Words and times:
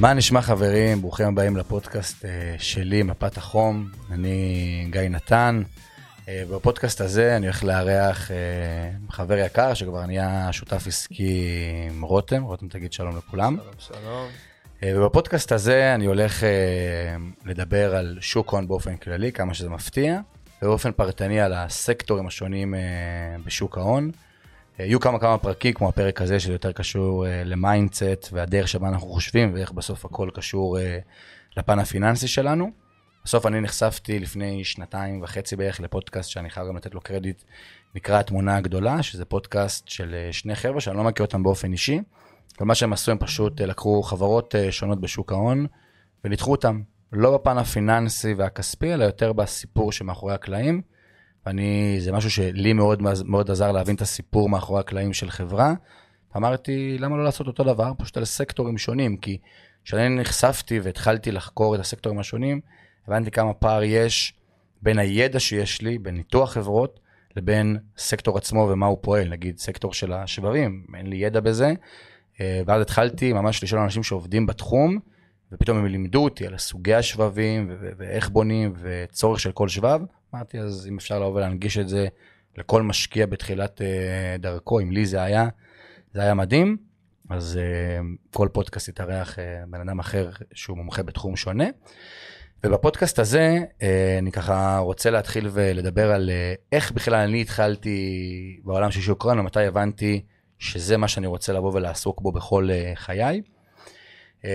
מה 0.00 0.14
נשמע 0.14 0.42
חברים? 0.42 1.00
ברוכים 1.00 1.26
הבאים 1.26 1.56
לפודקאסט 1.56 2.24
אה, 2.24 2.54
שלי, 2.58 3.02
מפת 3.02 3.36
החום. 3.36 3.88
אני 4.10 4.86
גיא 4.90 5.00
נתן. 5.00 5.62
אה, 6.28 6.42
בפודקאסט 6.50 7.00
הזה 7.00 7.36
אני 7.36 7.46
הולך 7.46 7.64
לארח 7.64 8.30
אה, 8.30 8.36
חבר 9.10 9.38
יקר 9.38 9.74
שכבר 9.74 10.06
נהיה 10.06 10.48
שותף 10.52 10.86
עסקי 10.86 11.44
עם 11.90 12.02
רותם. 12.02 12.42
רותם 12.42 12.68
תגיד 12.68 12.92
שלום 12.92 13.16
לכולם. 13.16 13.56
שלום, 13.56 13.98
שלום. 14.02 14.26
ובפודקאסט 14.82 15.52
הזה 15.52 15.94
אני 15.94 16.06
הולך 16.06 16.42
לדבר 17.44 17.96
על 17.96 18.18
שוק 18.20 18.52
הון 18.52 18.68
באופן 18.68 18.96
כללי, 18.96 19.32
כמה 19.32 19.54
שזה 19.54 19.68
מפתיע, 19.68 20.20
ובאופן 20.62 20.92
פרטני 20.92 21.40
על 21.40 21.52
הסקטורים 21.52 22.26
השונים 22.26 22.74
בשוק 23.44 23.78
ההון. 23.78 24.10
יהיו 24.78 25.00
כמה 25.00 25.18
כמה 25.18 25.38
פרקים, 25.38 25.72
כמו 25.72 25.88
הפרק 25.88 26.22
הזה, 26.22 26.40
שזה 26.40 26.52
יותר 26.52 26.72
קשור 26.72 27.26
אה, 27.26 27.28
ל 27.44 27.54
mindset 27.54 28.28
והדרך 28.32 28.68
שבה 28.68 28.88
אנחנו 28.88 29.08
חושבים, 29.08 29.54
ואיך 29.54 29.72
בסוף 29.72 30.04
הכל 30.04 30.30
קשור 30.34 30.78
אה, 30.78 30.80
לפן 31.56 31.78
הפיננסי 31.78 32.28
שלנו. 32.28 32.70
בסוף 33.24 33.46
אני 33.46 33.60
נחשפתי 33.60 34.18
לפני 34.18 34.64
שנתיים 34.64 35.22
וחצי 35.22 35.56
בערך 35.56 35.80
לפודקאסט 35.80 36.30
שאני 36.30 36.50
חייב 36.50 36.68
גם 36.68 36.76
לתת 36.76 36.94
לו 36.94 37.00
קרדיט, 37.00 37.42
נקרא 37.94 38.20
התמונה 38.20 38.56
הגדולה, 38.56 39.02
שזה 39.02 39.24
פודקאסט 39.24 39.88
של 39.88 40.28
שני 40.32 40.54
חבר'ה 40.54 40.80
שאני 40.80 40.96
לא 40.96 41.04
מכיר 41.04 41.26
אותם 41.26 41.42
באופן 41.42 41.72
אישי, 41.72 42.00
ומה 42.60 42.74
שהם 42.74 42.92
עשו, 42.92 43.10
הם 43.10 43.18
פשוט 43.18 43.60
לקחו 43.60 44.02
חברות 44.02 44.54
שונות 44.70 45.00
בשוק 45.00 45.32
ההון 45.32 45.66
וניתחו 46.24 46.50
אותם, 46.50 46.80
לא 47.12 47.34
בפן 47.34 47.58
הפיננסי 47.58 48.34
והכספי, 48.34 48.94
אלא 48.94 49.04
יותר 49.04 49.32
בסיפור 49.32 49.92
שמאחורי 49.92 50.34
הקלעים. 50.34 50.82
ואני, 51.46 51.96
זה 52.00 52.12
משהו 52.12 52.30
שלי 52.30 52.72
מאוד, 52.72 53.02
מאוד 53.24 53.50
עזר 53.50 53.72
להבין 53.72 53.94
את 53.94 54.00
הסיפור 54.00 54.48
מאחורי 54.48 54.80
הקלעים 54.80 55.12
של 55.12 55.30
חברה. 55.30 55.74
אמרתי, 56.36 56.96
למה 56.98 57.16
לא 57.16 57.24
לעשות 57.24 57.46
אותו 57.46 57.64
דבר? 57.64 57.92
פשוט 57.98 58.16
על 58.16 58.24
סקטורים 58.24 58.78
שונים, 58.78 59.16
כי 59.16 59.38
כשאני 59.84 60.08
נחשפתי 60.08 60.80
והתחלתי 60.80 61.32
לחקור 61.32 61.74
את 61.74 61.80
הסקטורים 61.80 62.18
השונים, 62.18 62.60
הבנתי 63.08 63.30
כמה 63.30 63.54
פער 63.54 63.82
יש 63.82 64.34
בין 64.82 64.98
הידע 64.98 65.40
שיש 65.40 65.82
לי, 65.82 65.98
בין 65.98 66.14
ניתוח 66.14 66.52
חברות, 66.52 67.00
לבין 67.36 67.78
סקטור 67.98 68.38
עצמו 68.38 68.68
ומה 68.72 68.86
הוא 68.86 68.98
פועל, 69.00 69.28
נגיד 69.28 69.58
סקטור 69.58 69.92
של 69.92 70.12
השבבים, 70.12 70.84
אין 70.94 71.06
לי 71.06 71.16
ידע 71.16 71.40
בזה. 71.40 71.72
אה, 72.40 72.62
ואז 72.66 72.82
התחלתי 72.82 73.32
ממש 73.32 73.62
לשאול 73.62 73.80
אנשים 73.80 74.02
שעובדים 74.02 74.46
בתחום, 74.46 74.98
ופתאום 75.52 75.78
הם 75.78 75.86
לימדו 75.86 76.24
אותי 76.24 76.46
על 76.46 76.58
סוגי 76.58 76.94
השבבים 76.94 77.70
ואיך 77.98 78.30
בונים 78.30 78.72
וצורך 78.80 79.40
של 79.40 79.52
כל 79.52 79.68
שבב. 79.68 80.00
אמרתי, 80.34 80.58
אז 80.58 80.86
אם 80.86 80.96
אפשר 80.96 81.18
לבוא 81.18 81.34
ולהנגיש 81.34 81.78
את 81.78 81.88
זה 81.88 82.06
לכל 82.56 82.82
משקיע 82.82 83.26
בתחילת 83.26 83.80
uh, 83.80 84.40
דרכו, 84.40 84.80
אם 84.80 84.90
לי 84.90 85.06
זה 85.06 85.22
היה, 85.22 85.48
זה 86.12 86.22
היה 86.22 86.34
מדהים. 86.34 86.76
אז 87.30 87.58
uh, 87.58 88.04
כל 88.30 88.48
פודקאסט 88.52 88.88
יתארח 88.88 89.34
uh, 89.34 89.40
בן 89.70 89.80
אדם 89.80 89.98
אחר 89.98 90.30
שהוא 90.54 90.76
מומחה 90.76 91.02
בתחום 91.02 91.36
שונה. 91.36 91.64
ובפודקאסט 92.64 93.18
הזה 93.18 93.58
uh, 93.58 93.82
אני 94.18 94.32
ככה 94.32 94.78
רוצה 94.78 95.10
להתחיל 95.10 95.48
ולדבר 95.52 96.12
על 96.12 96.30
uh, 96.30 96.60
איך 96.72 96.92
בכלל 96.92 97.14
אני 97.14 97.40
התחלתי 97.40 98.60
בעולם 98.64 98.90
של 98.90 99.00
שוק 99.00 99.24
ההון 99.24 99.38
ומתי 99.38 99.64
הבנתי 99.64 100.24
שזה 100.58 100.96
מה 100.96 101.08
שאני 101.08 101.26
רוצה 101.26 101.52
לבוא 101.52 101.72
ולעסוק 101.74 102.20
בו 102.20 102.32
בכל 102.32 102.68
uh, 102.70 102.96
חיי. 102.96 103.42
Uh, 104.42 104.46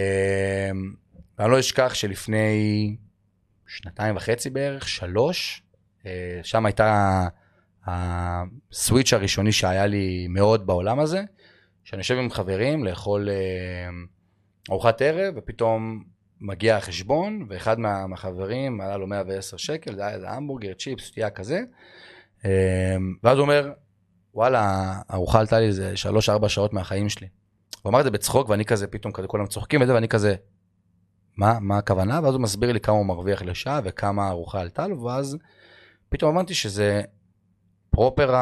ואני 1.39 1.51
לא 1.51 1.59
אשכח 1.59 1.93
שלפני 1.93 2.95
שנתיים 3.67 4.15
וחצי 4.15 4.49
בערך, 4.49 4.87
שלוש, 4.87 5.61
שם 6.44 6.66
הייתה 6.66 7.28
הסוויץ' 7.86 9.14
הראשוני 9.14 9.52
שהיה 9.52 9.86
לי 9.86 10.27
מאוד 10.30 10.67
בעולם 10.67 10.99
הזה, 10.99 11.21
שאני 11.83 11.99
יושב 11.99 12.16
עם 12.16 12.30
חברים 12.30 12.83
לאכול 12.83 13.30
אה, 13.30 13.89
ארוחת 14.70 15.02
ערב, 15.02 15.33
ופתאום 15.38 16.04
מגיע 16.42 16.77
החשבון, 16.77 17.45
ואחד 17.49 17.80
מהחברים 17.80 18.82
עלה 18.82 18.98
לו 18.98 19.08
110 19.08 19.58
שקל, 19.58 19.95
זה 19.95 20.02
היה 20.02 20.15
איזה 20.15 20.30
המבורגר, 20.30 20.73
צ'יפס, 20.73 21.04
שתייה 21.04 21.30
כזה, 21.30 21.61
אה, 22.45 22.95
ואז 23.23 23.38
הוא 23.38 23.42
אומר, 23.42 23.71
וואלה, 24.33 24.94
ארוחה 25.14 25.39
עלתה 25.39 25.60
לי 25.60 25.65
איזה 25.65 25.94
3-4 26.44 26.49
שעות 26.49 26.73
מהחיים 26.73 27.10
שלי. 27.10 27.27
הוא 27.82 27.89
אמר 27.89 27.99
את 27.99 28.04
זה 28.04 28.11
בצחוק, 28.11 28.49
ואני 28.49 28.65
כזה, 28.65 28.88
פתאום 28.88 29.14
כזה, 29.14 29.27
כולם 29.27 29.45
צוחקים 29.45 29.82
את 29.82 29.88
זה, 29.88 29.94
ואני 29.94 30.08
כזה, 30.08 30.36
מה, 31.38 31.60
מה 31.61 31.77
הכוונה? 31.77 32.20
ואז 32.23 32.33
הוא 32.33 32.42
מסביר 32.42 32.71
לי 32.71 32.80
כמה 32.80 32.95
הוא 32.95 33.05
מרוויח 33.05 33.42
לשעה 33.42 33.82
וכמה 33.83 34.30
ארוחה 34.30 34.61
עלתה 34.61 34.88
לו, 34.88 35.02
ואז 35.02 35.38
פתאום 36.15 36.36
הבנתי 36.36 36.53
שזה 36.53 37.02
פרופר 37.89 38.36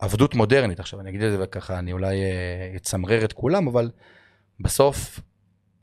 העבדות 0.00 0.34
מודרנית. 0.34 0.80
עכשיו 0.80 1.00
אני 1.00 1.10
אגיד 1.10 1.22
את 1.22 1.32
זה 1.32 1.38
וככה, 1.40 1.78
אני 1.78 1.92
אולי 1.92 2.22
אה, 2.22 2.72
אצמרר 2.76 3.24
את 3.24 3.32
כולם, 3.32 3.68
אבל 3.68 3.90
בסוף, 4.60 5.20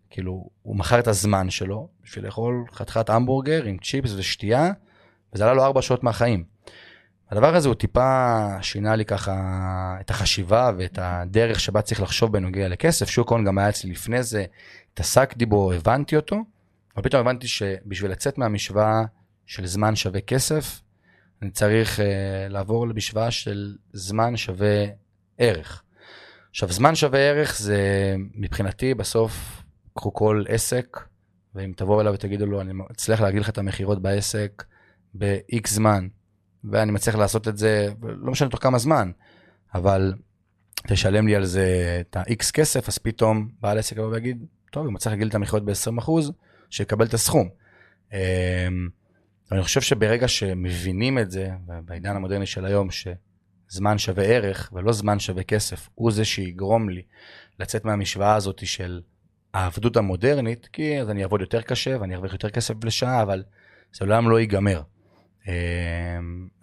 כאילו, 0.10 0.50
הוא 0.62 0.76
מכר 0.76 1.00
את 1.00 1.08
הזמן 1.08 1.50
שלו 1.50 1.90
בשביל 2.04 2.26
לאכול 2.26 2.66
חתיכת 2.74 3.10
המבורגר 3.10 3.64
עם 3.64 3.78
צ'יפס 3.78 4.14
ושתייה, 4.18 4.72
וזה 5.34 5.44
עלה 5.44 5.54
לו 5.54 5.64
ארבע 5.64 5.82
שעות 5.82 6.04
מהחיים. 6.04 6.44
הדבר 7.30 7.56
הזה 7.56 7.68
הוא 7.68 7.76
טיפה 7.76 8.48
שינה 8.62 8.96
לי 8.96 9.06
ככה 9.06 9.36
את 10.02 10.10
החשיבה 10.10 10.72
ואת 10.78 11.00
הדרך 11.02 11.60
שבה 11.60 11.82
צריך 11.82 12.02
לחשוב 12.02 12.32
בנוגע 12.32 12.68
לכסף. 12.68 13.10
שוק 13.10 13.32
ההון 13.32 13.46
גם 13.46 13.58
היה 13.58 13.70
אצלי 13.70 13.92
לפני 13.92 14.24
זה, 14.24 14.46
התעסקתי 14.94 15.46
בו, 15.46 15.72
הבנתי 15.72 16.16
אותו, 16.16 16.38
ופתאום 16.98 17.22
הבנתי 17.22 17.48
שבשביל 17.48 18.12
לצאת 18.12 18.38
מהמשוואה 18.38 19.02
של 19.46 19.66
זמן 19.66 19.96
שווה 19.96 20.22
כסף, 20.22 20.82
אני 21.42 21.52
צריך 21.52 22.00
uh, 22.00 22.02
לעבור 22.50 22.88
למשוואה 22.88 23.32
של 23.32 23.76
זמן 23.94 24.38
שווה 24.38 24.86
ערך. 25.38 25.84
עכשיו, 26.50 26.72
זמן 26.72 26.96
שווה 26.96 27.20
ערך 27.20 27.58
זה 27.58 28.16
מבחינתי 28.36 28.94
בסוף, 28.94 29.64
קחו 29.94 30.14
כל 30.14 30.44
עסק, 30.48 31.00
ואם 31.56 31.74
תבואו 31.76 32.02
אליו 32.02 32.14
ותגידו 32.14 32.46
לו, 32.46 32.62
אני 32.62 32.74
אצליח 32.92 33.22
להגיד 33.22 33.42
לך 33.42 33.50
את 33.50 33.58
המכירות 33.58 34.02
בעסק 34.02 34.64
ב-X 35.14 35.70
זמן, 35.70 36.08
ואני 36.64 36.92
מצליח 36.92 37.16
לעשות 37.16 37.48
את 37.48 37.58
זה, 37.58 37.88
לא 38.02 38.32
משנה 38.32 38.50
תוך 38.50 38.64
כמה 38.64 38.78
זמן, 38.78 39.12
אבל 39.74 40.14
תשלם 40.88 41.28
לי 41.28 41.36
על 41.36 41.46
זה 41.46 41.98
את 42.02 42.16
ה-X 42.16 42.52
כסף, 42.54 42.88
אז 42.88 42.98
פתאום 42.98 43.50
בעל 43.62 43.78
עסק 43.78 43.98
יבוא 43.98 44.12
ויגיד, 44.12 44.46
טוב, 44.72 44.88
אם 44.88 44.94
מצליח 44.94 45.12
להגיד 45.12 45.28
את 45.28 45.36
המכירות 45.36 45.66
ב-20%, 45.66 46.12
שיקבל 46.70 47.06
את 47.06 47.14
הסכום. 47.14 47.50
ואני 49.52 49.64
חושב 49.64 49.82
שברגע 49.82 50.28
שמבינים 50.28 51.20
את 51.20 51.32
זה, 51.32 51.50
בעידן 51.86 52.16
המודרני 52.16 52.46
של 52.46 52.66
היום, 52.66 52.88
שזמן 52.92 53.98
שווה 53.98 54.24
ערך 54.24 54.70
ולא 54.74 54.92
זמן 54.92 55.20
שווה 55.20 55.44
כסף, 55.44 55.90
הוא 55.96 56.12
זה 56.12 56.26
שיגרום 56.26 56.90
לי 56.90 57.02
לצאת 57.60 57.86
מהמשוואה 57.86 58.36
הזאת 58.36 58.68
של 58.68 59.02
העבדות 59.54 59.98
המודרנית, 59.98 60.70
כי 60.74 61.02
אז 61.02 61.10
אני 61.10 61.24
אעבוד 61.24 61.42
יותר 61.42 61.62
קשה 61.62 61.98
ואני 62.00 62.16
ארוויח 62.16 62.34
יותר 62.34 62.50
כסף 62.50 62.84
לשעה, 62.84 63.22
אבל 63.22 63.44
זה 63.94 64.06
לעולם 64.06 64.30
לא 64.30 64.40
ייגמר. 64.40 64.82
אמ, 65.48 65.54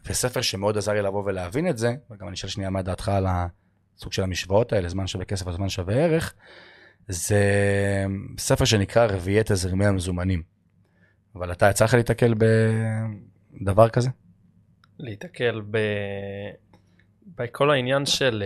וספר 0.07 0.41
שמאוד 0.41 0.79
עזר 0.79 0.93
לי 0.93 1.03
לבוא 1.03 1.25
ולהבין 1.25 1.69
את 1.69 1.79
זה, 1.79 1.95
וגם 2.11 2.29
אני 2.29 2.35
אשאל 2.35 2.49
שנייה 2.49 2.71
מה 2.71 2.83
דעתך 2.83 3.09
על 3.09 3.27
הסוג 3.29 4.13
של 4.13 4.23
המשוואות 4.23 4.73
האלה, 4.73 4.89
זמן 4.89 5.07
שווה 5.07 5.25
כסף 5.25 5.47
או 5.47 5.53
זמן 5.53 5.69
שווה 5.69 5.95
ערך, 5.95 6.35
זה 7.09 7.45
ספר 8.39 8.65
שנקרא 8.65 9.07
רביעי 9.07 9.43
תזרימי 9.45 9.87
המזומנים. 9.87 10.58
אבל 11.35 11.53
אתה 11.53 11.71
יצא 11.71 11.85
לך 11.85 11.95
להתקל 11.95 12.35
בדבר 12.39 13.89
כזה? 13.89 14.11
להתקל 14.99 15.63
ב... 15.71 15.79
בכל 17.37 17.71
העניין 17.71 18.07
של 18.07 18.43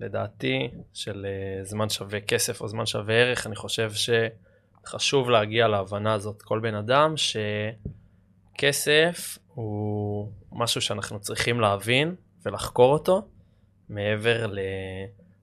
לדעתי 0.00 0.70
של 0.92 1.26
זמן 1.62 1.88
שווה 1.88 2.20
כסף 2.20 2.60
או 2.60 2.68
זמן 2.68 2.86
שווה 2.86 3.14
ערך 3.14 3.46
אני 3.46 3.56
חושב 3.56 3.90
שחשוב 4.84 5.30
להגיע 5.30 5.68
להבנה 5.68 6.12
הזאת 6.12 6.42
כל 6.42 6.60
בן 6.60 6.74
אדם 6.74 7.14
שכסף 8.56 9.38
הוא 9.54 10.32
משהו 10.52 10.80
שאנחנו 10.80 11.20
צריכים 11.20 11.60
להבין 11.60 12.14
ולחקור 12.42 12.92
אותו 12.92 13.28
מעבר 13.88 14.46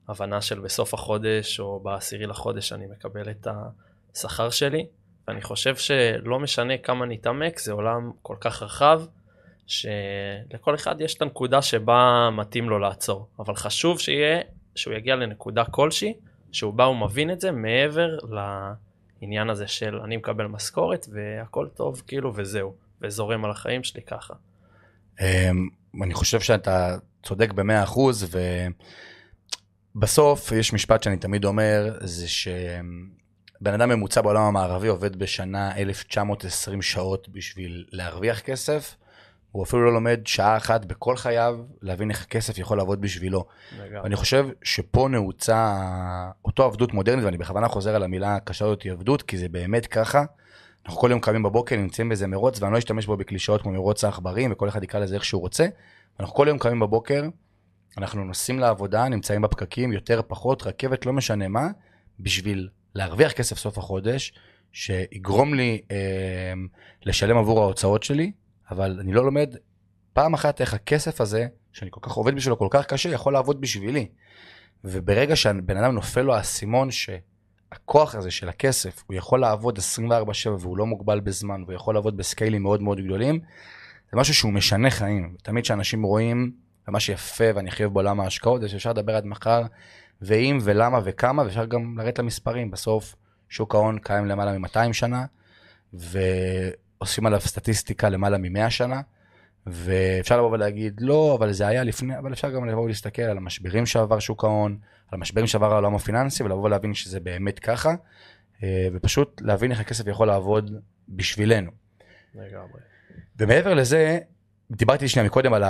להבנה 0.08 0.40
של 0.40 0.60
בסוף 0.60 0.94
החודש 0.94 1.60
או 1.60 1.80
בעשירי 1.80 2.26
לחודש 2.26 2.72
אני 2.72 2.86
מקבל 2.86 3.30
את 3.30 3.46
השכר 4.14 4.50
שלי 4.50 4.86
ואני 5.28 5.42
חושב 5.42 5.76
שלא 5.76 6.40
משנה 6.40 6.78
כמה 6.78 7.06
נתעמק, 7.06 7.58
זה 7.58 7.72
עולם 7.72 8.10
כל 8.22 8.36
כך 8.40 8.62
רחב, 8.62 9.02
שלכל 9.66 10.74
אחד 10.74 11.00
יש 11.00 11.14
את 11.14 11.22
הנקודה 11.22 11.62
שבה 11.62 12.28
מתאים 12.32 12.68
לו 12.68 12.78
לעצור. 12.78 13.28
אבל 13.38 13.54
חשוב 13.54 14.00
שיהיה, 14.00 14.40
שהוא 14.74 14.94
יגיע 14.94 15.16
לנקודה 15.16 15.64
כלשהי, 15.64 16.14
שהוא 16.52 16.74
בא 16.74 16.82
ומבין 16.82 17.30
את 17.30 17.40
זה 17.40 17.52
מעבר 17.52 18.18
לעניין 19.20 19.50
הזה 19.50 19.66
של 19.66 20.00
אני 20.04 20.16
מקבל 20.16 20.46
משכורת 20.46 21.06
והכל 21.12 21.68
טוב, 21.74 22.02
כאילו, 22.06 22.32
וזהו, 22.36 22.74
וזורם 23.02 23.44
על 23.44 23.50
החיים 23.50 23.84
שלי 23.84 24.02
ככה. 24.02 24.34
אמ, 25.20 25.68
אני 26.02 26.14
חושב 26.14 26.40
שאתה 26.40 26.96
צודק 27.22 27.52
במאה 27.52 27.82
אחוז, 27.82 28.36
ובסוף 29.94 30.52
יש 30.52 30.72
משפט 30.72 31.02
שאני 31.02 31.16
תמיד 31.16 31.44
אומר, 31.44 31.98
זה 32.00 32.28
ש... 32.28 32.48
בן 33.60 33.74
אדם 33.74 33.88
ממוצע 33.88 34.20
בעולם 34.20 34.42
המערבי 34.42 34.88
עובד 34.88 35.16
בשנה 35.16 35.76
1,920 35.76 36.82
שעות 36.82 37.28
בשביל 37.28 37.84
להרוויח 37.90 38.40
כסף, 38.40 38.96
הוא 39.52 39.64
אפילו 39.64 39.84
לא 39.84 39.92
לומד 39.92 40.20
שעה 40.24 40.56
אחת 40.56 40.84
בכל 40.84 41.16
חייו 41.16 41.58
להבין 41.82 42.10
איך 42.10 42.22
הכסף 42.22 42.58
יכול 42.58 42.76
לעבוד 42.76 43.00
בשבילו. 43.00 43.44
ואני 43.92 44.16
חושב 44.16 44.48
שפה 44.62 45.08
נעוצה 45.10 45.76
אותו 46.44 46.64
עבדות 46.64 46.94
מודרנית, 46.94 47.24
ואני 47.24 47.36
בכוונה 47.36 47.68
חוזר 47.68 47.94
על 47.94 48.02
המילה 48.02 48.36
הקשה 48.36 48.64
הזאת, 48.64 48.86
עבדות, 48.86 49.22
כי 49.22 49.38
זה 49.38 49.48
באמת 49.48 49.86
ככה. 49.86 50.24
אנחנו 50.86 51.00
כל 51.00 51.10
יום 51.10 51.20
קמים 51.20 51.42
בבוקר, 51.42 51.76
נמצאים 51.76 52.08
באיזה 52.08 52.26
מרוץ, 52.26 52.62
ואני 52.62 52.72
לא 52.72 52.78
אשתמש 52.78 53.06
בו 53.06 53.16
בקלישאות 53.16 53.62
כמו 53.62 53.72
מרוץ 53.72 54.04
העכברים, 54.04 54.52
וכל 54.52 54.68
אחד 54.68 54.82
יקרא 54.82 55.00
לזה 55.00 55.14
איך 55.14 55.24
שהוא 55.24 55.40
רוצה. 55.40 55.66
אנחנו 56.20 56.34
כל 56.34 56.48
יום 56.48 56.58
קמים 56.58 56.80
בבוקר, 56.80 57.22
אנחנו 57.98 58.24
נוסעים 58.24 58.58
לעבודה, 58.58 59.08
נמצאים 59.08 59.42
בפקקים, 59.42 59.92
יותר, 59.92 60.20
פחות, 60.26 60.66
רכבת, 60.66 61.06
לא 61.06 61.12
משנה 61.12 61.48
מה, 61.48 61.68
בשביל 62.20 62.68
להרוויח 62.96 63.32
כסף 63.32 63.58
סוף 63.58 63.78
החודש, 63.78 64.32
שיגרום 64.72 65.54
לי 65.54 65.80
אה, 65.90 65.96
לשלם 67.04 67.36
עבור 67.36 67.62
ההוצאות 67.62 68.02
שלי, 68.02 68.32
אבל 68.70 68.96
אני 69.00 69.12
לא 69.12 69.24
לומד 69.24 69.56
פעם 70.12 70.34
אחת 70.34 70.60
איך 70.60 70.74
הכסף 70.74 71.20
הזה, 71.20 71.46
שאני 71.72 71.90
כל 71.90 72.00
כך 72.02 72.12
עובד 72.12 72.34
בשבילו 72.34 72.58
כל 72.58 72.68
כך 72.70 72.86
קשה, 72.86 73.08
יכול 73.08 73.32
לעבוד 73.32 73.60
בשבילי. 73.60 74.08
וברגע 74.84 75.36
שבן 75.36 75.76
אדם 75.76 75.94
נופל 75.94 76.22
לו 76.22 76.34
האסימון 76.34 76.88
שהכוח 76.90 78.14
הזה 78.14 78.30
של 78.30 78.48
הכסף, 78.48 79.04
הוא 79.06 79.16
יכול 79.16 79.40
לעבוד 79.40 79.78
24/7 79.78 80.48
והוא 80.58 80.76
לא 80.76 80.86
מוגבל 80.86 81.20
בזמן, 81.20 81.62
והוא 81.62 81.74
יכול 81.74 81.94
לעבוד 81.94 82.16
בסקיילים 82.16 82.62
מאוד 82.62 82.82
מאוד 82.82 83.00
גדולים, 83.00 83.40
זה 84.12 84.20
משהו 84.20 84.34
שהוא 84.34 84.52
משנה 84.52 84.90
חיים. 84.90 85.34
תמיד 85.42 85.64
כשאנשים 85.64 86.02
רואים, 86.02 86.52
ומה 86.88 87.00
שיפה 87.00 87.44
ואני 87.54 87.70
חייב 87.70 87.92
בעולם 87.92 88.20
ההשקעות, 88.20 88.60
זה 88.60 88.68
שאפשר 88.68 88.90
לדבר 88.90 89.16
עד 89.16 89.26
מחר, 89.26 89.62
ואם 90.22 90.58
ולמה 90.62 91.00
וכמה, 91.04 91.42
ואפשר 91.42 91.64
גם 91.64 91.98
לרדת 91.98 92.18
למספרים. 92.18 92.70
בסוף 92.70 93.16
שוק 93.48 93.74
ההון 93.74 93.98
קיים 93.98 94.26
למעלה 94.26 94.58
מ-200 94.58 94.92
שנה, 94.92 95.24
ועושים 95.92 97.26
עליו 97.26 97.40
סטטיסטיקה 97.40 98.08
למעלה 98.08 98.38
מ-100 98.38 98.70
שנה, 98.70 99.00
ואפשר 99.66 100.38
לבוא 100.38 100.50
ולהגיד, 100.50 101.00
לא, 101.00 101.34
אבל 101.38 101.52
זה 101.52 101.66
היה 101.66 101.84
לפני, 101.84 102.18
אבל 102.18 102.32
אפשר 102.32 102.50
גם 102.50 102.68
לבוא 102.68 102.82
ולהסתכל 102.82 103.22
על 103.22 103.36
המשברים 103.36 103.86
שעבר 103.86 104.18
שוק 104.18 104.44
ההון, 104.44 104.78
על 105.08 105.18
המשברים 105.18 105.46
שעבר 105.46 105.72
העולם 105.72 105.94
הפיננסי, 105.94 106.42
ולבוא 106.42 106.62
ולהבין 106.62 106.94
שזה 106.94 107.20
באמת 107.20 107.58
ככה, 107.58 107.94
אה, 108.62 108.88
ופשוט 108.92 109.40
להבין 109.40 109.70
איך 109.70 109.80
הכסף 109.80 110.06
יכול 110.06 110.26
לעבוד 110.26 110.70
בשבילנו. 111.08 111.70
לגמרי. 112.34 112.80
ומעבר 113.38 113.74
לזה, 113.74 114.18
דיברתי 114.70 115.08
שנייה 115.08 115.26
מקודם 115.26 115.52
על 115.52 115.62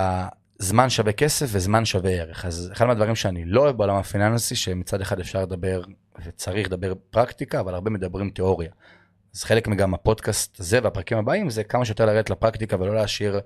הזמן 0.59 0.89
שווה 0.89 1.11
כסף 1.11 1.45
וזמן 1.49 1.85
שווה 1.85 2.11
ערך. 2.11 2.45
אז 2.45 2.69
אחד 2.73 2.85
מהדברים 2.85 3.15
שאני 3.15 3.45
לא 3.45 3.61
אוהב 3.61 3.77
בעולם 3.77 3.95
הפיננסי, 3.95 4.55
שמצד 4.55 5.01
אחד 5.01 5.19
אפשר 5.19 5.41
לדבר 5.41 5.81
וצריך 6.25 6.67
לדבר 6.67 6.93
פרקטיקה, 7.09 7.59
אבל 7.59 7.73
הרבה 7.73 7.91
מדברים 7.91 8.29
תיאוריה. 8.29 8.71
אז 9.35 9.43
חלק 9.43 9.67
מגם 9.67 9.93
הפודקאסט 9.93 10.59
הזה 10.59 10.79
והפרקים 10.83 11.17
הבאים 11.17 11.49
זה 11.49 11.63
כמה 11.63 11.85
שיותר 11.85 12.05
לרדת 12.05 12.29
לפרקטיקה 12.29 12.75
ולא 12.79 12.95
להשאיר 12.95 13.39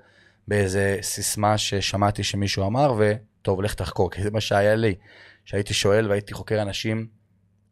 באיזה 0.47 0.97
סיסמה 1.01 1.57
ששמעתי 1.57 2.23
שמישהו 2.23 2.67
אמר, 2.67 2.93
וטוב, 2.97 3.61
לך 3.61 3.73
תחקור, 3.73 4.11
כי 4.11 4.23
זה 4.23 4.31
מה 4.31 4.41
שהיה 4.41 4.75
לי. 4.75 4.95
שהייתי 5.45 5.73
שואל 5.73 6.09
והייתי 6.09 6.33
חוקר 6.33 6.61
אנשים 6.61 7.07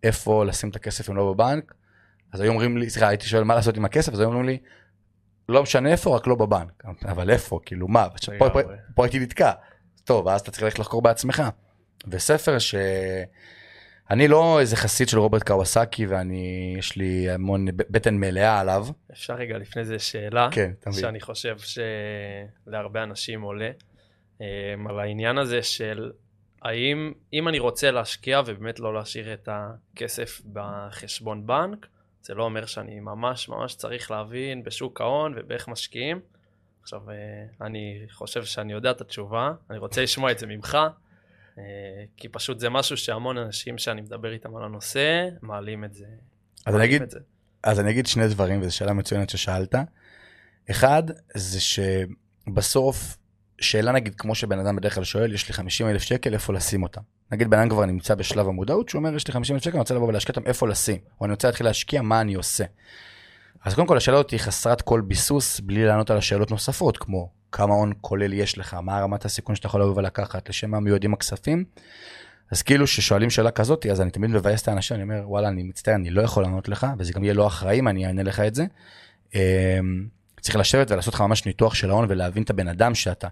איפה 0.04 0.46
לשים 0.46 0.70
את 0.70 0.76
הכסף 0.76 1.10
אם 1.10 1.16
לא 1.16 1.34
בבנק, 1.34 1.74
אז 2.32 2.42
היו 2.42 2.52
אומרים 2.52 2.78
לי, 2.78 2.90
סליחה, 2.90 3.08
הייתי 3.08 3.26
שואל 3.26 3.44
מה 3.44 3.56
לעשות 3.56 3.78
עם 3.78 3.86
הכסף, 3.86 4.14
אז 4.14 4.20
היו 4.20 4.28
אומרים 4.28 4.46
לי, 4.46 4.58
לא 5.50 5.64
משנה 5.64 5.92
איפה, 5.92 6.16
רק 6.16 6.28
לא 6.28 6.36
בבנק. 6.36 6.84
אבל 7.06 7.30
איפה, 7.30 7.60
כאילו 7.66 7.88
מה? 7.88 8.08
פה, 8.96 9.04
הייתי 9.04 9.20
נתקע. 9.20 9.52
טוב, 10.04 10.28
אז 10.28 10.42
אתה 10.42 10.52
צריך 10.52 10.64
ללכת 10.64 10.80
לחקור 10.80 11.02
בעצמך. 11.02 11.44
וספר 12.08 12.60
ש... 12.60 12.76
אני 14.10 14.28
לא 14.28 14.60
איזה 14.60 14.76
חסיד 14.76 15.10
של 15.10 15.20
רוברט 15.20 15.44
קוואסקי, 15.44 16.06
ואני, 16.06 16.76
יש 16.80 16.96
לי 16.96 17.30
המון 17.30 17.66
בטן 17.76 18.16
מלאה 18.16 18.60
עליו. 18.60 18.88
אפשר 19.12 19.34
רגע 19.34 19.58
לפני 19.58 19.86
זה 19.86 20.00
שאלה, 20.00 20.50
כן, 20.52 20.72
תמיד. 20.80 20.96
שאני 20.96 21.20
חושב 21.20 21.56
שלהרבה 22.68 23.04
אנשים 23.04 23.42
עולה, 23.42 23.72
אמ, 24.42 24.46
על 24.88 25.00
העניין 25.00 25.38
הזה 25.38 25.64
של 25.64 26.12
האם, 26.62 27.14
אם 27.34 27.48
אני 27.48 27.60
רוצה 27.60 27.92
להשקיע 27.92 28.42
ובאמת 28.46 28.80
לא 28.80 28.94
להשאיר 28.94 29.34
את 29.34 29.50
הכסף 29.52 30.42
בחשבון 30.54 31.48
בנק, 31.48 31.88
זה 32.22 32.34
לא 32.34 32.44
אומר 32.44 32.66
שאני 32.66 33.00
ממש 33.00 33.50
ממש 33.50 33.76
צריך 33.76 34.12
להבין 34.12 34.64
בשוק 34.64 35.02
ההון 35.02 35.34
ובאיך 35.38 35.68
משקיעים. 35.68 36.20
עכשיו, 36.82 37.10
אה, 37.10 37.16
אני 37.66 38.06
חושב 38.12 38.44
שאני 38.44 38.74
יודע 38.74 38.92
את 38.92 39.02
התשובה, 39.02 39.52
אני 39.70 39.78
רוצה 39.78 40.02
לשמוע 40.04 40.32
את 40.32 40.40
זה 40.40 40.48
ממך, 40.48 40.78
אה, 41.58 41.64
כי 42.18 42.30
פשוט 42.30 42.60
זה 42.60 42.70
משהו 42.70 42.98
שהמון 42.98 43.38
אנשים 43.38 43.78
שאני 43.78 44.02
מדבר 44.02 44.34
איתם 44.34 44.56
על 44.56 44.64
הנושא, 44.64 45.28
מעלים 45.42 45.84
את 45.84 45.94
זה. 45.94 46.06
אז 46.66 46.76
אני 46.76 46.86
אגיד, 46.86 47.02
את 47.02 47.10
זה. 47.10 47.20
אז 47.64 47.80
אני 47.80 47.92
אגיד 47.92 48.08
שני 48.08 48.28
דברים, 48.28 48.62
וזו 48.62 48.76
שאלה 48.76 48.94
מצוינת 48.94 49.30
ששאלת. 49.30 49.76
אחד, 50.72 51.04
זה 51.36 51.60
שבסוף, 51.62 53.18
שאלה 53.62 53.92
נגיד 53.92 54.16
כמו 54.16 54.36
שבן 54.36 54.60
אדם 54.60 54.76
בדרך 54.76 54.96
כלל 54.96 55.04
שואל, 55.04 55.34
יש 55.34 55.48
לי 55.48 55.54
50 55.54 55.88
אלף 55.88 56.02
שקל, 56.02 56.34
איפה 56.34 56.54
לשים 56.54 56.84
אותם? 56.84 57.02
נגיד 57.32 57.50
בן 57.50 57.60
אדם 57.60 57.70
כבר 57.70 57.86
נמצא 57.86 58.16
בשלב 58.16 58.48
המודעות, 58.48 58.90
שהוא 58.90 59.00
אומר, 59.00 59.16
יש 59.16 59.28
לי 59.28 59.34
50 59.34 59.56
אלף 59.56 59.64
שקל, 59.64 59.72
אני 59.72 59.80
רוצה 59.80 59.94
לבוא 59.94 60.08
ולהשקיע 60.08 60.36
אותם, 60.36 60.48
איפה 60.48 60.68
לשים? 60.68 60.98
או 61.20 61.26
אני 61.26 61.32
רוצה 61.32 61.48
להתחיל 61.48 61.66
להשקיע, 61.66 62.02
מה 62.02 62.22
אני 62.22 62.34
עושה? 62.34 62.64
אז 63.66 63.74
קודם 63.74 63.88
כל, 63.88 63.98
השאלה 63.98 64.18
הזאת 64.18 64.32
היא 64.32 64.40
חסרת 64.40 64.82
כל 64.82 65.02
ביסוס, 65.02 65.60
בלי 65.60 65.86
לענות 65.86 66.10
על 66.10 66.18
השאלות 66.18 66.52
נוספות, 66.52 66.98
כמו 66.98 67.30
כמה 67.52 67.74
הון 67.74 67.94
כולל 68.02 68.34
יש 68.34 68.58
לך, 68.58 68.74
מה 68.74 69.02
רמת 69.02 69.26
הסיכון 69.26 69.56
שאתה 69.56 69.68
יכול 69.68 69.82
לבוא 69.82 69.96
ולקחת, 69.96 70.50
לשם 70.50 70.72
מה 70.72 70.80
מיועדים 70.80 71.14
הכספים. 71.14 71.64
אז 72.52 72.62
כאילו 72.62 72.88
ששואלים 72.88 73.30
שאלה 73.30 73.52
כזאת, 73.52 73.86
אז 73.86 74.02
אני 74.02 74.12
תמיד 74.12 74.30
מבאס 74.30 74.62
את 74.62 74.68
האנשים, 74.68 74.96
אני 74.96 75.04
אומר, 75.04 75.22
וואלה, 75.30 75.48
אני 75.48 75.64
מצטער, 75.64 75.96
אני 75.96 76.10
לא 76.10 76.22
יכול 76.22 76.44
לענות 76.44 76.70
לך, 76.70 76.88
וזה 76.98 77.14
גם 77.14 77.24
יהיה 77.24 77.34
לא 77.34 77.48
אחראי 77.48 77.80
אם 77.80 77.88
אני 77.88 78.06
אענה 78.06 78.24
לך 78.24 78.40
את 78.40 78.56
זה. 78.56 78.66
אמ, 79.36 79.40
צריך 80.42 80.56
לשבת 80.56 80.92
ולעשות 80.92 81.14
לך 81.14 81.22
ממש 81.22 81.46
ניתוח 81.46 81.74
של 81.74 81.90
ההון 81.90 82.06
ולהבין 82.10 82.44
את 82.44 82.50
הבן 82.50 82.68
אדם 82.68 82.96
שאתה. 82.96 83.28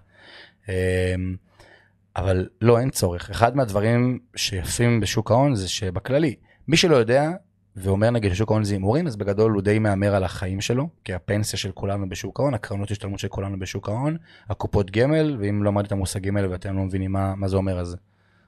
אבל 2.18 2.48
לא, 2.60 2.80
אין 2.80 2.90
צורך. 2.90 3.30
אחד 3.30 3.56
מהדברים 3.56 4.18
שיפים 4.36 5.00
בשוק 5.00 5.30
ההון 5.30 5.54
זה 5.54 5.68
שבכללי, 5.68 6.34
מי 6.68 6.76
שלא 6.76 6.96
יודע 6.96 7.30
ואומר 7.76 8.10
נגיד 8.10 8.34
ששוק 8.34 8.50
ההון 8.50 8.64
זה 8.64 8.74
הימורים, 8.74 9.06
אז 9.06 9.16
בגדול 9.16 9.52
הוא 9.52 9.62
די 9.62 9.78
מהמר 9.78 10.14
על 10.14 10.24
החיים 10.24 10.60
שלו, 10.60 10.88
כי 11.04 11.14
הפנסיה 11.14 11.58
של 11.58 11.72
כולנו 11.72 12.08
בשוק 12.08 12.40
ההון, 12.40 12.54
הקרנות 12.54 12.90
השתלמות 12.90 13.18
של 13.18 13.28
כולנו 13.28 13.58
בשוק 13.58 13.88
ההון, 13.88 14.16
הקופות 14.48 14.90
גמל, 14.90 15.36
ואם 15.40 15.62
לא 15.62 15.70
למדתם 15.70 15.86
את 15.86 15.92
המושגים 15.92 16.36
האלה 16.36 16.50
ואתם 16.50 16.76
לא 16.76 16.82
מבינים 16.82 17.12
מה, 17.12 17.34
מה 17.34 17.48
זה 17.48 17.56
אומר, 17.56 17.78
אז 17.78 17.96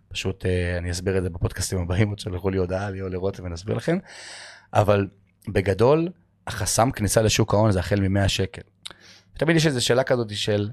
פשוט 0.08 0.46
אה, 0.46 0.78
אני 0.78 0.90
אסביר 0.90 1.18
את 1.18 1.22
זה 1.22 1.30
בפודקאסטים 1.30 1.78
הבאים, 1.78 2.08
עוד 2.08 2.18
שלחו 2.18 2.50
לי 2.50 2.58
הודעה, 2.58 2.90
לי 2.90 3.02
או 3.02 3.08
לרותם 3.08 3.44
ונסביר 3.44 3.76
לכם. 3.76 3.98
אבל 4.74 5.08
בגדול, 5.48 6.08
החסם 6.46 6.90
כניסה 6.90 7.22
לשוק 7.22 7.54
ההון 7.54 7.72
זה 7.72 7.78
החל 7.78 8.08
מ-100 8.08 8.28
שקל. 8.28 8.62
תמיד 9.32 9.56
יש 9.56 9.66
איזו 9.66 9.84
שאלה 9.84 10.04
כזאת 10.04 10.36
של, 10.36 10.70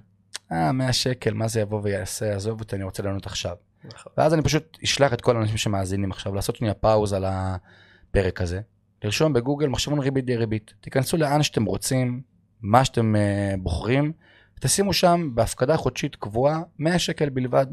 אה, 0.52 0.72
100 0.72 0.94
שקל, 0.94 1.34
מה 1.34 1.48
זה 1.48 1.60
יבוא 1.60 1.82
ויעשה, 1.84 2.36
עזוב 2.36 2.60
אותי, 2.60 2.76
אני 2.76 2.84
רוצה 2.84 3.04
לענות 3.04 3.26
עכשיו. 3.26 3.56
נכון. 3.84 4.12
ואז 4.18 4.34
אני 4.34 4.42
פשוט 4.42 4.78
אשלח 4.84 5.14
את 5.14 5.22
כל 5.22 5.38
האנשים 5.38 5.58
שמאזינים 5.58 6.12
עכשיו 6.12 6.36
לעשות 6.36 6.56
שנייה 6.56 6.74
פאוז 6.74 7.14
על 7.14 7.26
הפרק 7.28 8.42
הזה, 8.42 8.62
לרשום 9.04 9.34
בגוגל 9.34 9.68
מחשבון 9.68 10.00
ריבית 10.00 10.26
די 10.26 10.36
ריבית. 10.36 10.74
תיכנסו 10.82 11.18
לאן 11.18 11.44
שאתם 11.44 11.66
רוצים, 11.66 12.22
מה 12.62 12.86
שאתם 12.86 13.16
uh, 13.16 13.60
בוחרים, 13.62 14.12
תשימו 14.60 14.94
שם 14.94 15.30
בהפקדה 15.36 15.78
חודשית 15.78 16.16
קבועה 16.16 16.62
100 16.80 17.00
שקל 17.00 17.30
בלבד. 17.30 17.68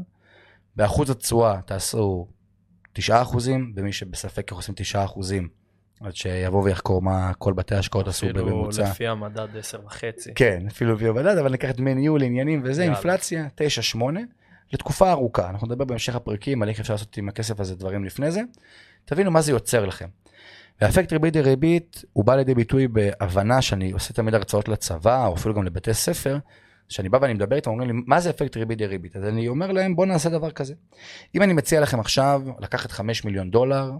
באחוז 0.75 1.09
התשואה 1.09 1.61
תעשו 1.61 2.27
9 2.93 3.21
אחוזים, 3.21 3.73
ומי 3.75 3.93
שבספק 3.93 4.51
איך 4.51 4.57
עושים 4.57 4.75
9 4.77 5.05
אחוזים, 5.05 5.47
עד 6.01 6.15
שיבוא 6.15 6.63
ויחקור 6.63 7.01
מה 7.01 7.33
כל 7.33 7.53
בתי 7.53 7.75
ההשקעות 7.75 8.07
עשו 8.07 8.25
אפילו 8.25 8.45
בממוצע. 8.45 8.83
לפי 8.83 9.07
המדד 9.07 9.57
10 9.57 9.79
וחצי. 9.85 10.33
כן, 10.33 10.63
אפילו 10.67 10.95
לפי 10.95 11.07
המדד, 11.07 11.37
אבל 11.37 11.51
ניקח 11.51 11.69
דמי 11.69 11.95
ניהול, 11.95 12.23
עניינים 12.23 12.61
וזה, 12.63 12.83
יאללה. 12.83 12.95
אינפלציה, 12.95 13.47
9-8, 13.95 13.99
לתקופה 14.73 15.11
ארוכה. 15.11 15.49
אנחנו 15.49 15.67
נדבר 15.67 15.85
בהמשך 15.85 16.15
הפרקים 16.15 16.63
על 16.63 16.69
איך 16.69 16.79
אפשר 16.79 16.93
לעשות 16.93 17.17
עם 17.17 17.29
הכסף 17.29 17.59
הזה 17.59 17.75
דברים 17.75 18.05
לפני 18.05 18.31
זה. 18.31 18.41
תבינו 19.05 19.31
מה 19.31 19.41
זה 19.41 19.51
יוצר 19.51 19.85
לכם. 19.85 20.07
והאפקט 20.81 21.13
ריבית 21.13 21.33
דריבית 21.33 22.03
הוא 22.13 22.25
בא 22.25 22.35
לידי 22.35 22.55
ביטוי 22.55 22.87
בהבנה 22.87 23.61
שאני 23.61 23.91
עושה 23.91 24.13
תמיד 24.13 24.33
הרצאות 24.33 24.67
לצבא, 24.69 25.27
או 25.27 25.35
אפילו 25.35 25.53
גם 25.53 25.63
לבתי 25.63 25.93
ספר, 25.93 26.37
שאני 26.89 27.09
בא 27.09 27.17
ואני 27.21 27.33
מדבר 27.33 27.55
איתם, 27.55 27.71
אומרים 27.71 27.89
לי, 27.89 28.03
מה 28.07 28.19
זה 28.19 28.29
אפקט 28.29 28.57
ריבית 28.57 28.77
דריבית? 28.77 29.15
אז 29.15 29.23
אני 29.23 29.47
אומר 29.47 29.71
להם, 29.71 29.95
בואו 29.95 30.07
נעשה 30.07 30.29
דבר 30.29 30.51
כזה. 30.51 30.73
אם 31.35 31.41
אני 31.41 31.53
מציע 31.53 31.81
לכם 31.81 31.99
עכשיו 31.99 32.41
לקחת 32.59 32.91
5 32.91 33.25
מיליון 33.25 33.51
דולר, 33.51 33.91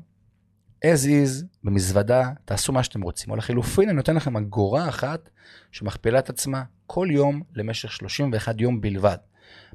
as 0.85 1.05
is, 1.05 1.45
במזוודה, 1.63 2.29
תעשו 2.45 2.73
מה 2.73 2.83
שאתם 2.83 3.01
רוצים. 3.01 3.31
או 3.31 3.35
לחילופין, 3.35 3.89
אני 3.89 3.95
נותן 3.95 4.15
לכם 4.15 4.37
אגורה 4.37 4.89
אחת 4.89 5.29
שמכפילה 5.71 6.19
את 6.19 6.29
עצמה 6.29 6.63
כל 6.87 7.07
יום 7.11 7.41
למשך 7.55 7.91
31 7.91 8.61
יום 8.61 8.81
בלבד. 8.81 9.17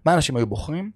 מה 0.04 0.14
אנשים 0.14 0.36
היו 0.36 0.46
בוחרים? 0.46 0.90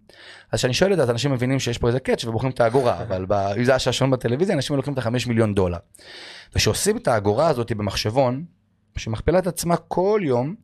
אז 0.53 0.59
כשאני 0.59 0.75
שואל 0.75 0.93
את 0.93 0.97
זה, 0.97 1.03
אז 1.03 1.11
אנשים 1.11 1.33
מבינים 1.33 1.59
שיש 1.59 1.79
פה 1.79 1.89
איזה 1.89 2.01
קאץ' 2.01 2.25
ובוחרים 2.25 2.53
את 2.53 2.61
האגורה, 2.61 3.01
אבל 3.03 3.27
אם 3.59 3.65
זה 3.65 3.71
היה 3.71 3.79
שעשון 3.79 4.11
בטלוויזיה, 4.11 4.55
אנשים 4.55 4.77
לוקחים 4.77 4.95
את 4.95 4.99
החמש 4.99 5.27
מיליון 5.27 5.55
דולר. 5.55 5.79
וכשעושים 6.53 6.97
את 6.97 7.09
האגורה 7.09 7.49
הזאת 7.49 7.73
במחשבון, 7.73 8.45
שמכפילה 8.97 9.39
את 9.39 9.47
עצמה 9.47 9.77
כל 9.77 10.21
יום, 10.25 10.55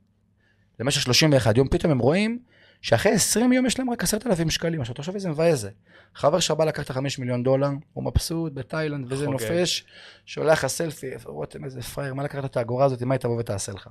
למשך 0.81 1.01
31 1.01 1.57
יום, 1.57 1.69
פתאום 1.69 1.93
הם 1.93 1.99
רואים 1.99 2.39
שאחרי 2.83 3.13
20 3.13 3.53
יום 3.53 3.67
יש 3.67 3.79
להם 3.79 3.91
רק 3.91 4.03
10,000 4.03 4.51
שקלים. 4.51 4.81
עכשיו 4.81 4.95
תחשוב 4.95 5.15
איזה 5.15 5.29
מבאס 5.29 5.59
זה. 5.59 5.71
חבר 6.15 6.41
שבא 6.41 6.65
לקח 6.65 6.83
את 6.83 6.91
החמש 6.91 7.19
מיליון 7.19 7.43
דולר, 7.43 7.71
הוא 7.93 8.05
מבסוט 8.05 8.53
בתאילנד 8.55 9.13
וזה 9.13 9.27
חוגג. 9.27 9.43
נופש, 9.43 9.85
שולח 10.27 10.59
לך 10.59 10.67
סלפי, 10.67 11.11
רותם 11.25 11.65
איזה 11.65 11.83
פראייר, 11.83 12.15
מה 12.15 12.23
לקחת 12.23 12.45
את 12.45 12.57
האגורה 12.57 12.85
הזאת, 12.85 13.03
מה 13.03 13.15
היא 13.15 13.21
תבוא 13.21 13.39
ותעשה 13.39 13.73
לך. 13.73 13.89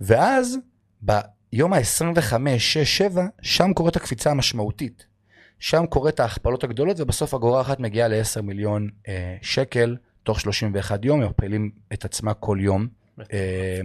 ואז, 0.00 0.58
יום 1.52 1.72
ה-25, 1.72 2.34
6, 2.58 2.78
7, 2.78 3.26
שם 3.42 3.72
קורית 3.72 3.96
הקפיצה 3.96 4.30
המשמעותית. 4.30 5.06
שם 5.58 5.86
קורית 5.86 6.20
ההכפלות 6.20 6.64
הגדולות, 6.64 7.00
ובסוף 7.00 7.34
אגורה 7.34 7.60
אחת 7.60 7.80
מגיעה 7.80 8.08
ל-10 8.08 8.42
מיליון 8.42 8.88
אה, 9.08 9.36
שקל 9.42 9.96
תוך 10.22 10.40
31 10.40 11.04
יום, 11.04 11.22
הם 11.22 11.28
מפעילים 11.28 11.70
את 11.92 12.04
עצמה 12.04 12.34
כל 12.34 12.58
יום. 12.60 12.88
אה, 13.32 13.80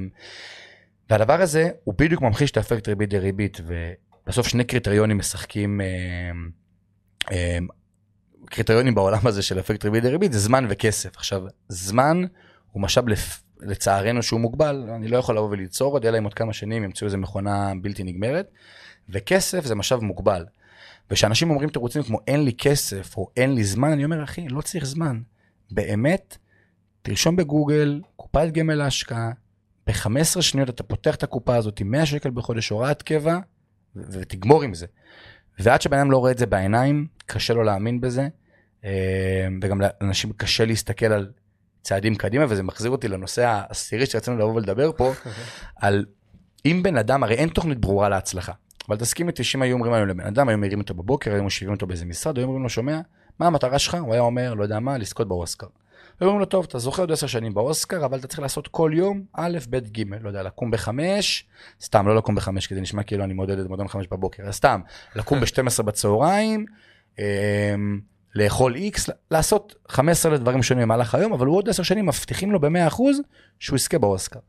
והדבר 1.09 1.41
הזה 1.41 1.69
הוא 1.83 1.93
בדיוק 1.97 2.21
ממחיש 2.21 2.51
את 2.51 2.57
האפקט 2.57 2.87
ריבית 2.87 3.09
דריבית, 3.09 3.61
ובסוף 4.27 4.47
שני 4.47 4.63
קריטריונים 4.63 5.17
משחקים, 5.17 5.81
אה, 5.81 5.87
אה, 7.31 7.57
קריטריונים 8.45 8.95
בעולם 8.95 9.27
הזה 9.27 9.41
של 9.41 9.59
אפקט 9.59 9.85
ריבית 9.85 10.03
דריבית 10.03 10.33
זה 10.33 10.39
זמן 10.39 10.65
וכסף. 10.69 11.17
עכשיו, 11.17 11.43
זמן 11.69 12.21
הוא 12.71 12.81
משאב 12.81 13.07
לפ... 13.07 13.41
לצערנו 13.59 14.23
שהוא 14.23 14.39
מוגבל, 14.39 14.89
אני 14.95 15.07
לא 15.07 15.17
יכול 15.17 15.35
לבוא 15.37 15.49
וליצור 15.49 15.93
עוד, 15.93 16.05
אלא 16.05 16.17
אם 16.17 16.23
עוד 16.23 16.33
כמה 16.33 16.53
שנים 16.53 16.83
ימצאו 16.83 17.05
איזה 17.05 17.17
מכונה 17.17 17.73
בלתי 17.81 18.03
נגמרת, 18.03 18.51
וכסף 19.09 19.65
זה 19.65 19.75
משאב 19.75 19.99
מוגבל. 19.99 20.45
וכשאנשים 21.11 21.49
אומרים 21.49 21.69
תירוצים 21.69 22.03
כמו 22.03 22.19
אין 22.27 22.43
לי 22.43 22.53
כסף 22.53 23.17
או 23.17 23.29
אין 23.37 23.55
לי 23.55 23.63
זמן, 23.63 23.91
אני 23.91 24.05
אומר, 24.05 24.23
אחי, 24.23 24.47
לא 24.49 24.61
צריך 24.61 24.85
זמן. 24.85 25.21
באמת, 25.71 26.37
תרשום 27.01 27.35
בגוגל, 27.35 28.01
קופת 28.15 28.47
גמל 28.51 28.75
להשקעה, 28.75 29.31
ב-15 29.87 30.41
שניות 30.41 30.69
אתה 30.69 30.83
פותח 30.83 31.15
את 31.15 31.23
הקופה 31.23 31.55
הזאת 31.55 31.79
עם 31.79 31.91
100 31.91 32.05
שקל 32.05 32.29
בחודש 32.29 32.69
הוראת 32.69 33.01
קבע, 33.01 33.39
ותגמור 33.95 34.63
עם 34.63 34.73
זה. 34.73 34.85
ועד 35.59 35.81
שבן 35.81 35.97
אדם 35.97 36.11
לא 36.11 36.17
רואה 36.17 36.31
את 36.31 36.37
זה 36.37 36.45
בעיניים, 36.45 37.07
קשה 37.25 37.53
לו 37.53 37.63
להאמין 37.63 38.01
בזה, 38.01 38.27
אה, 38.85 39.47
וגם 39.61 39.81
לאנשים 39.81 40.31
קשה 40.33 40.65
להסתכל 40.65 41.05
על 41.05 41.31
צעדים 41.81 42.15
קדימה, 42.15 42.45
וזה 42.49 42.63
מחזיר 42.63 42.91
אותי 42.91 43.07
לנושא 43.07 43.45
העשירי 43.45 44.05
שרצינו 44.05 44.37
לבוא 44.37 44.53
ולדבר 44.53 44.91
פה, 44.97 45.13
על 45.81 46.05
אם 46.65 46.79
בן 46.83 46.97
אדם, 46.97 47.23
הרי 47.23 47.35
אין 47.35 47.49
תוכנית 47.49 47.79
ברורה 47.79 48.09
להצלחה. 48.09 48.51
אבל 48.89 48.97
תסכים 48.97 49.27
איתי 49.27 49.43
שאם 49.43 49.61
היו 49.61 49.73
אומרים 49.73 49.93
היום 49.93 50.07
לבן 50.07 50.25
אדם, 50.25 50.49
היו 50.49 50.57
מרימים 50.57 50.79
אותו 50.79 50.93
בבוקר, 50.93 51.33
היו 51.33 51.43
מושיבים 51.43 51.73
אותו 51.73 51.87
באיזה 51.87 52.05
משרד, 52.05 52.37
היו 52.37 52.45
אומרים 52.45 52.63
לו, 52.63 52.69
שומע, 52.69 52.99
מה 53.39 53.47
המטרה 53.47 53.79
שלך? 53.79 53.95
הוא 53.95 54.13
היה 54.13 54.21
אומר, 54.21 54.53
לא 54.53 54.63
יודע 54.63 54.79
מה, 54.79 54.97
לזכות 54.97 55.27
באוסקר. 55.27 55.67
אומרים 56.21 56.39
לו, 56.39 56.45
טוב, 56.45 56.65
אתה 56.69 56.79
זוכה 56.79 57.01
עוד 57.01 57.11
עשר 57.11 57.27
שנים 57.27 57.53
באוסקר, 57.53 58.05
אבל 58.05 58.19
אתה 58.19 58.27
צריך 58.27 58.39
לעשות 58.39 58.67
כל 58.67 58.91
יום 58.93 59.23
א', 59.33 59.57
ב', 59.69 59.77
ג', 59.77 60.03
לא 60.21 60.27
יודע, 60.27 60.43
לקום 60.43 60.71
בחמש, 60.71 61.45
סתם, 61.81 62.07
לא 62.07 62.15
לקום 62.15 62.35
בחמש, 62.35 62.67
כי 62.67 62.75
זה 62.75 62.81
נשמע 62.81 63.03
כאילו 63.03 63.23
אני 63.23 63.33
מודד 63.33 63.59
את 63.59 63.67
מועדון 63.67 63.87
חמש 63.87 64.07
בבוקר, 64.11 64.43
אז 64.43 64.55
סתם, 64.55 64.81
לקום 65.15 65.39
ב-12 65.39 65.83
בצהריים, 65.83 66.65
אמ, 67.19 67.23
לאכול 68.35 68.75
איקס, 68.75 69.09
לעשות 69.31 69.75
15 69.87 70.33
לדברים 70.33 70.63
שונים 70.63 70.83
במהלך 70.83 71.15
היום, 71.15 71.33
אבל 71.33 71.45
הוא 71.45 71.57
עוד 71.57 71.69
עשר 71.69 71.83
שנים 71.83 72.05
מבטיחים 72.05 72.51
לו 72.51 72.59
ב-100% 72.59 73.01
שהוא 73.59 73.75
יזכה 73.75 73.99
באוסקר. 73.99 74.39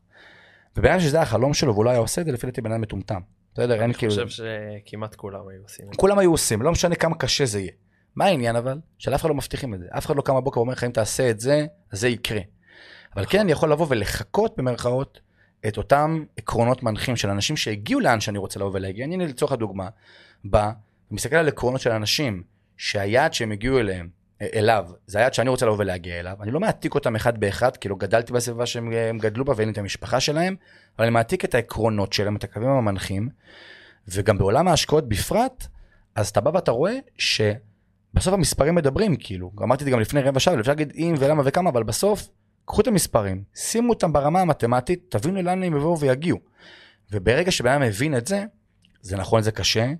ובן 0.77 0.91
אדם 0.91 0.99
שזה 0.99 1.21
החלום 1.21 1.53
שלו 1.53 1.73
והוא 1.73 1.85
לא 1.85 1.89
היה 1.89 1.99
עושה 1.99 2.21
את 2.21 2.25
זה, 2.25 2.31
לפי 2.31 2.47
דעתי 2.47 2.61
בן 2.61 2.71
אדם 2.71 2.81
מטומטם. 2.81 3.19
בסדר, 3.53 3.81
אין 3.81 3.93
כאילו... 3.93 4.13
אני 4.13 4.25
חושב 4.25 4.43
שכמעט 4.85 5.15
כולם 5.15 5.47
היו 5.47 5.61
עושים. 5.61 5.85
כולם 5.95 6.19
היו 6.19 6.31
עושים, 6.31 6.61
לא 6.61 6.71
משנה 6.71 6.95
כמה 6.95 7.15
קשה 7.15 7.45
זה 7.45 7.59
יהיה. 7.59 7.71
מה 8.17 8.25
העניין 8.25 8.55
אבל? 8.55 8.79
שלאף 8.97 9.21
אחד 9.21 9.29
לא 9.29 9.35
מבטיחים 9.35 9.73
את 9.73 9.79
זה. 9.79 9.85
אף 9.89 10.05
אחד 10.05 10.15
לא 10.15 10.21
קם 10.21 10.35
בבוקר 10.35 10.59
ואומר 10.59 10.73
לך 10.73 10.83
אם 10.83 10.91
תעשה 10.91 11.29
את 11.29 11.39
זה, 11.39 11.65
אז 11.91 11.99
זה 11.99 12.07
יקרה. 12.07 12.39
אבל 13.15 13.25
כן 13.25 13.39
אני 13.39 13.51
יכול 13.51 13.71
לבוא 13.71 13.85
ולחכות 13.89 14.57
במרכאות 14.57 15.19
את 15.67 15.77
אותם 15.77 16.23
עקרונות 16.37 16.83
מנחים 16.83 17.15
של 17.15 17.29
אנשים 17.29 17.57
שהגיעו 17.57 17.99
לאן 17.99 18.19
שאני 18.19 18.37
רוצה 18.37 18.59
לבוא 18.59 18.71
ולהגיע. 18.73 19.05
אני 19.05 19.27
לצורך 19.27 19.51
הדוגמה, 19.51 19.89
בא 20.43 20.71
ומסתכל 21.11 21.35
על 21.35 21.47
עקרונות 21.47 21.81
של 21.81 21.91
אנשים 21.91 22.43
שהיעד 22.77 23.33
שהם 23.33 23.51
הגיעו 23.51 23.79
אליהם, 23.79 24.09
אליו, 24.53 24.85
זה 25.07 25.17
היעד 25.19 25.33
שאני 25.33 25.49
רוצה 25.49 25.65
לבוא 25.65 25.77
ולהגיע 25.77 26.19
אליו. 26.19 26.37
אני 26.41 26.51
לא 26.51 26.59
מעתיק 26.59 26.95
אותם 26.95 27.15
אחד 27.15 27.39
באחד, 27.39 27.77
כי 27.77 27.89
לא 27.89 27.95
גדלתי 27.95 28.33
בסביבה 28.33 28.65
שהם 28.65 29.17
גדלו 29.19 29.45
בה 29.45 29.53
ואין 29.55 29.67
לי 29.69 29.73
את 29.73 29.77
המשפחה 29.77 30.19
שלהם, 30.19 30.55
אבל 30.97 31.05
אני 31.05 31.13
מעתיק 31.13 31.45
את 31.45 31.55
העקרונות 31.55 32.13
שלהם, 32.13 32.35
את 32.35 32.43
הקווים 32.43 32.69
המנחים, 32.69 33.29
וגם 34.07 34.37
בעולם 34.37 34.67
ההשקעות 34.67 35.09
בפרט, 35.09 35.67
אז 36.15 36.29
אתה 36.29 36.41
בא 36.41 36.49
ואתה 36.53 36.71
רואה 36.71 36.93
שבסוף 38.17 38.33
המספרים 38.33 38.75
מדברים, 38.75 39.15
כאילו, 39.15 39.51
אמרתי 39.63 39.83
את 39.83 39.85
זה 39.85 39.91
גם 39.91 39.99
לפני 39.99 40.21
רבע 40.21 40.39
שעה, 40.39 40.59
אפשר 40.59 40.71
להגיד 40.71 40.93
אם 40.95 41.15
ולמה 41.19 41.41
וכמה, 41.45 41.69
אבל 41.69 41.83
בסוף, 41.83 42.29
קחו 42.65 42.81
את 42.81 42.87
המספרים, 42.87 43.43
שימו 43.55 43.89
אותם 43.89 44.13
ברמה 44.13 44.41
המתמטית, 44.41 45.05
תבינו 45.09 45.41
לאן 45.41 45.63
הם 45.63 45.75
יבואו 45.75 45.99
ויגיעו. 45.99 46.39
וברגע 47.11 47.51
שבן 47.51 47.71
אדם 47.71 47.81
מבין 47.81 48.17
את 48.17 48.27
זה, 48.27 48.45
זה 49.01 49.17
נכון, 49.17 49.41
זה 49.41 49.51
קשה, 49.51 49.91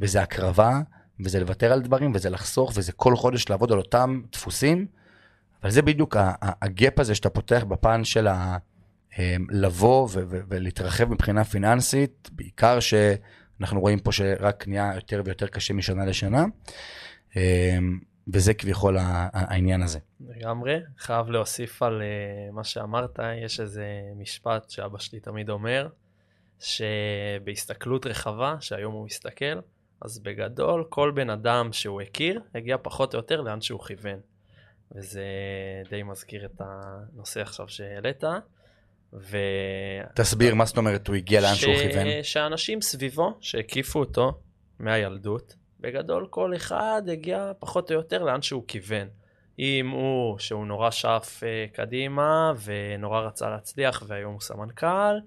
וזה 0.00 0.22
הקרבה, 0.22 0.80
וזה 1.20 1.40
לוותר 1.40 1.72
על 1.72 1.80
דברים, 1.80 2.12
וזה 2.14 2.30
לחסוך, 2.30 2.72
וזה 2.74 2.92
כל 2.92 3.16
חודש 3.16 3.48
לעבוד 3.50 3.72
על 3.72 3.78
אותם 3.78 4.20
דפוסים, 4.32 4.86
אבל 5.62 5.70
זה 5.70 5.82
בדיוק 5.82 6.16
הגאפ 6.40 6.98
הזה 6.98 7.14
שאתה 7.14 7.30
פותח 7.30 7.64
בפן 7.68 8.04
של 8.04 8.26
ה... 8.26 8.56
אמ, 9.18 9.46
לבוא 9.50 10.08
ולהתרחב 10.48 11.04
מבחינה 11.04 11.44
פיננסית, 11.44 12.30
בעיקר 12.32 12.78
שאנחנו 12.80 13.80
רואים 13.80 13.98
פה 13.98 14.12
שרק 14.12 14.68
נהיה 14.68 14.92
יותר 14.94 15.22
ויותר 15.24 15.46
קשה 15.46 15.74
משנה 15.74 16.04
לשנה, 16.04 16.44
וזה 18.28 18.54
כביכול 18.54 18.96
העניין 19.00 19.82
הזה. 19.82 19.98
לגמרי, 20.20 20.78
חייב 20.98 21.30
להוסיף 21.30 21.82
על 21.82 22.02
אה, 22.02 22.52
מה 22.52 22.64
שאמרת, 22.64 23.18
יש 23.44 23.60
איזה 23.60 23.86
משפט 24.16 24.70
שאבא 24.70 24.98
שלי 24.98 25.20
תמיד 25.20 25.50
אומר, 25.50 25.88
שבהסתכלות 26.60 28.06
רחבה, 28.06 28.56
שהיום 28.60 28.94
הוא 28.94 29.04
מסתכל, 29.06 29.60
אז 30.00 30.18
בגדול 30.18 30.84
כל 30.88 31.12
בן 31.14 31.30
אדם 31.30 31.72
שהוא 31.72 32.00
הכיר 32.00 32.40
הגיע 32.54 32.76
פחות 32.82 33.14
או 33.14 33.18
יותר 33.18 33.40
לאן 33.40 33.60
שהוא 33.60 33.80
כיוון. 33.84 34.20
וזה 34.96 35.24
די 35.90 36.02
מזכיר 36.02 36.44
את 36.44 36.60
הנושא 36.60 37.40
עכשיו 37.40 37.68
שהעלית. 37.68 38.24
ו... 39.12 39.36
תסביר, 40.14 40.54
מה 40.54 40.64
זאת 40.64 40.76
אומרת 40.76 41.08
הוא 41.08 41.16
הגיע 41.16 41.40
לאן 41.40 41.54
ש... 41.54 41.60
שהוא 41.60 41.74
כיוון? 41.76 42.06
שאנשים 42.22 42.80
סביבו, 42.80 43.38
שהקיפו 43.40 43.98
אותו 43.98 44.40
מהילדות, 44.78 45.54
בגדול 45.84 46.26
כל 46.30 46.56
אחד 46.56 47.02
הגיע 47.12 47.52
פחות 47.58 47.90
או 47.90 47.96
יותר 47.96 48.22
לאן 48.22 48.42
שהוא 48.42 48.64
כיוון. 48.68 49.08
אם 49.58 49.88
הוא, 49.88 50.38
שהוא 50.38 50.66
נורא 50.66 50.90
שאף 50.90 51.42
uh, 51.42 51.76
קדימה 51.76 52.52
ונורא 52.64 53.20
רצה 53.20 53.50
להצליח 53.50 54.02
והיום 54.06 54.32
הוא 54.32 54.40
סמנכ"ל, 54.40 55.18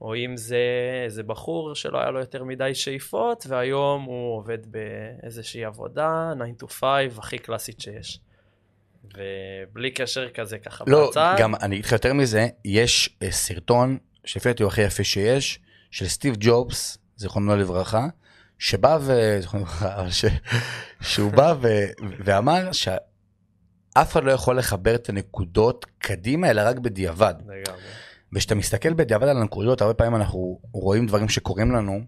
או 0.00 0.16
אם 0.16 0.36
זה 0.36 0.58
איזה 1.04 1.22
בחור 1.22 1.74
שלא 1.74 1.98
היה 1.98 2.10
לו 2.10 2.20
יותר 2.20 2.44
מדי 2.44 2.74
שאיפות 2.74 3.46
והיום 3.48 4.02
הוא 4.02 4.36
עובד 4.36 4.58
באיזושהי 4.66 5.64
עבודה, 5.64 6.32
9 6.58 6.66
to 6.66 6.68
5, 6.68 7.18
הכי 7.18 7.38
קלאסית 7.38 7.80
שיש. 7.80 8.20
ובלי 9.04 9.90
קשר 9.90 10.28
כזה 10.30 10.58
ככה 10.58 10.84
לא, 10.86 11.08
בצד. 11.10 11.34
לא, 11.38 11.42
גם 11.42 11.54
אני 11.54 11.74
אגיד 11.74 11.84
לך 11.84 11.92
יותר 11.92 12.12
מזה, 12.12 12.48
יש 12.64 13.18
uh, 13.24 13.30
סרטון, 13.30 13.98
שלפי 14.24 14.48
דעתי 14.48 14.62
הוא 14.62 14.70
הכי 14.70 14.82
יפה 14.82 15.04
שיש, 15.04 15.60
של 15.90 16.06
סטיב 16.06 16.34
ג'ובס, 16.40 16.98
זיכרונו 17.16 17.56
לברכה, 17.56 18.06
שבא 18.58 18.98
ו... 19.00 19.38
ש... 20.10 20.24
שהוא 21.00 21.32
בא 21.32 21.54
ו... 21.60 21.68
ואמר 22.24 22.72
שאף 22.72 24.12
אחד 24.12 24.24
לא 24.24 24.32
יכול 24.32 24.58
לחבר 24.58 24.94
את 24.94 25.08
הנקודות 25.08 25.86
קדימה, 25.98 26.50
אלא 26.50 26.62
רק 26.64 26.78
בדיעבד. 26.78 27.34
וכשאתה 28.32 28.54
מסתכל 28.54 28.92
בדיעבד 28.92 29.28
על 29.28 29.36
הנקודות, 29.36 29.80
הרבה 29.80 29.94
פעמים 29.94 30.16
אנחנו 30.16 30.60
רואים 30.72 31.06
דברים 31.06 31.28
שקורים 31.28 31.72
לנו, 31.72 32.00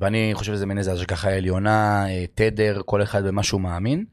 ואני 0.00 0.30
חושב 0.34 0.52
שזה 0.52 0.66
מין 0.66 0.78
איזה 0.78 0.92
השגחה 0.92 1.30
עליונה, 1.30 2.06
אה, 2.08 2.24
תדר, 2.34 2.80
כל 2.84 3.02
אחד 3.02 3.26
במה 3.26 3.42
שהוא 3.42 3.60
מאמין. 3.60 4.04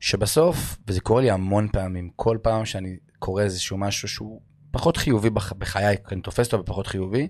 שבסוף, 0.00 0.76
וזה 0.88 1.00
קורה 1.00 1.22
לי 1.22 1.30
המון 1.30 1.68
פעמים, 1.72 2.10
כל 2.16 2.38
פעם 2.42 2.64
שאני 2.64 2.96
קורא 3.18 3.42
איזשהו 3.42 3.78
משהו 3.78 4.08
שהוא 4.08 4.40
פחות 4.70 4.96
חיובי 4.96 5.30
בח, 5.30 5.52
בחיי, 5.52 5.96
אני 6.12 6.20
תופס 6.20 6.46
אותו 6.46 6.62
בפחות 6.62 6.86
חיובי, 6.86 7.28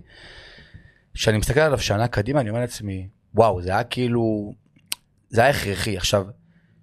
כשאני 1.14 1.38
מסתכל 1.38 1.60
עליו 1.60 1.78
שנה 1.78 2.08
קדימה, 2.08 2.40
אני 2.40 2.50
אומר 2.50 2.60
לעצמי, 2.60 3.08
וואו, 3.36 3.62
זה 3.62 3.70
היה 3.70 3.84
כאילו, 3.84 4.52
זה 5.28 5.40
היה 5.40 5.50
הכרחי. 5.50 5.96
עכשיו, 5.96 6.26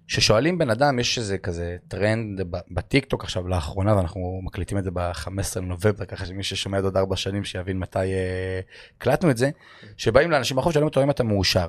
כששואלים 0.08 0.58
בן 0.58 0.70
אדם, 0.70 0.98
יש 0.98 1.18
איזה 1.18 1.38
כזה 1.38 1.76
טרנד 1.88 2.40
בטיקטוק 2.70 3.24
עכשיו 3.24 3.48
לאחרונה, 3.48 3.96
ואנחנו 3.96 4.40
מקליטים 4.42 4.78
את 4.78 4.84
זה 4.84 4.90
ב-15 4.90 5.28
לנובמבר, 5.56 6.04
ככה 6.04 6.26
שמי 6.26 6.42
ששומע 6.42 6.80
עוד 6.80 6.96
ארבע 6.96 7.16
שנים 7.16 7.44
שיבין 7.44 7.78
מתי 7.78 7.98
אה, 7.98 8.60
הקלטנו 8.96 9.30
את 9.30 9.36
זה, 9.36 9.50
שבאים 9.96 10.30
לאנשים 10.30 10.56
ברחוב, 10.56 10.72
שואלים 10.72 10.88
אותו 10.88 11.02
אם 11.02 11.10
אתה 11.10 11.24
מאושר. 11.24 11.68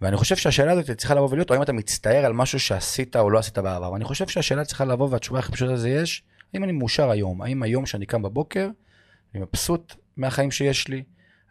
ואני 0.00 0.16
חושב 0.16 0.36
שהשאלה 0.36 0.72
הזאת 0.72 0.90
צריכה 0.90 1.14
לבוא 1.14 1.28
ולהיות, 1.30 1.50
או 1.50 1.54
האם 1.54 1.62
אתה 1.62 1.72
מצטער 1.72 2.24
על 2.24 2.32
משהו 2.32 2.60
שעשית 2.60 3.16
או 3.16 3.30
לא 3.30 3.38
עשית 3.38 3.58
בעבר. 3.58 3.92
ואני 3.92 4.04
חושב 4.04 4.28
שהשאלה 4.28 4.64
צריכה 4.64 4.84
לבוא, 4.84 5.08
והתשובה 5.10 5.38
הכי 5.38 5.52
פשוטה 5.52 5.76
זה 5.76 5.88
יש, 5.88 6.22
האם 6.54 6.64
אני 6.64 6.72
מאושר 6.72 7.10
היום? 7.10 7.42
האם 7.42 7.62
היום 7.62 7.86
שאני 7.86 8.06
קם 8.06 8.22
בבוקר, 8.22 8.68
אני 9.34 9.42
מבסוט 9.42 9.94
מהחיים 10.16 10.50
שיש 10.50 10.88
לי, 10.88 11.02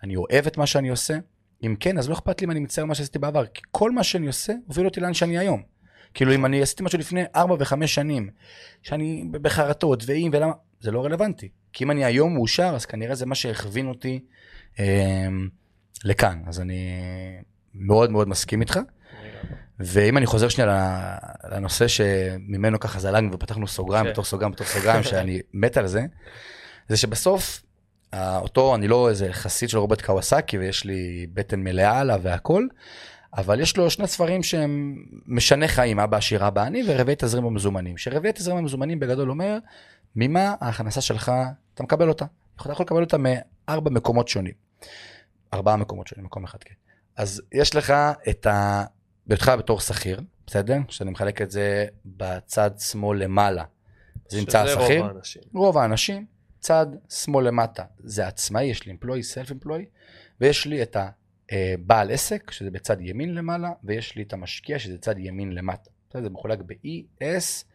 אני 0.03 0.15
אוהב 0.15 0.47
את 0.47 0.57
מה 0.57 0.65
שאני 0.65 0.89
עושה? 0.89 1.17
אם 1.63 1.75
כן, 1.80 1.98
אז 1.98 2.10
לא 2.10 2.13
אכפת 2.13 2.41
לי 2.41 2.46
אם 2.46 2.51
אני 2.51 2.60
מצטער 2.60 2.86
מה 2.86 2.96
שעשיתי 2.96 3.20
בעבר, 3.20 3.46
כי 3.46 3.62
כל 3.72 3.91
מה 3.91 4.03
שאני 4.03 4.27
עושה 4.27 4.53
הוביל 4.68 4.86
אותי 4.86 5.00
לאן 5.00 5.13
שאני 5.13 5.38
היום. 5.38 5.62
כאילו 6.13 6.36
אם 6.36 6.46
אני 6.46 6.62
עשיתי 6.62 6.84
משהו 6.84 7.00
לפני 7.00 7.24
4 7.36 7.56
ו-5 7.60 7.88
שנים, 7.88 8.30
שאני 8.82 9.25
בחרטות 9.32 10.03
ואם 10.06 10.30
ולמה, 10.34 10.53
זה 10.80 10.91
לא 10.91 11.06
רלוונטי. 11.06 11.50
כי 11.74 11.84
אם 11.84 11.91
אני 11.91 12.06
היום 12.06 12.34
מאושר, 12.34 12.72
אז 12.75 12.86
כנראה 12.86 13.15
זה 13.15 13.25
מה 13.25 13.36
שהכווין 13.36 13.88
אותי 13.88 14.20
אה, 14.80 15.27
לכאן. 16.03 16.41
אז 16.48 16.60
אני 16.60 16.91
מאוד 17.75 18.12
מאוד 18.12 18.27
מסכים 18.27 18.62
איתך. 18.62 18.80
ואם 19.80 20.18
אני 20.18 20.25
חוזר 20.25 20.50
שנייה 20.50 21.18
לנושא 21.51 21.88
שממנו 21.88 22.80
ככה 22.80 23.00
זלגנו 23.00 23.34
ופתחנו 23.34 23.68
סוגריים 23.68 24.06
כן. 24.06 24.12
בתוך 24.12 24.25
סוגריים 24.25 24.51
בתוך 24.51 24.68
סוגריים, 24.68 25.03
שאני 25.10 25.39
מת 25.53 25.77
על 25.77 25.88
זה, 25.88 26.06
זה 26.88 26.98
שבסוף 26.98 27.62
אותו, 28.15 28.75
אני 28.75 28.88
לא 28.88 29.10
איזה 29.10 29.34
חסיד 29.34 29.70
של 29.70 29.77
רוברט 29.77 30.01
קוואסקי 30.01 30.58
ויש 30.58 30.86
לי 30.86 31.27
בטן 31.34 31.60
מלאה 31.60 32.00
עליו 32.00 32.20
והכל, 32.24 32.68
אבל 33.38 33.60
יש 33.60 33.77
לו 33.77 33.89
שני 33.89 34.08
ספרים 34.08 34.44
שהם 34.44 34.96
משנה 35.27 35.68
חיים, 35.68 36.00
אבא 36.00 36.18
עשיר 36.18 36.48
אבא 36.48 36.63
אני 36.63 36.84
ורביעי 36.88 37.15
תזרים 37.20 37.46
המזומנים. 37.46 37.98
שרביעי 37.98 38.34
תזרים 38.34 38.58
המזומנים 38.58 39.00
בגדול 39.00 39.30
אומר, 39.30 39.58
ממה 40.15 40.56
ההכנסה 40.62 41.01
שלך, 41.01 41.32
אתה 41.74 41.84
מקבל 41.84 42.10
אותה. 42.10 42.25
אתה 42.56 42.72
יכול 42.72 42.84
לקבל 42.86 43.01
אותה 43.01 43.18
מארבע 43.18 43.89
מקומות 43.89 44.27
שונים. 44.27 44.53
ארבעה 45.53 45.75
מקומות 45.75 46.08
שונים, 46.08 46.25
מקום 46.25 46.44
אחד, 46.44 46.63
כן. 46.63 46.74
אז 47.18 47.41
יש 47.51 47.75
לך 47.75 47.94
את 48.30 48.46
ה... 48.46 48.84
בהיותך 49.27 49.51
בתור 49.60 49.80
שכיר, 49.80 50.22
בסדר? 50.48 50.77
שאני 50.89 51.12
מחלק 51.12 51.41
את 51.41 51.51
זה 51.51 51.86
בצד 52.06 52.72
שמאל 52.80 53.24
למעלה. 53.24 53.63
זה 54.30 54.39
נמצא 54.39 54.62
השכיר. 54.62 54.86
שזה 54.86 55.00
רוב 55.00 55.08
האנשים. 55.08 55.41
רוב 55.53 55.77
האנשים, 55.77 56.25
צד 56.62 56.86
שמאל 57.10 57.48
למטה 57.48 57.84
זה 58.00 58.27
עצמאי, 58.27 58.63
יש 58.63 58.86
לי 58.86 58.94
employee, 58.94 59.36
self 59.36 59.50
employee, 59.50 59.86
ויש 60.41 60.65
לי 60.65 60.84
את 60.84 60.98
הבעל 61.51 62.12
עסק, 62.12 62.51
שזה 62.51 62.72
בצד 62.72 62.98
ימין 63.00 63.36
למעלה, 63.36 63.72
ויש 63.84 64.15
לי 64.15 64.24
את 64.24 64.34
המשקיע, 64.34 64.80
שזה 64.80 64.98
צד 64.98 65.15
ימין 65.18 65.51
למטה. 65.51 65.89
זה 66.13 66.30
מחולק 66.30 66.60
ב-E, 66.65 67.24
S, 67.24 67.65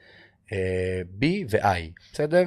אה, 0.53 1.01
B 1.21 1.25
ו-I, 1.51 2.13
בסדר? 2.13 2.43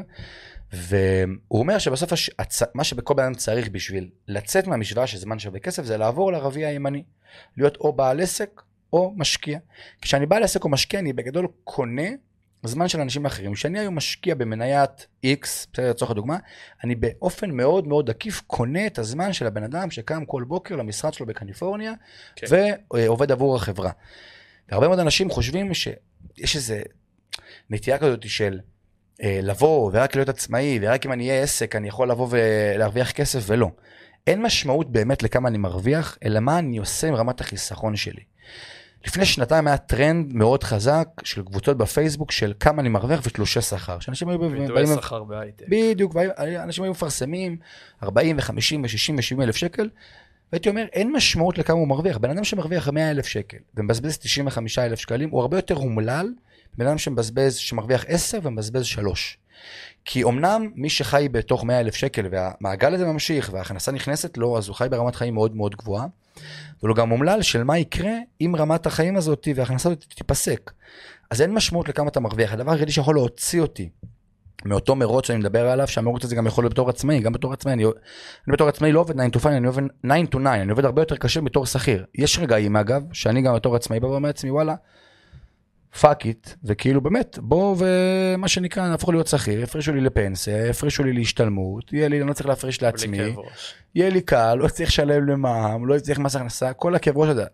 והוא 0.74 1.40
אומר 1.52 1.78
שבסוף 1.78 2.14
הש... 2.14 2.30
הצ... 2.40 2.62
מה 2.74 2.84
שבכל 2.84 3.14
בן 3.14 3.24
אדם 3.24 3.34
צריך 3.34 3.70
בשביל 3.70 4.10
לצאת 4.28 4.68
מהמשוואה 4.68 5.08
של 5.08 5.18
זמן 5.18 5.40
שווה 5.40 5.60
כסף 5.60 5.84
זה 5.84 5.98
לעבור 5.98 6.32
לרביע 6.32 6.68
הימני. 6.68 7.04
להיות 7.58 7.76
או 7.78 7.94
בעל 7.94 8.20
עסק 8.20 8.62
או 8.94 9.14
משקיע. 9.18 9.60
כשאני 10.02 10.26
בעל 10.26 10.44
עסק 10.44 10.64
או 10.64 10.70
משקיע 10.70 11.00
אני 11.00 11.14
בגדול 11.14 11.48
קונה 11.64 12.08
זמן 12.64 12.88
של 12.88 13.02
אנשים 13.02 13.26
אחרים. 13.26 13.54
כשאני 13.54 13.80
היום 13.80 13.96
משקיע 13.96 14.36
במניית 14.36 15.08
X, 15.26 15.48
בסדר 15.74 15.90
לצורך 15.90 16.12
הדוגמה, 16.12 16.38
אני 16.84 16.96
באופן 16.96 17.52
מאוד 17.52 17.88
מאוד 17.88 18.10
עקיף 18.10 18.42
קונה 18.48 18.88
את 18.88 19.00
הזמן 19.00 19.34
של 19.34 19.48
הבן 19.48 19.64
אדם 19.64 19.92
שקם 19.92 20.26
כל 20.26 20.44
בוקר 20.44 20.76
למשרד 20.76 21.14
שלו 21.14 21.26
בקליפורניה 21.26 21.94
כן. 22.36 22.48
ועובד 22.94 23.32
עבור 23.32 23.56
החברה. 23.56 23.92
והרבה 24.70 24.88
מאוד 24.88 25.00
אנשים 25.00 25.30
חושבים 25.30 25.74
שיש 25.74 26.56
איזה 26.56 26.82
נטייה 27.70 27.98
כזאת 27.98 28.30
של 28.30 28.60
אה, 29.24 29.40
לבוא 29.44 29.92
ורק 29.94 30.16
להיות 30.16 30.30
עצמאי 30.30 30.80
ורק 30.82 31.06
אם 31.06 31.12
אני 31.12 31.30
אהיה 31.30 31.44
עסק 31.44 31.76
אני 31.76 31.88
יכול 31.88 32.12
לבוא 32.12 32.28
ולהרוויח 32.30 33.12
כסף 33.12 33.40
ולא. 33.48 33.72
אין 34.28 34.42
משמעות 34.42 34.92
באמת 34.92 35.24
לכמה 35.24 35.50
אני 35.50 35.58
מרוויח, 35.58 36.18
אלא 36.24 36.40
מה 36.40 36.60
אני 36.60 36.78
עושה 36.78 37.08
עם 37.08 37.16
רמת 37.16 37.42
החיסכון 37.42 37.96
שלי. 37.96 38.24
לפני 39.06 39.26
שנתיים 39.26 39.68
היה 39.68 39.78
טרנד 39.78 40.34
מאוד 40.34 40.64
חזק 40.64 41.08
של 41.24 41.44
קבוצות 41.44 41.78
בפייסבוק 41.78 42.32
של 42.32 42.54
כמה 42.60 42.82
אני 42.82 42.90
מרוויח 42.90 43.22
ותלושי 43.24 43.62
שכר. 43.62 44.00
שאנשים 44.00 44.30
היו 44.30 44.40
באים... 44.40 44.88
שכר 44.96 45.24
בהייטק. 45.24 45.66
בדיוק, 45.70 46.16
אנשים 46.38 46.84
היו 46.84 46.92
מפרסמים 46.92 47.58
40 48.04 48.38
ו-50 48.38 48.76
ו-60 48.84 49.36
ו-70 49.36 49.44
אלף 49.44 49.56
שקל, 49.56 49.90
והייתי 50.52 50.70
אומר, 50.70 50.86
אין 50.94 51.12
משמעות 51.12 51.58
לכמה 51.58 51.78
הוא 51.78 51.88
מרוויח. 51.88 52.18
בן 52.18 52.30
אדם 52.30 52.44
שמרוויח 52.44 52.90
100 52.90 53.12
אלף 53.12 53.26
שקל 53.26 53.58
ומבזבז 53.76 54.18
95 54.18 54.80
אלף 54.80 55.00
שקלים, 55.00 55.30
הוא 55.30 55.42
הרבה 55.42 55.58
יותר 55.58 55.76
אומלל 55.76 56.34
בן 56.78 56.88
אדם 56.88 56.98
שמבזבז, 56.98 57.56
שמרוויח 57.56 58.06
10 58.08 58.40
ומבזבז 58.44 58.86
3. 58.86 59.38
כי 60.06 60.24
אמנם 60.24 60.72
מי 60.76 60.90
שחי 60.90 61.28
בתוך 61.32 61.64
100 61.64 61.80
אלף 61.80 61.96
שקל 61.96 62.28
והמעגל 62.32 62.94
הזה 62.94 63.06
ממשיך 63.06 63.50
וההכנסה 63.54 63.92
נכנסת 63.92 64.38
לו, 64.38 64.58
אז 64.58 64.68
הוא 64.68 64.76
חי 64.76 64.88
ברמת 64.90 65.16
חיים 65.16 65.34
מאוד 65.34 65.56
מאוד 65.56 65.76
גבוהה. 65.76 66.06
אבל 66.82 66.90
הוא 66.90 66.96
גם 66.96 67.12
אומלל 67.12 67.42
של 67.42 67.64
מה 67.64 67.78
יקרה 67.78 68.14
אם 68.42 68.56
רמת 68.58 68.86
החיים 68.86 69.16
הזאת 69.16 69.48
וההכנסה 69.56 69.90
הזאת 69.90 70.06
תיפסק. 70.16 70.72
אז 71.32 71.42
אין 71.42 71.54
משמעות 71.54 71.90
לכמה 71.90 72.08
אתה 72.08 72.20
מרוויח. 72.20 72.54
הדבר 72.54 72.72
היחידי 72.72 72.92
שיכול 72.92 73.16
להוציא 73.16 73.62
אותי 73.62 73.90
מאותו 74.66 74.96
מרוץ 74.96 75.28
שאני 75.28 75.40
מדבר 75.40 75.70
עליו, 75.70 75.88
שהמרוץ 75.88 76.24
הזה 76.24 76.36
גם 76.36 76.48
יכול 76.48 76.64
להיות 76.64 76.74
בתור 76.74 76.90
עצמאי, 76.90 77.20
גם 77.20 77.34
בתור 77.34 77.54
עצמאי, 77.54 77.74
אני, 77.74 77.86
אני 77.86 78.54
בתור 78.54 78.68
עצמאי 78.68 78.92
לא 78.92 79.00
עובד 79.00 79.16
9 79.16 79.40
to 79.40 79.42
5, 79.42 79.46
אני 79.46 79.68
עובד 79.68 79.84
9 80.04 80.14
to 80.14 80.40
9, 80.40 80.54
אני 80.54 80.72
עובד 80.72 80.86
הרבה 80.86 81.02
יותר 81.02 81.16
קשה 81.16 81.42
בתור 81.42 81.66
שכיר. 81.66 82.06
יש 82.16 82.40
רגעים 82.40 82.76
אגב, 82.76 83.04
שאני 83.14 83.42
גם 83.42 83.56
בתור 83.56 83.76
עצמאי 83.76 84.00
בא 84.00 84.08
ואומר 84.08 84.30
לעצמי 84.30 84.52
וואלה, 84.52 84.76
fuck 86.02 86.26
it, 86.26 86.50
וכאילו 86.64 87.02
באמת, 87.02 87.40
בוא 87.42 87.76
ומה 87.80 88.48
שנקרא, 88.48 88.88
נהפוך 88.88 89.10
להיות 89.10 89.28
שכיר, 89.28 89.62
יפרישו 89.62 89.94
לי 89.94 90.02
לפנסיה, 90.02 90.68
יפרישו 90.68 91.04
לי 91.04 91.14
להשתלמות, 91.14 91.94
יהיה 91.94 92.08
לי, 92.08 92.22
אני 92.22 92.30
לא 92.30 92.34
צריך 92.34 92.48
להפריש 92.48 92.82
לעצמי. 92.82 93.18
יהיה 93.96 94.10
לי 94.10 94.22
קל, 94.22 94.56
לא 94.56 94.68
צריך 94.68 94.90
לשלם 94.90 95.28
למע"מ, 95.28 95.88
לא 95.88 96.00
צריך 96.00 96.20
מס 96.20 96.36
הכנסה, 96.36 96.74
כל 96.74 96.96
הכאב 96.96 97.18
ראש 97.18 97.30
הזה. 97.30 97.46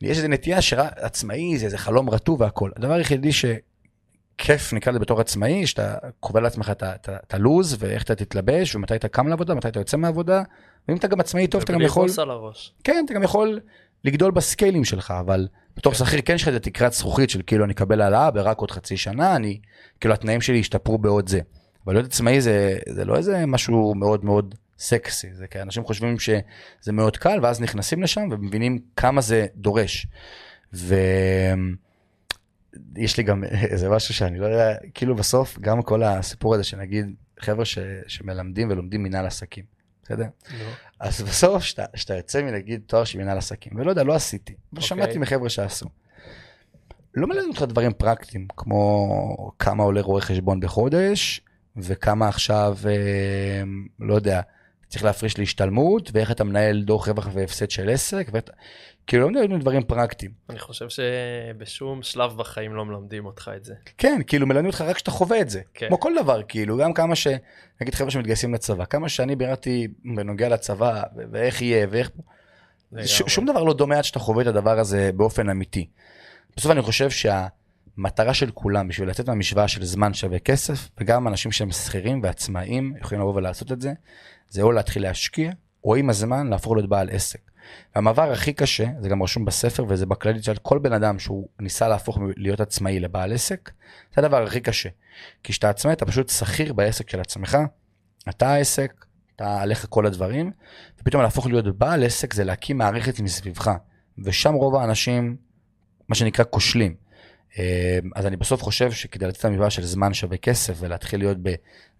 יש 0.00 0.16
איזו 0.16 0.28
נטייה 0.28 0.62
שעצמאי 0.62 1.58
זה 1.58 1.66
איזה 1.66 1.78
חלום 1.78 2.10
רטוב 2.10 2.40
והכל. 2.40 2.70
הדבר 2.76 2.92
היחידי 2.92 3.30
שכיף 3.32 4.72
נקרא 4.72 4.92
לזה 4.92 5.00
בתור 5.00 5.20
עצמאי, 5.20 5.66
שאתה 5.66 5.94
קובע 6.20 6.40
לעצמך 6.40 6.72
את 6.80 7.34
הלו"ז 7.34 7.76
ואיך 7.78 8.02
אתה 8.02 8.14
תתלבש 8.14 8.74
ומתי 8.74 8.96
אתה 8.96 9.08
קם 9.08 9.28
לעבודה, 9.28 9.54
מתי 9.54 9.68
אתה 9.68 9.80
יוצא 9.80 9.96
מהעבודה, 9.96 10.42
ואם 10.88 10.96
אתה 10.96 11.08
גם 11.08 11.20
עצמאי 11.20 11.46
טוב 11.46 11.62
אתה 11.62 11.72
גם 11.72 11.76
ובלי 11.76 11.86
יכול, 11.86 12.08
בוס 12.08 12.18
על 12.18 12.30
הראש. 12.30 12.72
כן, 12.84 13.02
אתה 13.04 13.14
גם 13.14 13.22
יכול 13.22 13.60
לגדול 14.04 14.30
בסקיילים 14.30 14.84
שלך, 14.84 15.14
אבל 15.20 15.48
בתור 15.76 15.92
כן. 15.92 15.98
שכיר 15.98 16.20
כן 16.24 16.34
יש 16.34 16.42
לך 16.42 16.48
איזה 16.48 16.60
תקרת 16.60 16.92
זכוכית 16.92 17.30
של 17.30 17.42
כאילו 17.46 17.64
אני 17.64 17.72
אקבל 17.72 18.00
העלאה 18.00 18.30
ורק 18.34 18.58
עוד 18.58 18.70
חצי 18.70 18.96
שנה, 18.96 19.36
אני, 19.36 19.58
כאילו 20.00 20.14
התנאים 20.14 20.40
שלי 20.40 20.56
ישתפרו 20.56 20.98
בעוד 20.98 21.28
זה. 21.28 21.40
אבל 21.86 21.94
להיות 21.94 22.06
עצמאי 22.06 22.40
זה, 22.40 22.78
זה 22.88 23.04
לא 23.04 23.16
איזה 23.16 23.46
משהו 23.46 23.94
מאוד 23.94 24.24
מאוד 24.24 24.54
סקסי, 24.78 25.34
זה 25.34 25.46
כי 25.46 25.62
אנשים 25.62 25.84
חושבים 25.84 26.18
שזה 26.18 26.92
מאוד 26.92 27.16
קל 27.16 27.38
ואז 27.42 27.60
נכנסים 27.60 28.02
לשם 28.02 28.28
ומבינים 28.30 28.78
כמה 28.96 29.20
זה 29.20 29.46
דורש. 29.56 30.06
ויש 30.72 30.96
לי 33.16 33.22
גם 33.22 33.44
איזה 33.72 33.88
משהו 33.88 34.14
שאני 34.14 34.38
לא 34.38 34.46
יודע, 34.46 34.74
כאילו 34.94 35.16
בסוף 35.16 35.58
גם 35.60 35.82
כל 35.82 36.02
הסיפור 36.02 36.54
הזה 36.54 36.64
שנגיד 36.64 37.06
חבר'ה 37.40 37.64
ש... 37.64 37.78
שמלמדים 38.06 38.70
ולומדים 38.70 39.02
מנהל 39.02 39.26
עסקים, 39.26 39.64
בסדר? 40.04 40.24
נו. 40.58 40.64
אז 41.00 41.22
בסוף, 41.22 41.62
שאתה- 41.62 41.84
שאתה 41.94 42.14
יוצא 42.16 42.42
מנגיד 42.42 42.80
תואר 42.86 43.04
של 43.04 43.18
מנהל 43.18 43.38
עסקים, 43.38 43.72
ולא 43.76 43.90
יודע, 43.90 44.02
לא 44.02 44.14
עשיתי, 44.14 44.52
אבל 44.52 44.60
אוקיי. 44.82 44.88
שמעתי 44.88 45.18
מחבר'ה 45.18 45.48
שעשו. 45.48 45.86
לא 47.14 47.26
מלמדים 47.26 47.48
אותך 47.48 47.62
דברים 47.62 47.92
פרקטיים, 47.92 48.46
כמו 48.56 49.08
כמה 49.58 49.82
עולה 49.82 50.00
רואה 50.00 50.20
חשבון 50.20 50.60
בחודש, 50.60 51.40
וכמה 51.76 52.28
עכשיו, 52.28 52.78
אה, 52.86 53.62
לא 54.00 54.14
יודע, 54.14 54.40
צריך 54.88 55.04
להפריש 55.04 55.38
להשתלמות, 55.38 56.10
ואיך 56.12 56.30
אתה 56.30 56.44
מנהל 56.44 56.82
דוח 56.82 57.08
רווח 57.08 57.28
והפסד 57.32 57.70
של 57.70 57.88
עסק, 57.90 58.28
ואתה, 58.32 58.52
כאילו 59.06 59.30
לא 59.30 59.40
מלמדים 59.40 59.58
דברים 59.58 59.82
פרקטיים. 59.82 60.32
אני 60.50 60.58
חושב 60.58 60.86
שבשום 60.88 62.02
שלב 62.02 62.36
בחיים 62.36 62.74
לא 62.74 62.84
מלמדים 62.84 63.26
אותך 63.26 63.50
את 63.56 63.64
זה. 63.64 63.74
כן, 63.98 64.20
כאילו 64.26 64.46
מלמדים 64.46 64.66
אותך 64.66 64.80
רק 64.80 64.96
כשאתה 64.96 65.10
חווה 65.10 65.40
את 65.40 65.50
זה. 65.50 65.60
כן. 65.74 65.88
כמו 65.88 66.00
כל 66.00 66.12
דבר, 66.22 66.42
כאילו, 66.48 66.76
גם 66.76 66.92
כמה 66.92 67.14
ש... 67.14 67.26
נגיד 67.80 67.94
חבר'ה 67.94 68.10
שמתגייסים 68.10 68.54
לצבא, 68.54 68.84
כמה 68.84 69.08
שאני 69.08 69.36
ביררתי 69.36 69.88
בנוגע 70.16 70.48
לצבא, 70.48 71.02
ואיך 71.32 71.62
יהיה, 71.62 71.86
ואיך... 71.90 72.10
ש-. 73.04 73.22
שום 73.26 73.46
דבר 73.46 73.62
לא 73.62 73.74
דומה 73.74 73.96
עד 73.96 74.04
שאתה 74.04 74.18
חווה 74.18 74.42
את 74.42 74.46
הדבר 74.46 74.78
הזה 74.78 75.10
באופן 75.16 75.48
אמיתי. 75.48 75.86
בסוף 76.56 76.72
אני 76.72 76.82
חושב 76.82 77.08
שהמטרה 77.10 78.34
של 78.34 78.50
כולם 78.50 78.88
בשביל 78.88 79.08
לצאת 79.08 79.28
מהמשוואה 79.28 79.68
של 79.68 79.84
זמן 79.84 80.14
שווה 80.14 80.38
כסף, 80.38 80.88
וגם 81.00 81.28
אנשים 81.28 81.52
שהם 81.52 81.70
שכירים 81.70 82.20
ועצמאים 82.22 82.94
יכולים 83.00 83.20
לבוא 83.20 83.34
ולעשות 83.34 83.72
את 83.72 83.80
זה, 83.80 83.92
זה 84.48 84.62
או 84.62 84.72
להתחיל 84.72 85.02
להשקיע, 85.02 85.52
או 85.84 85.94
עם 85.94 86.10
הזמן 86.10 86.46
להפוך 86.46 86.72
להיות 86.72 86.88
בעל 86.88 87.10
עסק. 87.10 87.43
והמעבר 87.94 88.32
הכי 88.32 88.52
קשה, 88.52 88.86
זה 89.00 89.08
גם 89.08 89.22
רשום 89.22 89.44
בספר 89.44 89.84
וזה 89.88 90.06
בכללית 90.06 90.44
של 90.44 90.56
כל 90.62 90.78
בן 90.78 90.92
אדם 90.92 91.18
שהוא 91.18 91.48
ניסה 91.60 91.88
להפוך 91.88 92.18
להיות 92.36 92.60
עצמאי 92.60 93.00
לבעל 93.00 93.32
עסק, 93.32 93.70
זה 94.14 94.20
הדבר 94.24 94.42
הכי 94.42 94.60
קשה. 94.60 94.88
כי 95.42 95.52
כשאתה 95.52 95.70
עצמאי 95.70 95.92
אתה 95.94 96.06
פשוט 96.06 96.28
שכיר 96.28 96.72
בעסק 96.72 97.10
של 97.10 97.20
עצמך, 97.20 97.58
אתה 98.28 98.48
העסק, 98.48 99.04
אתה 99.36 99.60
עליך 99.60 99.86
כל 99.88 100.06
הדברים, 100.06 100.50
ופתאום 101.00 101.22
להפוך 101.22 101.46
להיות 101.46 101.78
בעל 101.78 102.04
עסק 102.04 102.34
זה 102.34 102.44
להקים 102.44 102.78
מערכת 102.78 103.20
מסביבך, 103.20 103.70
ושם 104.18 104.54
רוב 104.54 104.76
האנשים, 104.76 105.36
מה 106.08 106.14
שנקרא, 106.14 106.44
כושלים. 106.50 106.94
אה, 107.58 107.98
אז 108.14 108.26
אני 108.26 108.36
בסוף 108.36 108.62
חושב 108.62 108.92
שכדי 108.92 109.26
לתת 109.26 109.40
את 109.40 109.44
המשוואה 109.44 109.70
של 109.70 109.84
זמן 109.84 110.14
שווה 110.14 110.36
כסף 110.36 110.74
ולהתחיל 110.78 111.20
להיות 111.20 111.38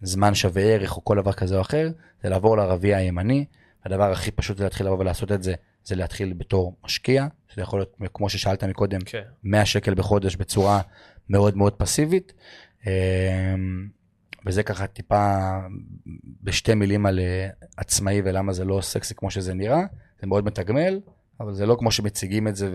בזמן 0.03 0.35
שווה 0.35 0.63
ערך 0.63 0.97
או 0.97 1.05
כל 1.05 1.17
דבר 1.17 1.33
כזה 1.33 1.57
או 1.57 1.61
אחר, 1.61 1.91
זה 2.23 2.29
לעבור 2.29 2.57
לרביע 2.57 2.97
הימני. 2.97 3.45
הדבר 3.85 4.13
הכי 4.13 4.31
פשוט 4.31 4.57
זה 4.57 4.65
להתחיל 4.65 4.87
לבוא 4.87 4.99
ולעשות 4.99 5.33
את 5.33 5.43
זה, 5.43 5.55
זה 5.85 5.97
להתחיל 5.97 6.33
בתור 6.33 6.77
משקיע, 6.85 7.27
שזה 7.49 7.63
יכול 7.63 7.79
להיות, 7.79 7.97
כמו 8.15 8.29
ששאלת 8.29 8.65
מקודם, 8.65 9.01
כן. 9.01 9.23
100 9.45 9.67
שקל 9.67 9.95
בחודש 9.95 10.37
בצורה 10.37 10.81
מאוד 11.29 11.57
מאוד 11.57 11.73
פסיבית. 11.73 12.33
אמ, 12.87 13.89
וזה 14.47 14.63
ככה 14.63 14.87
טיפה 14.87 15.39
בשתי 16.43 16.75
מילים 16.75 17.07
על 17.07 17.19
אה, 17.19 17.49
עצמאי 17.77 18.23
ולמה 18.25 18.53
זה 18.53 18.65
לא 18.65 18.81
סקסי 18.81 19.15
כמו 19.15 19.31
שזה 19.31 19.55
נראה. 19.55 19.83
זה 20.21 20.27
מאוד 20.27 20.45
מתגמל, 20.45 21.01
אבל 21.41 21.55
זה 21.55 21.67
לא 21.67 21.77
כמו 21.79 21.91
שמציגים 21.91 22.49
את 22.49 22.57
זה 22.57 22.71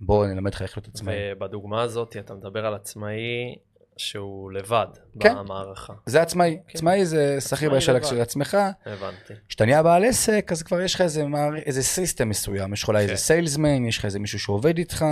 ובואו 0.00 0.26
נלמד 0.26 0.54
לך 0.54 0.62
איך 0.62 0.78
להיות 0.78 0.88
עצמאי. 0.88 1.14
ובדוגמה 1.36 1.82
הזאת 1.82 2.16
אתה 2.16 2.34
מדבר 2.34 2.66
על 2.66 2.74
עצמאי 2.74 3.54
שהוא 3.96 4.52
לבד 4.52 4.86
כן. 5.20 5.34
במערכה. 5.38 5.92
זה 6.06 6.22
עצמאי, 6.22 6.58
כן. 6.68 6.78
עצמאי 6.78 7.06
זה 7.06 7.40
שכיר 7.40 7.56
עצמאי 7.68 7.76
בשל 7.78 7.92
לבד. 7.92 8.04
של 8.04 8.20
עצמך. 8.20 8.56
הבנתי. 8.86 9.34
כשאתה 9.48 9.64
נהיה 9.64 9.82
בעל 9.82 10.04
עסק, 10.04 10.48
אז 10.52 10.62
כבר 10.62 10.80
יש 10.80 10.94
לך 10.94 11.00
איזה, 11.00 11.24
מער- 11.26 11.56
איזה 11.56 11.82
סיסטם 11.82 12.28
מסוים, 12.28 12.72
יש 12.72 12.82
לך 12.82 12.88
אולי 12.88 13.06
כן. 13.06 13.10
איזה 13.10 13.22
סיילסמן, 13.22 13.84
יש 13.84 13.98
לך 13.98 14.04
איזה 14.04 14.18
מישהו 14.18 14.38
שעובד 14.38 14.78
איתך, 14.78 15.04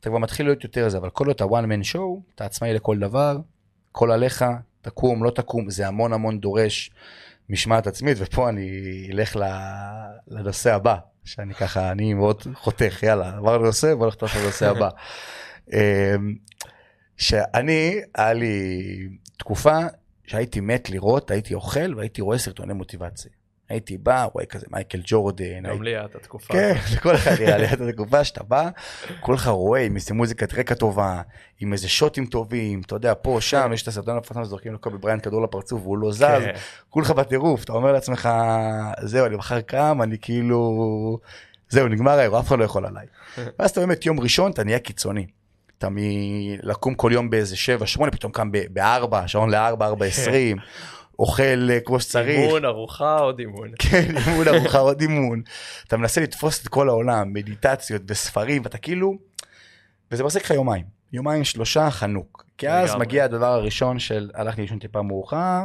אתה 0.00 0.08
כבר 0.08 0.18
מתחיל 0.18 0.46
להיות 0.46 0.64
יותר 0.64 0.88
זה, 0.88 0.98
אבל 0.98 1.10
כל 1.10 1.26
עוד 1.26 1.34
אתה 1.36 1.44
one 1.44 1.48
man 1.66 1.94
show, 1.94 2.32
אתה 2.34 2.44
עצמאי 2.44 2.72
לכל 2.74 2.98
דבר, 2.98 3.36
הכל 3.90 4.10
עליך, 4.10 4.44
תקום, 4.82 5.24
לא 5.24 5.30
תקום, 5.30 5.70
זה 5.70 5.86
המון 5.88 6.12
המון 6.12 6.40
דורש 6.40 6.90
משמעת 7.50 7.86
עצמית, 7.86 8.16
ופה 8.20 8.48
אני 8.48 8.68
אלך 9.12 9.36
לנושא 10.28 10.74
הבא, 10.74 10.96
שאני 11.24 11.54
ככה, 11.54 11.90
אני 11.92 12.14
מאוד 12.14 12.42
חותך, 12.54 13.02
יאללה, 13.02 13.36
עבר 13.36 13.58
לנושא, 13.58 13.94
בוא 13.94 14.06
נחתוך 14.06 14.36
לנושא 14.36 14.70
הבא. 14.70 14.88
שאני, 17.16 18.00
היה 18.14 18.32
לי 18.32 19.08
תקופה 19.38 19.78
שהייתי 20.26 20.60
מת 20.60 20.90
לראות, 20.90 21.30
הייתי 21.30 21.54
אוכל 21.54 21.94
והייתי 21.96 22.20
רואה 22.20 22.38
סרטוני 22.38 22.72
מוטיבציה. 22.74 23.30
הייתי 23.68 23.98
בא, 23.98 24.24
רואה 24.32 24.46
כזה 24.46 24.66
מייקל 24.70 25.00
ג'ורדן. 25.04 25.62
גם 25.62 25.82
לי 25.82 25.90
היה 25.90 26.04
את 26.04 26.14
התקופה. 26.14 26.52
כן, 26.54 26.74
לכל 26.96 27.14
אחד 27.14 27.30
נראה 27.40 27.56
לי 27.56 27.66
את 27.72 27.80
התקופה 27.80 28.24
שאתה 28.24 28.42
בא, 28.42 28.68
כולך 29.20 29.48
רואה 29.48 29.80
עם 29.80 29.96
איזה 29.96 30.14
מוזיקת 30.14 30.54
רקע 30.54 30.74
טובה, 30.74 31.22
עם 31.60 31.72
איזה 31.72 31.88
שוטים 31.88 32.26
טובים, 32.26 32.80
אתה 32.86 32.94
יודע, 32.94 33.12
פה, 33.22 33.38
שם, 33.40 33.70
יש 33.74 33.82
את 33.82 33.88
הסרטון 33.88 34.16
הפרסם 34.16 34.44
שזורקים 34.44 34.74
לקובי 34.74 34.98
בריין 34.98 35.20
כדור 35.20 35.42
לפרצוף 35.42 35.82
והוא 35.82 35.98
לא 35.98 36.12
זז, 36.12 36.22
כן. 36.22 36.52
כולך 36.90 37.10
בטירוף, 37.10 37.64
אתה 37.64 37.72
אומר 37.72 37.92
לעצמך, 37.92 38.28
זהו, 39.02 39.26
אני 39.26 39.36
מחר 39.36 39.60
קם, 39.60 39.98
אני 40.02 40.16
כאילו, 40.22 41.18
זהו, 41.68 41.88
נגמר 41.88 42.18
האירוע, 42.18 42.40
אף 42.40 42.48
אחד 42.48 42.58
לא 42.58 42.64
יכול 42.64 42.86
עליי. 42.86 43.06
ואז 43.58 43.70
אתה 43.70 43.80
באמת 43.80 44.06
יום 44.06 44.20
ראשון, 44.20 44.50
אתה 44.50 44.64
נהיה 44.64 44.78
קיצוני. 44.78 45.26
אתה 45.78 45.88
מלקום 45.90 46.94
כל 46.94 47.10
יום 47.14 47.30
באיזה 47.30 47.56
7-8, 47.98 48.10
פתאום 48.10 48.32
קם 48.32 48.52
ב-4, 48.52 49.26
שעון 49.26 49.50
ל-4, 49.50 49.80
4-20, 49.80 50.60
אוכל 51.18 51.68
אה, 51.70 51.80
כמו 51.84 52.00
שצריך. 52.00 52.38
אימון, 52.38 52.64
ארוחה, 52.64 53.18
עוד 53.18 53.38
אימון. 53.38 53.68
כן, 53.78 54.14
אימון 54.26 54.48
ארוחה, 54.48 54.78
עוד 54.78 55.00
אימון. 55.00 55.42
אתה 55.86 55.96
מנסה 55.96 56.20
לתפוס 56.20 56.62
את 56.62 56.68
כל 56.68 56.88
העולם, 56.88 57.32
מדיטציות 57.32 58.02
וספרים, 58.08 58.62
ואתה 58.62 58.78
כאילו, 58.78 59.14
וזה 60.10 60.24
מחזיק 60.24 60.44
לך 60.44 60.50
יומיים. 60.50 60.84
יומיים 61.12 61.44
שלושה 61.44 61.90
חנוק. 61.90 62.46
כי 62.58 62.68
אז. 62.68 62.94
מגיע 62.94 63.24
הדבר 63.24 63.52
הראשון 63.52 63.98
של 63.98 64.30
הלכתי 64.34 64.60
לישון 64.60 64.78
טיפה 64.78 65.02
מאוחר, 65.02 65.60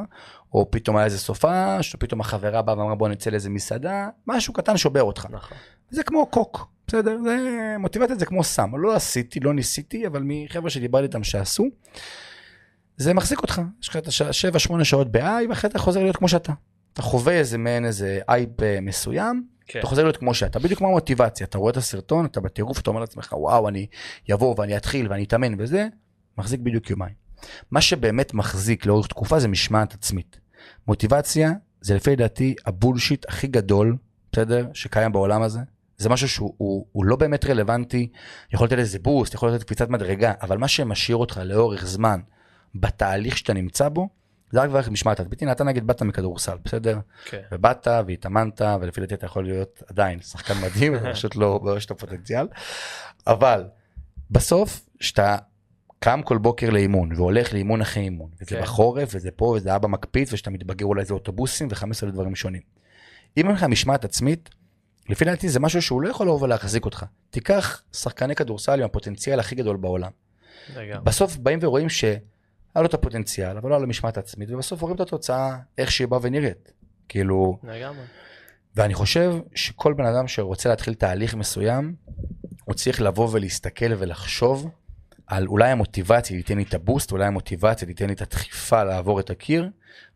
או 0.54 0.72
פתאום 0.72 0.98
היה 0.98 1.06
איזה 1.06 1.20
סופש, 1.20 1.94
או 1.94 2.00
פתאום 2.00 2.22
החברה 2.22 2.62
באה 2.62 2.78
ואמרה 2.78 2.96
בוא 2.96 3.08
נצא 3.08 3.30
לאיזה 3.30 3.50
מסעדה, 3.50 4.10
משהו 4.28 4.54
קטן 4.54 4.78
שובר 4.78 5.04
אותך. 5.04 5.28
נכון. 5.30 5.58
זה 5.90 6.04
כמו 6.04 6.26
קוק, 6.26 6.68
בסדר? 6.92 7.18
זה 7.24 7.76
מוטיבציה 7.80 8.16
זה 8.16 8.26
כמו 8.26 8.44
סם. 8.44 8.72
לא 8.78 8.96
עשיתי, 8.96 9.40
לא 9.40 9.54
ניסיתי, 9.54 10.08
אבל 10.08 10.22
מחבר'ה 10.26 10.70
שדיברתי 10.70 11.04
איתם 11.04 11.24
שעשו, 11.24 11.66
זה 12.98 13.14
מחזיק 13.14 13.42
אותך. 13.42 13.62
יש 13.82 13.90
לך 13.90 13.98
את 13.98 14.08
השבע, 14.08 14.60
שמונה 14.60 14.86
שעות 14.86 15.12
ב-I, 15.12 15.50
ואחרי 15.50 15.70
אתה 15.70 15.80
חוזר 15.80 16.04
להיות 16.04 16.16
כמו 16.16 16.28
שאתה. 16.28 16.54
אתה 16.94 17.02
חווה 17.02 17.34
איזה 17.34 17.58
מעין 17.58 17.86
איזה 17.86 18.20
אייפ 18.30 18.50
מסוים, 18.82 19.44
כן. 19.66 19.80
אתה 19.80 19.88
חוזר 19.88 20.04
להיות 20.04 20.18
כמו 20.18 20.34
שאתה, 20.34 20.60
בדיוק 20.60 20.78
כמו 20.78 20.88
המוטיבציה, 20.88 21.48
אתה 21.48 21.58
רואה 21.58 21.72
את 21.72 21.78
הסרטון, 21.78 22.26
אתה 22.26 22.42
בטירוף, 22.42 22.80
אתה 22.80 22.90
אומר 22.90 23.00
לעצמך, 23.00 23.34
וואו, 23.38 23.68
אני 23.70 23.88
אבוא 24.34 24.56
ואני 24.58 24.78
אתחיל 24.78 25.08
ואני 25.10 25.24
אתאמן 25.24 25.56
וזה, 25.58 25.88
מחזיק 26.38 26.60
בדיוק 26.60 26.90
יומיים. 26.90 27.14
מה 27.72 27.82
שבאמת 27.82 28.34
מחזיק 28.34 28.86
לאורך 28.86 29.08
תקופה 29.08 29.40
זה 29.40 29.48
משמעת 29.48 29.94
עצמית. 29.94 30.40
מוטיבציה 30.88 31.52
זה 31.82 31.96
לפי 31.96 32.16
דעתי 32.16 32.56
הבולשיט 32.66 33.26
הכי 33.30 33.48
גדול, 33.48 33.98
בסדר, 34.32 34.68
שקיים 34.74 35.12
בעולם 35.12 35.42
הזה. 35.42 35.60
זה 36.02 36.10
משהו 36.10 36.30
שהוא 36.30 36.54
הוא, 36.58 36.86
הוא 36.92 37.06
לא 37.06 37.16
באמת 37.16 37.46
רלוונטי, 37.46 38.08
יכול 38.54 38.68
לתת 38.68 38.78
איזה 38.78 39.00
בוסט, 39.00 39.34
יכול 39.34 39.50
לתת 39.50 39.64
קפיצת 39.64 39.90
מדרגה, 39.90 40.34
אבל 40.42 40.58
מה 40.58 40.68
שמשאיר 40.68 41.18
אותך 41.18 41.42
לאורך 41.44 41.86
זמן 41.86 42.20
בתהליך 42.76 43.38
שאתה 43.38 43.54
נמצא 43.54 43.90
בו, 43.90 44.10
זה 44.52 44.62
רק 44.62 44.70
ורק 44.74 44.88
משמעת. 44.88 45.20
הנה, 45.42 45.52
אתה 45.52 45.64
נגיד 45.64 45.88
באת 45.88 46.02
מכדורסל, 46.02 46.58
בסדר? 46.66 47.00
כן. 47.26 47.42
ובאת 47.52 47.88
והתאמנת, 48.08 48.62
ולפי 48.82 49.02
דעתי 49.02 49.14
אתה 49.14 49.26
יכול 49.26 49.44
להיות 49.44 49.84
עדיין 49.88 50.22
שחקן 50.22 50.54
מדהים, 50.62 50.96
אתה 50.96 51.12
פשוט 51.14 51.36
לא 51.36 51.60
ברשת 51.64 51.92
הפוטנציאל. 51.92 52.48
אבל 53.28 53.64
בסוף, 54.32 54.90
כשאתה 55.00 55.38
קם 56.00 56.22
כל 56.22 56.38
בוקר 56.38 56.70
לאימון, 56.70 57.12
והולך 57.16 57.54
לאימון 57.54 57.82
אחרי 57.82 58.04
אימון, 58.04 58.30
וזה 58.42 58.56
כן. 58.56 58.62
בחורף, 58.62 59.10
וזה 59.16 59.32
פה, 59.32 59.46
וזה 59.46 59.76
אבא 59.76 59.88
מקפיץ, 59.88 60.34
וכשאתה 60.34 60.50
מתבגר 60.50 60.86
אולי 60.86 61.06
זה 61.06 61.14
אוטובוסים, 61.14 61.68
ו-15 61.72 62.12
דברים 62.12 62.36
שונים. 62.36 62.62
אם 63.38 63.48
אין 63.48 63.56
לך 63.56 63.64
משמעת 63.64 64.06
עצמית, 64.06 64.50
לפי 65.10 65.26
דעתי 65.26 65.50
זה 65.50 65.60
משהו 65.60 65.82
שהוא 65.82 66.02
לא 66.02 66.10
יכול 66.10 66.28
לבוא 66.28 66.42
ולהחזיק 66.42 66.86
אותך. 66.86 67.06
תיקח 67.30 67.82
שחקני 67.94 68.36
כדורסל 68.36 68.80
עם 68.80 68.86
הפוטנציאל 68.86 69.40
הכי 69.40 69.56
גדול 69.56 69.78
בעולם. 69.78 70.12
לגמרי. 70.76 71.04
בסוף 71.04 71.38
באים 71.38 71.60
ורואים 71.62 71.90
שהיה 71.90 72.20
לו 72.76 72.86
את 72.86 72.94
הפוטנציאל, 72.94 73.58
אבל 73.58 73.70
לא 73.70 73.76
היה 73.76 73.82
לו 73.82 73.88
משמעת 73.88 74.18
עצמית, 74.18 74.52
ובסוף 74.52 74.82
רואים 74.82 74.96
את 74.96 75.02
התוצאה 75.02 75.58
איך 75.78 75.92
שהיא 75.92 76.08
באה 76.08 76.20
ונראית. 76.24 76.72
כאילו, 77.10 77.60
לגמרי. 77.64 78.04
ואני 78.76 78.94
חושב 78.94 79.36
שכל 79.56 79.94
בן 79.94 80.06
אדם 80.06 80.28
שרוצה 80.28 80.70
להתחיל 80.70 80.94
תהליך 80.94 81.36
מסוים, 81.36 81.96
הוא 82.66 82.76
צריך 82.76 83.02
לבוא 83.02 83.30
ולהסתכל 83.32 83.94
ולחשוב 83.98 84.70
על 85.28 85.48
אולי 85.48 85.70
המוטיבציה 85.70 86.38
תיתן 86.38 86.58
לי 86.58 86.64
את 86.64 86.74
הבוסט, 86.74 87.12
אולי 87.12 87.26
המוטיבציה 87.26 87.88
תיתן 87.88 88.08
לי 88.08 88.14
את 88.14 88.22
הדחיפה 88.22 88.84
לעבור 88.84 89.20
את 89.20 89.30
הקיר, 89.30 89.70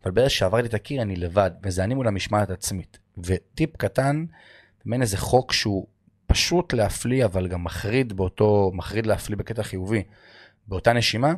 אבל 0.04 0.10
ברגע 0.10 0.28
שעברתי 0.28 0.68
את 0.68 0.74
הקיר 0.74 1.02
אני 1.02 1.16
לבד, 1.16 1.50
וזה 1.62 1.84
אני 1.84 1.94
מול 1.94 2.08
המשמעת 2.08 2.50
עצמית. 2.50 2.98
וטיפ 3.18 3.76
קטן, 3.76 4.24
מעין 4.86 5.02
איזה 5.02 5.16
חוק 5.18 5.52
שהוא 5.52 5.86
פשוט 6.26 6.72
להפליא, 6.72 7.24
אבל 7.24 7.48
גם 7.48 7.64
מחריד 7.64 8.12
באותו, 8.12 8.70
מחריד 8.74 9.06
להפליא 9.06 9.38
בקטע 9.38 9.62
חיובי, 9.62 10.02
באותה 10.68 10.92
נשימה, 10.92 11.32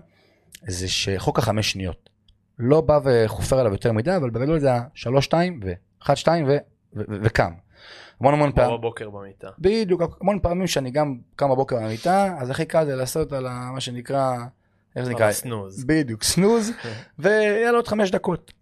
זה 0.66 0.88
שחוק 0.88 1.38
החמש 1.38 1.70
שניות. 1.72 2.10
לא 2.58 2.80
בא 2.80 3.00
וחופר 3.04 3.58
עליו 3.58 3.72
יותר 3.72 3.92
מדי, 3.92 4.16
אבל 4.16 4.30
בגדול 4.30 4.58
זה 4.58 4.68
השלוש, 4.72 5.24
שתיים, 5.24 5.60
ואחת, 5.62 6.16
שתיים, 6.16 6.44
ו... 6.44 6.48
ו- 6.48 7.00
ו- 7.08 7.18
וקם. 7.22 7.52
המון 8.20 8.34
המון 8.34 8.50
כמו 8.52 8.56
פעמים, 8.56 8.78
בבוקר 8.78 9.10
במיטה. 9.10 9.48
בדיוק, 9.58 10.02
המון 10.20 10.38
פעמים 10.42 10.66
שאני 10.66 10.90
גם 10.90 11.18
קם 11.36 11.50
בבוקר 11.50 11.80
מהמיטה, 11.80 12.34
אז 12.38 12.50
הכי 12.50 12.64
קל 12.66 12.84
זה 12.86 12.96
לעשות 12.96 13.32
על 13.32 13.46
ה- 13.46 13.70
מה 13.74 13.80
שנקרא, 13.80 14.36
איך 14.96 15.04
זה 15.04 15.12
נקרא? 15.12 15.32
סנוז. 15.32 15.84
בדיוק, 15.84 16.22
סנוז, 16.22 16.70
ויאללה 17.18 17.76
עוד 17.76 17.88
חמש 17.88 18.10
דקות. 18.10 18.52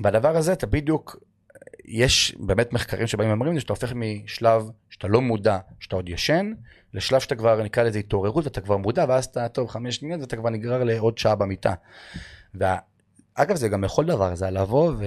והדבר 0.00 0.36
הזה 0.36 0.52
אתה 0.52 0.66
בדיוק, 0.66 1.16
יש 1.84 2.36
באמת 2.38 2.72
מחקרים 2.72 3.06
שבאים 3.06 3.28
ואומרים 3.30 3.60
שאתה 3.60 3.72
הופך 3.72 3.92
משלב 3.94 4.70
שאתה 4.90 5.08
לא 5.08 5.20
מודע, 5.20 5.58
שאתה 5.80 5.96
עוד 5.96 6.08
ישן, 6.08 6.52
לשלב 6.94 7.20
שאתה 7.20 7.34
כבר 7.34 7.62
נקרא 7.62 7.82
לזה 7.82 7.98
התעוררות 7.98 8.44
ואתה 8.44 8.60
כבר 8.60 8.76
מודע, 8.76 9.04
ואז 9.08 9.24
אתה 9.24 9.48
טוב 9.48 9.68
חמש 9.68 9.96
שניות 9.96 10.20
ואתה 10.20 10.36
כבר 10.36 10.50
נגרר 10.50 10.84
לעוד 10.84 11.18
שעה 11.18 11.34
במיטה. 11.34 11.74
ואגב 12.54 13.56
זה 13.56 13.68
גם 13.68 13.80
בכל 13.80 14.04
דבר, 14.04 14.34
זה 14.34 14.50
לבוא 14.50 14.92
ו... 14.98 15.04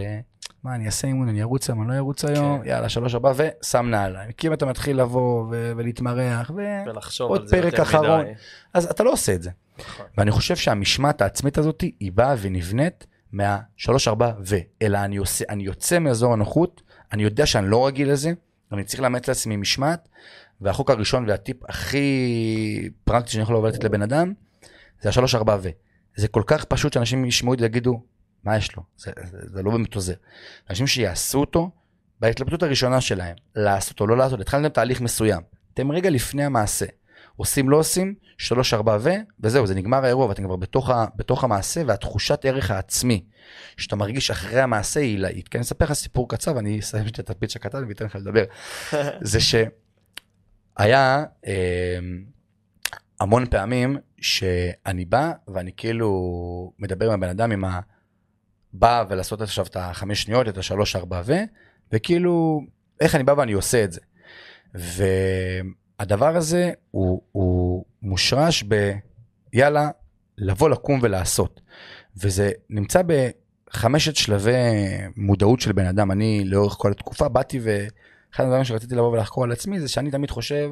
מה, 0.63 0.75
אני 0.75 0.85
אעשה 0.85 1.07
אימון, 1.07 1.29
אני 1.29 1.41
ארוץ 1.41 1.69
היום, 1.69 1.81
אני 1.81 1.89
לא 1.89 1.97
ארוץ 1.97 2.25
היום, 2.25 2.61
כן. 2.63 2.69
יאללה, 2.69 2.89
שלוש 2.89 3.13
ארבע, 3.15 3.31
ושם 3.37 3.85
נעליים. 3.89 4.31
כי 4.31 4.47
אם 4.47 4.53
אתה 4.53 4.65
מתחיל 4.65 5.01
לבוא 5.01 5.45
ו- 5.51 5.71
ולהתמרח, 5.75 6.51
ו... 6.55 6.61
ולחשוב 6.85 7.29
עוד 7.29 7.41
על 7.41 7.47
זה 7.47 7.61
פרק 7.61 7.79
אחרון. 7.79 8.21
מדי. 8.21 8.31
אז 8.73 8.85
אתה 8.85 9.03
לא 9.03 9.11
עושה 9.11 9.33
את 9.33 9.41
זה. 9.41 9.49
נכון. 9.79 10.05
ואני 10.17 10.31
חושב 10.31 10.55
שהמשמעת 10.55 11.21
העצמית 11.21 11.57
הזאת 11.57 11.81
היא 11.81 12.11
באה 12.11 12.35
ונבנית 12.41 13.07
מהשלוש 13.33 14.07
ארבע 14.07 14.31
ו, 14.45 14.55
אלא 14.81 14.97
אני, 14.97 15.17
עושה, 15.17 15.45
אני 15.49 15.63
יוצא 15.63 15.99
מאזור 15.99 16.33
הנוחות, 16.33 16.81
אני 17.11 17.23
יודע 17.23 17.45
שאני 17.45 17.69
לא 17.69 17.87
רגיל 17.87 18.11
לזה, 18.11 18.31
אני 18.71 18.83
צריך 18.83 18.99
לאמץ 18.99 19.27
לעצמי 19.27 19.55
משמעת, 19.55 20.09
והחוק 20.61 20.89
הראשון 20.89 21.29
והטיפ 21.29 21.57
הכי 21.69 22.89
פרקטי 23.03 23.31
שאני 23.31 23.43
יכול 23.43 23.67
לתת 23.67 23.83
לבן 23.83 24.01
אדם, 24.01 24.33
זה 25.01 25.09
השלוש 25.09 25.35
ארבע 25.35 25.57
ו. 25.61 25.69
זה 26.15 26.27
כל 26.27 26.43
כך 26.47 26.65
פשוט 26.65 26.93
שאנשים 26.93 27.25
ישמעו 27.25 27.53
את 27.53 27.59
זה 27.59 27.65
ויגידו, 27.65 28.03
מה 28.43 28.57
יש 28.57 28.75
לו? 28.75 28.83
זה, 28.97 29.11
זה, 29.23 29.37
זה 29.41 29.63
לא 29.63 29.71
באמת 29.71 29.95
עוזר. 29.95 30.13
אנשים 30.69 30.87
שיעשו 30.87 31.39
אותו, 31.39 31.71
בהתלבטות 32.19 32.63
הראשונה 32.63 33.01
שלהם, 33.01 33.35
לעשות 33.55 33.99
או 33.99 34.07
לא 34.07 34.17
לעשות, 34.17 34.39
התחלתם 34.39 34.69
תהליך 34.69 35.01
מסוים, 35.01 35.41
אתם 35.73 35.91
רגע 35.91 36.09
לפני 36.09 36.43
המעשה, 36.43 36.85
עושים 37.35 37.69
לא 37.69 37.77
עושים, 37.77 38.15
שלוש 38.37 38.73
ארבע 38.73 38.97
ו, 39.01 39.09
וזהו, 39.39 39.67
זה 39.67 39.75
נגמר 39.75 40.05
האירוע 40.05 40.25
ואתם 40.25 40.43
כבר 40.43 40.55
בתוך, 40.55 40.89
ה, 40.89 41.05
בתוך 41.15 41.43
המעשה, 41.43 41.81
והתחושת 41.87 42.45
ערך 42.45 42.71
העצמי 42.71 43.23
שאתה 43.77 43.95
מרגיש 43.95 44.31
אחרי 44.31 44.61
המעשה 44.61 44.99
היא 44.99 45.09
עילאית. 45.09 45.47
כי 45.47 45.57
אני 45.57 45.63
אספר 45.63 45.85
לך 45.85 45.93
סיפור 45.93 46.29
קצר 46.29 46.55
ואני 46.55 46.79
אסיים 46.79 47.07
את 47.07 47.29
הפיץ' 47.29 47.55
הקטן 47.55 47.87
ואתן 47.87 48.05
לך 48.05 48.15
לדבר. 48.15 48.43
זה 49.21 49.39
שהיה 49.39 51.23
אה, 51.47 51.99
המון 53.19 53.45
פעמים 53.45 53.97
שאני 54.21 55.05
בא 55.05 55.31
ואני 55.47 55.71
כאילו 55.77 56.73
מדבר 56.79 57.05
עם 57.05 57.13
הבן 57.13 57.29
אדם 57.29 57.51
עם 57.51 57.65
ה... 57.65 57.79
בא 58.73 59.05
ולעשות 59.09 59.41
עכשיו 59.41 59.65
את 59.65 59.75
החמש 59.75 60.21
שניות, 60.21 60.47
את 60.47 60.57
השלוש 60.57 60.95
ארבע 60.95 61.21
ו, 61.25 61.33
וכאילו, 61.91 62.61
איך 62.99 63.15
אני 63.15 63.23
בא 63.23 63.31
ואני 63.37 63.53
עושה 63.53 63.83
את 63.83 63.91
זה. 63.91 64.01
והדבר 65.99 66.35
הזה 66.37 66.71
הוא, 66.91 67.21
הוא 67.31 67.85
מושרש 68.01 68.63
ב... 68.67 68.91
יאללה, 69.53 69.89
לבוא, 70.37 70.69
לקום 70.69 70.99
ולעשות. 71.03 71.61
וזה 72.17 72.51
נמצא 72.69 73.01
בחמשת 73.07 74.15
שלבי 74.15 74.51
מודעות 75.15 75.59
של 75.59 75.71
בן 75.71 75.85
אדם. 75.85 76.11
אני 76.11 76.43
לאורך 76.45 76.73
כל 76.73 76.91
התקופה 76.91 77.27
באתי 77.27 77.59
ואחד 77.63 78.43
הדברים 78.43 78.63
שרציתי 78.63 78.95
לבוא 78.95 79.11
ולחקור 79.11 79.43
על 79.43 79.51
עצמי 79.51 79.79
זה 79.79 79.87
שאני 79.87 80.11
תמיד 80.11 80.31
חושב 80.31 80.71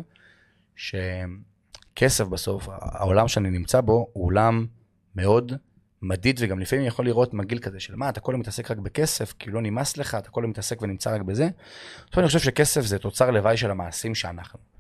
שכסף 0.76 2.28
בסוף, 2.28 2.68
העולם 2.70 3.28
שאני 3.28 3.50
נמצא 3.50 3.82
בו 3.82 4.08
הוא 4.14 4.26
עולם 4.26 4.66
מאוד 5.16 5.54
מדיד 6.02 6.40
וגם 6.44 6.60
לפעמים 6.60 6.86
יכול 6.86 7.06
לראות 7.06 7.34
מגעיל 7.34 7.60
כזה 7.60 7.80
של 7.80 7.96
מה 7.96 8.10
אתה 8.10 8.20
כל 8.20 8.32
היום 8.32 8.42
מתעסק 8.42 8.72
רק 8.72 8.78
בכסף 8.78 9.34
כי 9.40 9.52
לא 9.52 9.62
נמאס 9.62 9.98
לך 9.98 10.16
אתה 10.16 10.30
כל 10.30 10.44
היום 10.44 10.52
מתעסק 10.52 10.82
ונמצא 10.82 11.16
רק 11.16 11.22
בזה. 11.22 11.50
אני 12.18 12.28
חושב 12.28 12.40
שכסף 12.40 12.82
זה 12.82 13.00
תוצר 13.00 13.32
לוואי 13.32 13.58
של 13.58 13.72
המעשים 13.72 14.16
שאנחנו. 14.16 14.71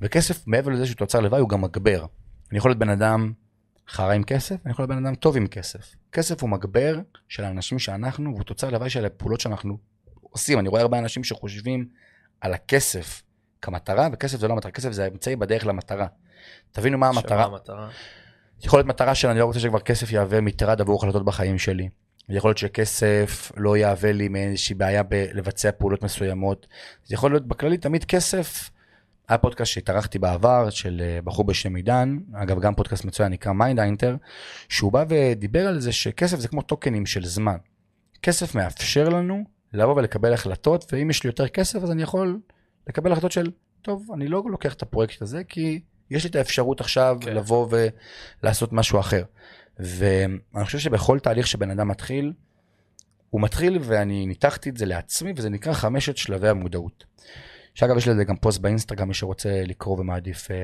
וכסף 0.00 0.46
מעבר 0.46 0.70
לזה 0.70 0.86
שהוא 0.86 0.96
תוצר 0.96 1.20
לוואי 1.20 1.40
הוא 1.40 1.48
גם 1.48 1.60
מגבר. 1.60 2.06
אני 2.50 2.58
יכול 2.58 2.70
להיות 2.70 2.78
בן 2.78 2.88
אדם 2.88 3.32
חרא 3.88 4.12
עם 4.12 4.24
כסף, 4.24 4.56
אני 4.64 4.72
יכול 4.72 4.82
להיות 4.82 4.90
בן 4.90 5.06
אדם 5.06 5.14
טוב 5.14 5.36
עם 5.36 5.46
כסף. 5.46 5.94
כסף 6.12 6.42
הוא 6.42 6.50
מגבר 6.50 6.98
של 7.28 7.44
האנשים 7.44 7.78
שאנחנו 7.78 8.30
והוא 8.32 8.44
תוצר 8.44 8.70
לוואי 8.70 8.90
של 8.90 9.04
הפעולות 9.04 9.40
שאנחנו 9.40 9.78
עושים. 10.20 10.58
אני 10.58 10.68
רואה 10.68 10.82
הרבה 10.82 10.98
אנשים 10.98 11.24
שחושבים 11.24 11.88
על 12.40 12.54
הכסף 12.54 13.22
כמטרה, 13.62 14.08
וכסף 14.12 14.40
זה 14.40 14.48
לא 14.48 14.52
המטרה, 14.52 14.70
כסף 14.70 14.92
זה 14.92 15.04
האמצעי 15.04 15.36
בדרך 15.36 15.66
למטרה. 15.66 16.06
תבינו 16.72 16.98
מה 16.98 17.08
המטרה. 17.08 17.44
המטרה? 17.44 17.88
יכול 18.62 18.78
להיות 18.78 18.86
מטרה 18.86 19.14
של 19.14 19.28
אני 19.28 19.38
לא 19.38 19.44
רוצה 19.44 19.60
שכבר 19.60 19.80
כסף 19.80 20.12
יהווה 20.12 20.40
מטרד 20.40 20.80
עבור 20.80 20.98
החלטות 20.98 21.24
בחיים 21.24 21.58
שלי. 21.58 21.88
יכול 22.28 22.48
להיות 22.48 22.58
שכסף 22.58 23.52
לא 23.56 23.76
יהווה 23.76 24.12
לי 24.12 24.28
מאיזושהי 24.28 24.74
בעיה 24.74 25.02
בלבצע 25.02 25.70
פעולות 25.72 26.02
מסוימות. 26.02 26.66
זה 27.04 27.14
יכול 27.14 27.30
להיות 27.30 27.46
בכללי 27.46 27.78
תמיד 27.78 28.04
כסף. 28.04 28.70
היה 29.28 29.38
פודקאסט 29.38 29.72
שהתארחתי 29.72 30.18
בעבר 30.18 30.70
של 30.70 31.02
אה, 31.04 31.22
בחור 31.24 31.44
בשם 31.44 31.74
עידן, 31.74 32.18
אגב 32.34 32.60
גם 32.60 32.74
פודקאסט 32.74 33.04
מצוין 33.04 33.32
נקרא 33.32 33.52
מיינד 33.52 33.80
היינטר, 33.80 34.16
שהוא 34.68 34.92
בא 34.92 35.04
ודיבר 35.08 35.66
על 35.66 35.80
זה 35.80 35.92
שכסף 35.92 36.38
זה 36.38 36.48
כמו 36.48 36.62
tokens 36.62 37.06
של 37.06 37.24
זמן. 37.24 37.56
כסף 38.22 38.54
מאפשר 38.54 39.08
לנו 39.08 39.44
לבוא 39.72 39.94
ולקבל 39.94 40.32
החלטות, 40.32 40.92
ואם 40.92 41.10
יש 41.10 41.24
לי 41.24 41.28
יותר 41.28 41.48
כסף 41.48 41.82
אז 41.82 41.90
אני 41.90 42.02
יכול 42.02 42.40
לקבל 42.88 43.12
החלטות 43.12 43.32
של, 43.32 43.50
טוב, 43.82 44.06
אני 44.14 44.28
לא 44.28 44.42
לוקח 44.46 44.74
את 44.74 44.82
הפרויקט 44.82 45.22
הזה 45.22 45.44
כי 45.44 45.80
יש 46.10 46.24
לי 46.24 46.30
את 46.30 46.36
האפשרות 46.36 46.80
עכשיו 46.80 47.16
כן. 47.20 47.34
לבוא 47.34 47.68
ולעשות 48.42 48.72
משהו 48.72 49.00
אחר. 49.00 49.22
ואני 49.78 50.64
חושב 50.64 50.78
שבכל 50.78 51.18
תהליך 51.18 51.46
שבן 51.46 51.70
אדם 51.70 51.88
מתחיל, 51.88 52.32
הוא 53.30 53.40
מתחיל 53.40 53.78
ואני 53.82 54.26
ניתחתי 54.26 54.70
את 54.70 54.76
זה 54.76 54.86
לעצמי 54.86 55.32
וזה 55.36 55.50
נקרא 55.50 55.72
חמשת 55.72 56.16
שלבי 56.16 56.48
המודעות. 56.48 57.04
שאגב 57.74 57.96
יש 57.96 58.08
לזה 58.08 58.24
גם 58.24 58.36
פוסט 58.36 58.60
באינסטגרם 58.60 59.08
מי 59.08 59.14
שרוצה 59.14 59.62
לקרוא 59.66 60.00
ומעדיף 60.00 60.50
אה, 60.50 60.56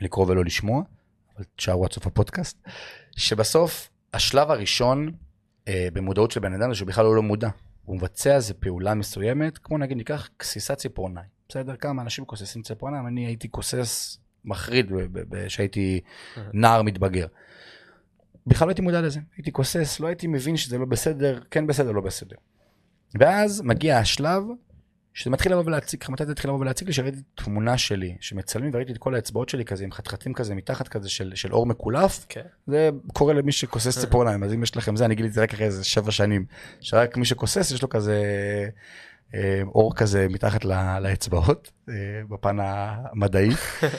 לקרוא 0.00 0.26
ולא 0.28 0.44
לשמוע, 0.44 0.82
אבל 1.36 1.44
תשארו 1.56 1.84
עד 1.84 1.92
סוף 1.92 2.06
הפודקאסט, 2.06 2.68
שבסוף 3.16 3.90
השלב 4.12 4.50
הראשון 4.50 5.12
אה, 5.68 5.88
במודעות 5.92 6.30
של 6.30 6.40
בן 6.40 6.54
אדם 6.54 6.70
זה 6.70 6.74
שהוא 6.74 6.88
בכלל 6.88 7.04
לא, 7.04 7.16
לא 7.16 7.22
מודע, 7.22 7.48
הוא 7.84 7.96
מבצע 7.96 8.34
איזה 8.34 8.54
פעולה 8.54 8.94
מסוימת, 8.94 9.58
כמו 9.58 9.78
נגיד 9.78 9.96
ניקח 9.96 10.28
כסיסת 10.38 10.78
ציפורניים, 10.78 11.28
בסדר? 11.48 11.76
כמה 11.76 12.02
אנשים 12.02 12.24
כוססים 12.24 12.62
ציפורניים, 12.62 13.06
אני 13.06 13.26
הייתי 13.26 13.50
כוסס 13.50 14.18
מחריד 14.44 14.92
כשהייתי 15.46 16.00
נער 16.52 16.82
מתבגר. 16.82 17.26
בכלל 18.46 18.66
לא 18.66 18.70
הייתי 18.70 18.82
מודע 18.82 19.00
לזה, 19.00 19.20
הייתי 19.36 19.52
כוסס, 19.52 20.00
לא 20.00 20.06
הייתי 20.06 20.26
מבין 20.26 20.56
שזה 20.56 20.78
לא 20.78 20.86
בסדר, 20.86 21.40
כן 21.50 21.66
בסדר, 21.66 21.92
לא 21.92 22.00
בסדר. 22.00 22.36
ואז 23.18 23.62
מגיע 23.62 23.98
השלב 23.98 24.42
שזה 25.14 25.30
מתחיל 25.30 25.52
לבוא 25.52 25.62
ולהציג, 25.66 26.04
מתי 26.08 26.26
זה 26.26 26.32
התחיל 26.32 26.50
לבוא 26.50 26.60
ולהציג 26.60 26.88
לי 26.88 26.94
שראיתי 26.94 27.18
תמונה 27.34 27.78
שלי 27.78 28.16
שמצלמים 28.20 28.70
וראיתי 28.74 28.92
את 28.92 28.98
כל 28.98 29.14
האצבעות 29.14 29.48
שלי 29.48 29.64
כזה 29.64 29.84
עם 29.84 29.92
חתחתים 29.92 30.32
כזה 30.32 30.54
מתחת 30.54 30.88
כזה 30.88 31.08
של, 31.08 31.32
של 31.34 31.52
אור 31.52 31.66
מקולף. 31.66 32.26
כן. 32.28 32.42
זה 32.66 32.90
קורה 33.12 33.34
למי 33.34 33.52
שכוסס 33.52 33.98
ציפורניים, 33.98 34.44
אז 34.44 34.54
אם 34.54 34.62
יש 34.62 34.76
לכם 34.76 34.96
זה, 34.96 35.04
אני 35.04 35.14
גיליתי 35.14 35.40
רק 35.40 35.54
אחרי 35.54 35.66
איזה 35.66 35.84
שבע 35.84 36.10
שנים, 36.10 36.44
שרק 36.80 37.16
מי 37.16 37.24
שכוסס 37.24 37.70
יש 37.70 37.82
לו 37.82 37.88
כזה 37.88 38.22
אה, 39.34 39.62
אור 39.66 39.94
כזה 39.96 40.26
מתחת 40.30 40.64
ל- 40.64 40.98
לאצבעות, 40.98 41.70
אה, 41.88 41.94
בפן 42.28 42.56
המדעי, 42.60 43.50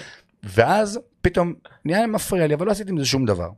ואז 0.53 0.99
פתאום 1.21 1.53
נהיה 1.85 2.07
מפריע 2.07 2.47
לי, 2.47 2.53
אבל 2.53 2.65
לא 2.65 2.71
עשיתי 2.71 2.91
עם 2.91 2.97
זה 2.97 3.05
שום 3.05 3.25
דבר. 3.25 3.49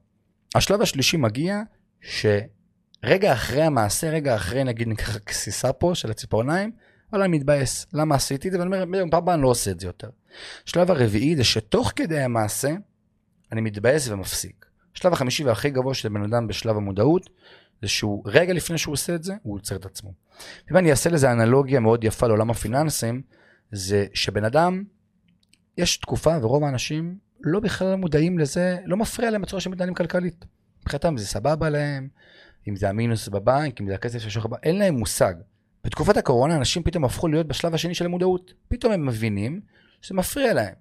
השלב 0.56 0.82
השלישי 0.82 1.18
מגיע 1.18 1.62
שרגע 2.02 3.34
אחרי 3.34 3.62
המעשה, 3.62 4.10
רגע 4.10 4.36
אחרי 4.36 4.64
נגיד 4.64 4.88
ניקח 4.88 5.18
גסיסה 5.18 5.74
פה 5.74 5.92
של 5.96 6.12
הציפורניים, 6.12 6.72
וואלה 7.12 7.26
אני 7.26 7.38
מתבאס, 7.38 7.86
למה 7.94 8.16
עשיתי 8.16 8.48
את 8.48 8.54
זה? 8.54 8.60
ואני 8.60 8.82
אומר, 8.82 9.04
פעם 9.12 9.30
אני 9.30 9.42
לא 9.42 9.48
עושה 9.48 9.72
את 9.72 9.80
זה 9.80 9.88
יותר. 9.88 10.10
השלב 10.68 10.92
הרביעי 10.92 11.36
זה 11.36 11.44
שתוך 11.44 11.92
כדי 11.96 12.20
המעשה, 12.20 12.76
אני 13.52 13.62
מתבאס 13.62 14.10
ומפסיק. 14.10 14.66
השלב 14.96 15.14
החמישי 15.14 15.44
והכי 15.44 15.70
גבוה 15.70 15.94
של 15.94 16.10
בן 16.10 16.24
אדם 16.24 16.48
בשלב 16.48 16.78
המודעות, 16.78 17.30
זה 17.82 17.88
שהוא 17.88 18.24
רגע 18.26 18.54
לפני 18.54 18.78
שהוא 18.78 18.94
עושה 18.94 19.16
את 19.16 19.24
זה, 19.24 19.34
הוא 19.44 19.56
עוצר 19.56 19.76
את 19.76 19.86
עצמו. 19.86 20.14
ואם 20.68 20.78
אני 20.78 20.92
אעשה 20.92 21.10
לזה 21.10 21.32
אנלוגיה 21.32 21.80
מאוד 21.80 22.04
יפה 22.04 22.28
לעולם 22.28 22.50
הפיננסים, 22.50 23.22
זה 23.72 24.06
שבן 24.14 24.44
אדם, 24.44 24.84
יש 25.78 25.98
תקופה 25.98 26.38
ורוב 26.42 26.64
האנשים 26.64 27.18
לא 27.42 27.60
בכלל 27.60 27.96
מודעים 27.96 28.40
לזה, 28.40 28.78
לא 28.86 28.98
מפריע 28.98 29.32
להם 29.32 29.44
הצורה 29.44 29.62
שהם 29.62 29.74
מתנהלים 29.74 29.96
כלכלית. 29.96 30.46
מבחינתם 30.82 31.18
זה 31.18 31.26
סבבה 31.26 31.70
להם, 31.70 32.08
אם 32.68 32.76
זה 32.76 32.90
המינוס 32.90 33.28
בבנק, 33.28 33.82
אם 33.82 33.88
זה 33.88 33.96
הכסף 33.96 34.20
שיש 34.20 34.38
לך 34.38 34.46
אין 34.64 34.78
להם 34.78 34.96
מושג. 34.96 35.34
בתקופת 35.84 36.18
הקורונה 36.18 36.56
אנשים 36.56 36.84
פתאום 36.84 37.06
הפכו 37.06 37.28
להיות 37.28 37.48
בשלב 37.48 37.74
השני 37.74 37.96
של 37.96 38.06
המודעות. 38.06 38.54
פתאום 38.68 38.94
הם 38.94 39.06
מבינים 39.06 39.62
שזה 40.02 40.16
מפריע 40.16 40.54
להם. 40.54 40.74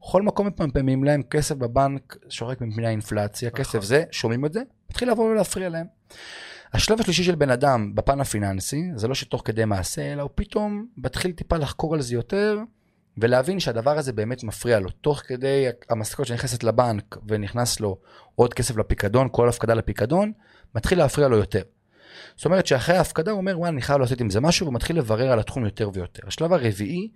בכל 0.00 0.22
מקום 0.22 0.46
מפמפמים 0.46 1.04
להם 1.04 1.22
כסף 1.22 1.54
בבנק 1.54 2.16
שורק 2.28 2.60
מפני 2.60 2.86
האינפלציה, 2.86 3.48
נכון. 3.48 3.64
כסף 3.64 3.82
זה, 3.82 4.04
שומעים 4.10 4.44
את 4.44 4.52
זה, 4.52 4.62
מתחיל 4.90 5.10
לבוא 5.10 5.30
ולהפריע 5.30 5.68
להם. 5.68 5.86
השלב 6.72 7.00
השלישי 7.00 7.24
של 7.24 7.34
בן 7.34 7.50
אדם 7.50 7.94
בפן 7.94 8.20
הפיננסי, 8.20 8.82
זה 8.94 9.08
לא 9.08 9.14
שתוך 9.14 9.42
כדי 9.44 9.64
מעשה, 9.64 10.12
אלא 10.12 10.22
הוא 10.22 10.30
פתאום 10.34 10.86
מתחיל 10.96 11.32
טיפה 11.32 11.56
לחקור 11.56 11.94
על 11.94 12.00
זה 12.00 12.14
יותר, 12.14 12.58
ולהבין 13.18 13.60
שהדבר 13.60 13.98
הזה 13.98 14.12
באמת 14.12 14.44
מפריע 14.44 14.80
לו. 14.80 14.90
תוך 14.90 15.22
כדי 15.26 15.66
המשכורת 15.90 16.28
שנכנסת 16.28 16.64
לבנק 16.64 17.16
ונכנס 17.28 17.80
לו 17.80 17.98
עוד 18.34 18.54
כסף 18.54 18.76
לפיקדון, 18.76 19.28
כל 19.32 19.48
הפקדה 19.48 19.74
לפיקדון, 19.74 20.32
מתחיל 20.74 20.98
להפריע 20.98 21.28
לו 21.28 21.36
יותר. 21.36 21.62
זאת 22.36 22.44
אומרת 22.44 22.66
שאחרי 22.66 22.96
ההפקדה 22.96 23.30
הוא 23.30 23.38
אומר, 23.38 23.58
וואלה, 23.58 23.72
אני 23.72 23.82
חייב 23.82 24.00
לעשות 24.00 24.20
עם 24.20 24.30
זה 24.30 24.40
משהו, 24.40 24.66
ומתחיל 24.66 24.98
לברר 24.98 25.32
על 25.32 25.38
התחום 25.38 25.64
יותר 25.64 25.90
ויותר. 25.92 26.22
השלב 26.26 26.52
הרביעי 26.52 27.08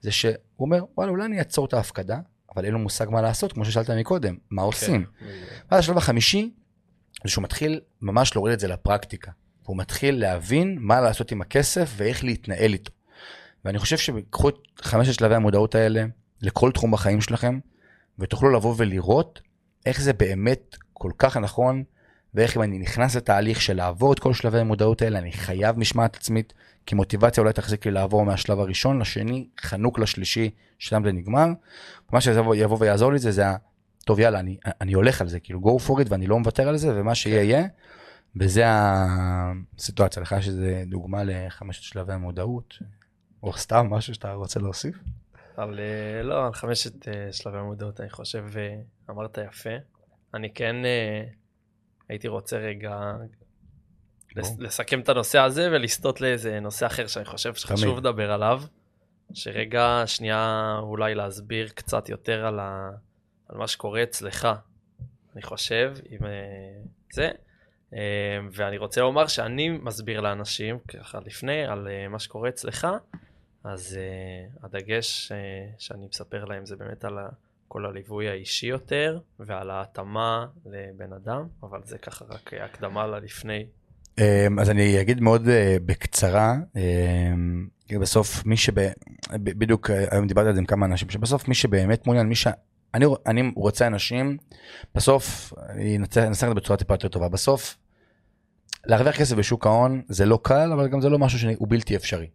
זה 0.00 0.10
שהוא 0.12 0.34
אומר, 0.60 0.84
וואלה, 0.96 1.10
אולי 1.10 1.24
אני 1.24 1.38
אעצור 1.38 1.66
את 1.66 1.74
ההפקדה, 1.74 2.18
אבל 2.56 2.64
אין 2.64 2.72
לו 2.72 2.78
מושג 2.78 3.06
מה 3.10 3.22
לעשות, 3.22 3.52
כמו 3.52 3.64
ששאלת 3.64 3.90
מקודם, 3.90 4.36
מה 4.50 4.62
עושים. 4.62 5.04
כן. 5.04 5.26
ואז 5.70 5.80
השלב 5.80 5.96
החמישי, 5.96 6.50
זה 7.24 7.30
שהוא 7.30 7.44
מתחיל 7.44 7.80
ממש 8.02 8.34
להוריד 8.34 8.52
את 8.52 8.60
זה 8.60 8.68
לפרקטיקה. 8.68 9.30
הוא 9.62 9.76
מתחיל 9.76 10.20
להבין 10.20 10.76
מה 10.80 11.00
לעשות 11.00 11.32
עם 11.32 11.40
הכסף 11.40 11.92
ואיך 11.96 12.24
להתנהל 12.24 12.72
איתו. 12.72 12.92
ואני 13.64 13.78
חושב 13.78 13.96
שקחו 13.96 14.48
את 14.48 14.54
חמשת 14.80 15.14
שלבי 15.14 15.34
המודעות 15.34 15.74
האלה 15.74 16.04
לכל 16.42 16.72
תחום 16.72 16.90
בחיים 16.90 17.20
שלכם, 17.20 17.58
ותוכלו 18.18 18.50
לבוא 18.50 18.74
ולראות 18.76 19.40
איך 19.86 20.00
זה 20.00 20.12
באמת 20.12 20.76
כל 20.92 21.10
כך 21.18 21.36
נכון, 21.36 21.84
ואיך 22.34 22.56
אם 22.56 22.62
אני 22.62 22.78
נכנס 22.78 23.16
לתהליך 23.16 23.62
של 23.62 23.76
לעבור 23.76 24.12
את 24.12 24.18
כל 24.18 24.32
שלבי 24.32 24.58
המודעות 24.58 25.02
האלה, 25.02 25.18
אני 25.18 25.32
חייב 25.32 25.78
משמעת 25.78 26.16
עצמית, 26.16 26.52
כי 26.86 26.94
מוטיבציה 26.94 27.40
אולי 27.40 27.52
תחזיק 27.52 27.86
לי 27.86 27.92
לעבור 27.92 28.24
מהשלב 28.24 28.60
הראשון 28.60 29.00
לשני, 29.00 29.48
חנוק 29.60 29.98
לשלישי, 29.98 30.50
שם 30.78 31.02
זה 31.04 31.12
נגמר. 31.12 31.46
מה 32.12 32.20
שיבוא 32.20 32.54
יבוא 32.54 32.76
ויעזור 32.80 33.12
לי 33.12 33.18
זה, 33.18 33.30
זה 33.30 33.48
ה... 33.48 33.56
טוב 34.04 34.20
יאללה, 34.20 34.40
אני, 34.40 34.56
אני 34.80 34.92
הולך 34.92 35.20
על 35.20 35.28
זה, 35.28 35.40
כאילו 35.40 35.60
go 35.60 35.88
for 35.88 36.00
it 36.00 36.06
ואני 36.08 36.26
לא 36.26 36.38
מוותר 36.38 36.68
על 36.68 36.76
זה, 36.76 37.00
ומה 37.00 37.14
שיהיה 37.14 37.42
יהיה. 37.42 37.66
וזה 38.36 38.64
הסיטואציה, 38.66 40.22
לך 40.22 40.34
יש 40.38 40.48
איזה 40.48 40.84
דוגמה 40.86 41.24
לחמשת 41.24 41.82
שלבי 41.82 42.12
המודעות, 42.12 42.74
או 43.42 43.52
סתם 43.52 43.86
משהו 43.90 44.14
שאתה 44.14 44.32
רוצה 44.32 44.60
להוסיף? 44.60 44.96
על, 45.56 45.80
אה, 45.80 46.22
לא, 46.22 46.46
על 46.46 46.52
חמשת 46.52 47.08
אה, 47.08 47.32
שלבי 47.32 47.58
המודעות, 47.58 48.00
אני 48.00 48.10
חושב, 48.10 48.44
אה, 48.56 48.76
אמרת 49.10 49.38
יפה. 49.48 49.70
אני 50.34 50.54
כן 50.54 50.76
הייתי 52.10 52.28
רוצה 52.28 52.58
רגע 52.58 53.12
לס-. 54.36 54.56
לסכם 54.58 55.00
את 55.00 55.08
הנושא 55.08 55.38
הזה 55.38 55.68
ולסטות 55.72 56.20
לאיזה 56.20 56.60
נושא 56.60 56.86
אחר 56.86 57.06
שאני 57.06 57.24
חושב 57.24 57.54
שחשוב. 57.54 57.98
לדבר 57.98 58.32
עליו. 58.32 58.62
שרגע, 59.34 60.02
שנייה, 60.06 60.76
אולי 60.82 61.14
להסביר 61.14 61.68
קצת 61.68 62.08
יותר 62.08 62.46
על, 62.46 62.60
ה, 62.60 62.90
על 63.48 63.58
מה 63.58 63.68
שקורה 63.68 64.02
אצלך, 64.02 64.48
אני 65.34 65.42
חושב, 65.42 65.94
עם 66.08 66.24
אה, 66.26 66.30
זה. 67.12 67.30
אה, 67.94 68.38
ואני 68.52 68.78
רוצה 68.78 69.00
לומר 69.00 69.26
שאני 69.26 69.68
מסביר 69.68 70.20
לאנשים, 70.20 70.78
ככה 70.78 71.18
לפני, 71.26 71.64
על 71.66 71.88
אה, 71.88 72.08
מה 72.08 72.18
שקורה 72.18 72.48
אצלך, 72.48 72.86
אז 73.64 73.98
הדגש 74.62 75.32
שאני 75.78 76.06
מספר 76.06 76.44
להם 76.44 76.66
זה 76.66 76.76
באמת 76.76 77.04
על 77.04 77.18
ה- 77.18 77.28
כל 77.72 77.86
הליווי 77.86 78.28
האישי 78.28 78.66
יותר 78.66 79.18
ועל 79.38 79.70
ההתאמה 79.70 80.46
לבן 80.66 81.12
אדם, 81.12 81.46
אבל 81.62 81.80
זה 81.84 81.98
ככה 81.98 82.24
רק 82.28 82.50
הקדמה 82.54 83.06
ללפני. 83.06 83.66
אמ, 84.18 84.58
אז 84.58 84.70
אני 84.70 85.00
אגיד 85.00 85.20
מאוד 85.20 85.48
אה, 85.48 85.76
בקצרה, 85.86 86.54
אמ, 86.76 87.68
בסוף 88.00 88.46
מי 88.46 88.56
שב... 88.56 88.72
בדיוק 89.34 89.90
אה, 89.90 90.04
היום 90.10 90.26
דיברתי 90.26 90.48
על 90.48 90.54
זה 90.54 90.60
עם 90.60 90.66
כמה 90.66 90.86
אנשים, 90.86 91.10
שבסוף 91.10 91.48
מי 91.48 91.54
שבאמת 91.54 92.06
מעוניין, 92.06 92.28
מי 92.28 92.34
ש... 92.34 92.46
אני, 92.94 93.06
אני 93.26 93.52
רוצה 93.56 93.86
אנשים, 93.86 94.36
בסוף, 94.94 95.52
אני 95.68 95.96
אנסח 95.96 96.44
את 96.44 96.48
זה 96.48 96.54
בצורה 96.54 96.76
טיפה 96.76 96.94
יותר 96.94 97.08
טובה, 97.08 97.28
בסוף, 97.28 97.76
להרוויח 98.86 99.16
כסף 99.16 99.36
בשוק 99.36 99.66
ההון 99.66 100.02
זה 100.08 100.26
לא 100.26 100.38
קל, 100.42 100.72
אבל 100.72 100.88
גם 100.88 101.00
זה 101.00 101.08
לא 101.08 101.18
משהו 101.18 101.38
שהוא 101.38 101.66
בלתי 101.68 101.96
אפשרי. 101.96 102.26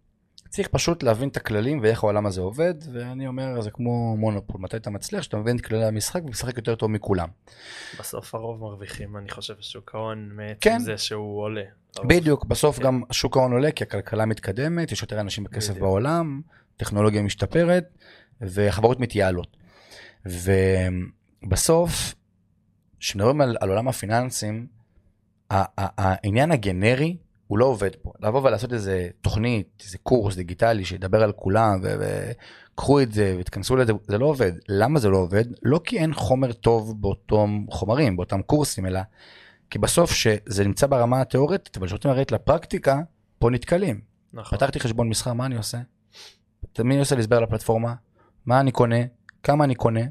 צריך 0.50 0.68
פשוט 0.68 1.04
להבין 1.04 1.30
את 1.30 1.38
הכללים 1.38 1.80
ואיך 1.82 2.04
העולם 2.04 2.26
הזה 2.26 2.42
עובד, 2.42 2.74
ואני 2.94 3.28
אומר, 3.28 3.62
זה 3.62 3.72
כמו 3.72 4.18
מונופול, 4.18 4.62
מתי 4.62 4.78
אתה 4.78 4.90
מצליח? 4.90 5.22
שאתה 5.24 5.38
מבין 5.38 5.58
את 5.58 5.62
כללי 5.62 5.86
המשחק 5.86 6.22
ומשחק 6.26 6.58
יותר 6.58 6.76
טוב 6.76 6.92
מכולם. 6.92 7.28
בסוף 8.00 8.36
הרוב 8.36 8.60
מרוויחים, 8.60 9.18
אני 9.18 9.30
חושב, 9.30 9.54
בשוק 9.60 9.96
ההון, 9.96 10.30
מעצם 10.34 10.60
כן. 10.62 10.80
זה 10.80 10.98
שהוא 10.98 11.42
עולה. 11.42 11.64
הרוב. 11.98 12.10
בדיוק, 12.10 12.46
בסוף 12.46 12.78
כן. 12.78 12.84
גם 12.84 13.02
שוק 13.12 13.38
ההון 13.38 13.52
עולה 13.52 13.72
כי 13.72 13.84
הכלכלה 13.84 14.26
מתקדמת, 14.26 14.92
יש 14.92 15.02
יותר 15.02 15.20
אנשים 15.20 15.44
בכסף 15.44 15.70
בדיוק. 15.70 15.84
בעולם, 15.84 16.42
טכנולוגיה 16.78 17.22
משתפרת 17.22 17.98
וחברות 18.42 19.00
מתייעלות. 19.00 19.58
ובסוף, 20.26 22.16
כשמדברים 23.00 23.42
על, 23.42 23.58
על 23.60 23.70
עולם 23.70 23.88
הפיננסים, 23.88 24.68
העניין 25.50 26.52
הגנרי 26.52 27.18
הוא 27.48 27.58
לא 27.58 27.66
עובד 27.66 27.96
פה. 28.02 28.12
לבוא 28.22 28.42
ולעשות 28.42 28.74
איזה 28.74 29.10
תוכנית, 29.22 29.84
איזה 29.86 29.98
קורס 29.98 30.36
דיגיטלי 30.36 30.86
שידבר 30.86 31.24
על 31.24 31.32
כולם, 31.32 31.82
וקחו 31.84 33.02
את 33.02 33.12
זה 33.12 33.36
ותכנסו 33.40 33.76
לזה, 33.76 33.94
זה 34.08 34.18
לא 34.18 34.26
עובד. 34.26 34.52
למה 34.70 35.00
זה 35.00 35.10
לא 35.10 35.18
עובד? 35.18 35.46
לא 35.64 35.82
כי 35.84 36.00
אין 36.00 36.14
חומר 36.14 36.54
טוב 36.54 37.02
באותם 37.02 37.66
חומרים, 37.70 38.18
באותם 38.18 38.42
קורסים, 38.42 38.86
אלא 38.86 39.00
כי 39.70 39.80
בסוף 39.80 40.12
שזה 40.12 40.64
נמצא 40.64 40.88
ברמה 40.88 41.22
התיאורטית, 41.22 41.78
אבל 41.78 41.88
כשרוצים 41.88 42.12
לרדת 42.12 42.32
לפרקטיקה, 42.32 43.02
פה 43.40 43.50
נתקלים. 43.50 44.02
נכון. 44.34 44.58
פתחתי 44.58 44.80
חשבון 44.80 45.10
מסחר, 45.10 45.34
מה 45.34 45.46
אני 45.46 45.56
עושה? 45.56 45.78
תמיד 46.74 46.92
אני 46.92 47.00
עושה 47.00 47.16
להסבר 47.16 47.40
לפלטפורמה, 47.40 47.94
מה 48.46 48.60
אני 48.60 48.72
קונה, 48.72 49.00
כמה 49.44 49.64
אני 49.64 49.76
קונה, 49.76 50.02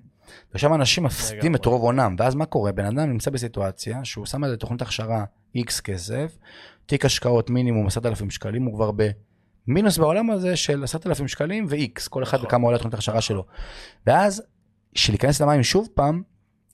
ושם 0.55 0.75
אנשים 0.75 1.05
מפסידים. 1.05 1.55
את 1.55 1.65
רוב 1.65 1.83
הונם, 1.83 2.17
ואז 2.19 2.35
מה 2.35 2.47
קורה? 2.47 2.73
בן 2.73 2.85
אדם 2.85 3.11
נמצא 3.11 3.31
בסיטואציה 3.31 4.05
שהוא 4.05 4.27
שם 4.27 4.45
על 4.45 4.51
זה 4.51 4.57
תוכנית 4.57 4.83
הכשרה 4.83 5.25
X 5.57 5.83
כסף, 5.83 6.39
תיק 6.87 7.05
השקעות 7.05 7.51
מינימום 7.51 7.87
10,000 7.87 8.31
שקלים, 8.31 8.65
הוא 8.65 8.75
כבר 8.75 8.91
במינוס 9.67 9.99
בעולם 9.99 10.31
הזה 10.31 10.57
של 10.57 10.85
10,000 10.85 11.29
שקלים 11.29 11.67
ו-X, 11.69 12.09
כל 12.09 12.23
אחד 12.23 12.37
נכון. 12.37 12.47
וכמה 12.47 12.65
עולה 12.65 12.79
תוכנית 12.79 12.95
הכשרה 12.95 13.21
שלו. 13.21 13.45
ואז, 14.07 14.43
שלהיכנס 14.95 15.41
למים 15.41 15.63
שוב 15.63 15.89
פעם, 15.95 16.23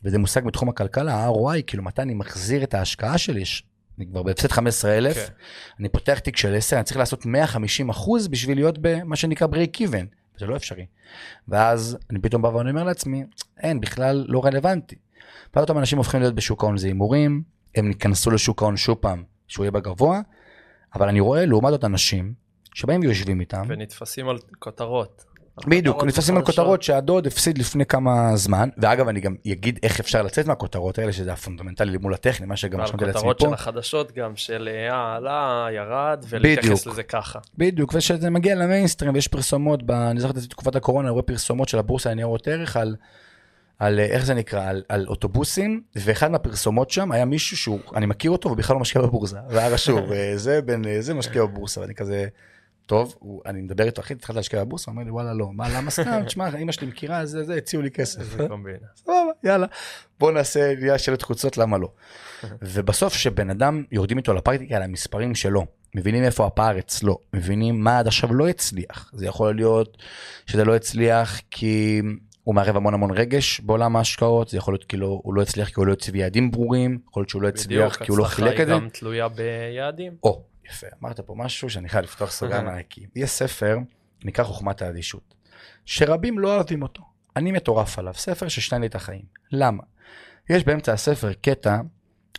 וזה 0.05 0.19
מושג 0.19 0.45
בתחום 0.45 0.69
הכלכלה, 0.69 1.15
ה-ROI, 1.15 1.63
כאילו 1.67 1.83
מתי 1.83 2.03
אני 2.03 2.15
מחזיר 2.15 2.63
את 2.63 2.75
ההשקעה 2.75 3.19
שלי, 3.19 3.45
אני 3.99 4.07
כבר 4.07 4.23
בהפסד 4.23 4.53
15,000, 4.53 5.15
כן. 5.15 5.33
אני 5.81 5.89
פותח 5.89 6.19
תיק 6.19 6.37
של 6.37 6.55
10, 6.55 6.77
אני 6.77 6.85
צריך 6.85 6.97
לעשות 6.97 7.27
150 7.27 7.89
אחוז 7.89 8.29
בשביל 8.29 8.59
להיות 8.59 8.79
במה 8.81 9.17
שנקרא 9.17 9.47
break 9.47 9.81
even, 9.81 10.07
זה 10.39 10.47
לא 10.47 10.57
אפשרי. 10.57 10.87
ואז 11.49 11.99
אני 12.11 12.19
פתאום 12.19 12.43
בא 12.43 12.49
ואני 12.49 12.71
אומר 12.71 12.85
לעצמי, 12.85 13.25
אין, 13.59 13.81
בכלל 13.81 14.25
לא 14.29 14.45
רלוונטי. 14.45 14.97
ואז 15.55 15.63
אותם 15.63 15.79
אנשים 15.79 15.99
הופכים 15.99 16.21
להיות 16.21 16.35
בשוק 16.35 16.63
ההון 16.63 16.79
זה 16.79 16.87
הימורים, 16.87 17.43
הם 17.75 17.89
ייכנסו 17.89 18.31
לשוק 18.31 18.63
ההון 18.63 18.77
שוב 18.77 18.99
פעם, 19.01 19.23
שהוא 19.49 19.65
יהיה 19.65 19.71
בגבוה, 19.71 20.21
אבל 20.95 21.09
אני 21.09 21.21
רואה 21.21 21.47
לעומת 21.47 21.71
זאת 21.71 21.85
אנשים 21.85 22.35
שבאים 22.75 23.01
ויושבים 23.01 23.41
איתם, 23.41 23.63
ונתפסים 23.69 24.29
על 24.29 24.39
כותרות. 24.59 25.25
בדיוק, 25.67 26.05
נתפסים 26.05 26.37
על. 26.37 26.45
כותרות 26.45 26.83
שהדוד 26.83 27.27
הפסיד 27.27 27.59
לפני 27.59 27.87
כמה 27.87 28.37
זמן, 28.37 28.69
ואגב 28.79 29.09
אני 29.09 29.21
גם 29.21 29.35
אגיד 29.53 29.79
איך 29.83 30.01
אפשר 30.01 30.23
לצאת 30.23 30.47
מהכותרות 30.47 30.99
האלה, 30.99 31.13
שזה 31.13 31.33
הפונדמנטלי 31.33 31.99
מול 31.99 32.15
הטכני, 32.15 32.47
מה 32.47 32.57
שגם 32.57 32.81
רשמתי 32.81 33.05
לעצמי 33.05 33.31
פה. 33.39 33.47
של 33.47 33.55
החדשות 33.55 34.13
גם, 34.13 34.37
של 34.37 34.69
אה, 34.73 35.17
עלה, 35.17 35.67
ירד. 35.77 36.25
ולהתייחס 36.29 36.87
לזה 36.87 37.03
ככה. 37.03 37.39
בדיוק, 37.59 37.95
וכשזה 37.95 38.31
מגיע 38.31 38.55
למיינסטרים 38.55 39.15
ויש 39.15 39.29
פרסומות. 39.29 39.81
אני 39.91 40.21
זוכר 40.21 40.31
את 40.31 40.41
זה 40.41 40.47
בתקופת 40.47 40.77
הקורונה, 40.77 41.11
רואה 41.11 41.23
פרסומות 41.23 41.69
של 41.69 41.79
הבורסה 41.79 42.11
לניירות 42.11 42.49
ערך 42.49 42.77
על, 42.77 42.97
על 43.81 44.01
אה, 44.01 44.05
איך 44.05 44.25
זה 44.25 44.35
נקרא, 44.35 44.69
על, 44.69 44.83
על 44.89 45.07
אוטובוסים, 45.09 45.83
ואחד 45.97 46.31
מהפרסומות 46.31 46.91
שם 46.91 47.13
היה 47.13 47.25
מישהו 47.25 47.57
שהוא, 47.57 47.81
אני 47.95 48.07
מכיר 48.07 48.31
אותו 48.31 48.49
ובכלל 48.49 48.75
לא 48.75 48.81
משקיע 48.81 49.03
בבורסה, 49.03 49.39
והיה 49.51 49.69
רשום, 49.69 50.13
אה, 50.13 50.33
זה 50.37 50.63
בן, 50.63 50.85
אה, 50.85 51.01
זה 51.01 51.15
משקיע 51.15 51.45
בבורסה, 51.45 51.81
ואני 51.81 51.95
כזה, 51.95 52.27
טוב, 52.87 53.15
הוא, 53.19 53.43
אני 53.47 53.61
מדבר 53.61 53.85
איתו, 53.85 54.01
אחי, 54.01 54.15
התחלת 54.15 54.37
להשקיע 54.37 54.65
בבורסה? 54.65 54.91
הוא 54.91 54.93
אומר 54.93 55.05
לי, 55.05 55.11
וואלה, 55.11 55.35
לא, 55.35 55.53
מה, 55.53 55.69
למה 55.77 55.91
סתם, 55.91 56.23
תשמע, 56.27 56.57
אמא 56.59 56.73
שלי 56.73 56.87
מכירה, 56.87 57.27
זה, 57.27 57.45
זה, 57.45 57.55
הציעו 57.55 57.83
לי 57.83 57.91
כסף. 57.91 58.23
סבבה, 58.37 58.71
יאללה, 59.45 59.67
בוא 60.19 60.33
נעשה 60.33 60.75
נהיה 60.81 60.99
שלט 60.99 61.23
חוצות, 61.23 61.59
למה 61.59 61.79
לא? 61.79 61.89
ובסוף 62.63 63.15
שבן 63.15 63.51
אדם 63.51 63.85
יורדים 63.93 64.19
איתו 64.19 64.35
לפרקטיקה 64.35 64.77
על 64.77 64.83
המספרים 64.83 65.35
שלו, 65.35 65.67
מבינים 65.95 66.25
איפה 66.25 66.47
הפער 66.47 66.79
אצלו, 66.79 67.19
מבינים 67.35 67.85
מה 67.85 67.99
עד 67.99 68.07
עכשיו 68.07 68.35
לא 68.35 68.49
הצליח. 68.49 69.11
זה 69.15 69.27
יכול 69.27 69.55
להיות 69.55 69.99
שזה 70.47 70.65
לא 70.65 70.77
הצליח 70.77 71.41
כי 71.51 72.03
הוא 72.45 72.55
מערב 72.55 72.77
המון 72.77 72.95
המון 72.95 73.11
רגש 73.11 73.61
בעולם 73.61 73.97
ההשקעות, 73.97 74.49
זה 74.49 74.57
יכול 74.57 74.75
להיות 74.75 74.85
כאילו 74.85 75.21
הוא 75.25 75.35
לא 75.35 75.43
הצליח 75.43 75.69
כי 75.69 75.75
הוא 75.77 75.87
לא 75.87 75.93
הציב 75.93 76.17
יעדים 76.17 76.51
ברורים, 76.51 76.99
יכול 77.09 77.21
להיות 77.21 77.29
שהוא 77.29 77.43
לא 77.43 77.49
הצליח 77.49 77.97
כי 77.97 78.11
הוא 78.11 78.19
לא 78.19 78.25
חילק 78.25 78.49
את 78.49 78.57
זה. 78.57 78.63
הצלחה 78.63 78.75
היא 78.75 78.81
גם 78.81 78.89
תלויה 78.89 79.29
ביעדים. 79.29 80.17
או, 80.23 80.43
יפה, 80.71 80.87
אמרת 81.03 81.21
פה 81.21 81.35
משהו 81.37 81.71
שאני 81.71 81.89
חייב 81.89 82.05
לפתוח 82.05 82.31
סוגריים 82.31 82.69
ענקי. 82.69 83.07
יש 83.17 83.31
ספר, 83.31 83.79
נקרא 84.25 84.45
חוכמת 84.45 84.83
האדישות, 84.83 85.35
שרבים 85.85 86.39
לא 86.39 86.55
אוהבים 86.55 86.83
אותו. 86.83 87.03
אני 87.37 87.53
מטורף 87.53 87.99
עליו, 87.99 88.15
ספר 88.15 88.49
ששינה 88.49 88.81
לי 88.81 88.87
את 88.87 88.95
החיים. 88.95 89.23
למה? 89.53 89.83
יש 90.51 90.65
באמצע 90.65 90.93
הספר 90.93 91.33
קטע 91.33 91.81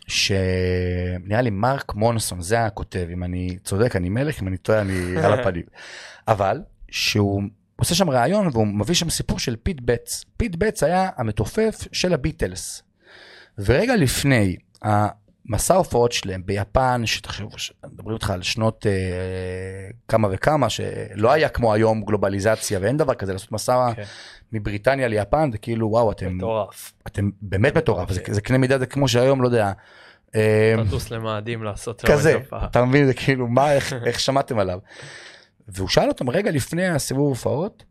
שנראה 0.06 1.42
לי 1.42 1.50
מרק 1.50 1.94
מנסון, 1.94 2.42
זה 2.42 2.64
הכותב, 2.64 3.06
אם 3.12 3.24
אני 3.24 3.58
צודק 3.64 3.96
אני 3.96 4.08
מלך, 4.08 4.42
אם 4.42 4.48
אני 4.48 4.56
טועה 4.56 4.80
אני 4.80 5.16
על 5.16 5.40
הפנים. 5.40 5.64
אבל, 6.28 6.62
שהוא 6.90 7.42
עושה 7.76 7.94
שם 7.94 8.10
ראיון 8.10 8.48
והוא 8.52 8.66
מביא 8.66 8.94
שם 8.94 9.10
סיפור 9.10 9.38
של 9.38 9.56
פיט 9.56 9.80
בסט. 9.84 10.24
פיט 10.36 10.56
בסט 10.56 10.82
היה 10.82 11.10
המתופף 11.16 11.78
של 11.92 12.14
הביטלס. 12.14 12.82
ורגע 13.58 13.96
לפני 13.96 14.56
המסע 14.82 15.74
ההופעות 15.74 16.12
שלהם 16.12 16.42
ביפן, 16.46 17.02
שתחשבו, 17.04 17.48
מדברים 17.92 18.14
איתך 18.14 18.30
על 18.30 18.42
שנות 18.42 18.86
אה, 18.86 18.92
כמה 20.08 20.28
וכמה, 20.30 20.70
שלא 20.70 21.32
היה 21.32 21.48
כמו 21.48 21.74
היום 21.74 22.02
גלובליזציה 22.02 22.78
ואין 22.82 22.96
דבר 22.96 23.14
כזה, 23.14 23.32
לעשות 23.32 23.52
מסע 23.52 23.92
כן. 23.96 24.02
מבריטניה 24.52 25.08
ליפן, 25.08 25.52
זה 25.52 25.58
כאילו 25.58 25.90
וואו, 25.90 26.12
אתם, 26.12 26.36
מטורף. 26.36 26.92
אתם 27.06 27.30
באמת 27.42 27.76
מטורף, 27.76 28.12
זה, 28.12 28.20
כן. 28.20 28.32
זה 28.32 28.40
קנה 28.40 28.58
מידה, 28.58 28.78
זה 28.78 28.86
כמו 28.86 29.08
שהיום, 29.08 29.42
לא 29.42 29.46
יודע, 29.46 29.72
אה, 30.34 30.74
תטוס 30.86 31.10
למאדים 31.10 31.62
לעשות 31.62 32.02
כזה. 32.04 32.38
אתה 32.64 32.84
מבין, 32.84 33.06
זה 33.06 33.14
כאילו, 33.14 33.48
מה, 33.48 33.72
איך, 33.72 33.92
איך 33.92 34.20
שמעתם 34.20 34.58
עליו? 34.58 34.78
והוא 35.72 35.88
שאל 35.88 36.08
אותם 36.08 36.30
רגע 36.30 36.50
לפני 36.50 36.88
הסיבוב 36.88 37.28
הופעות, 37.28 37.84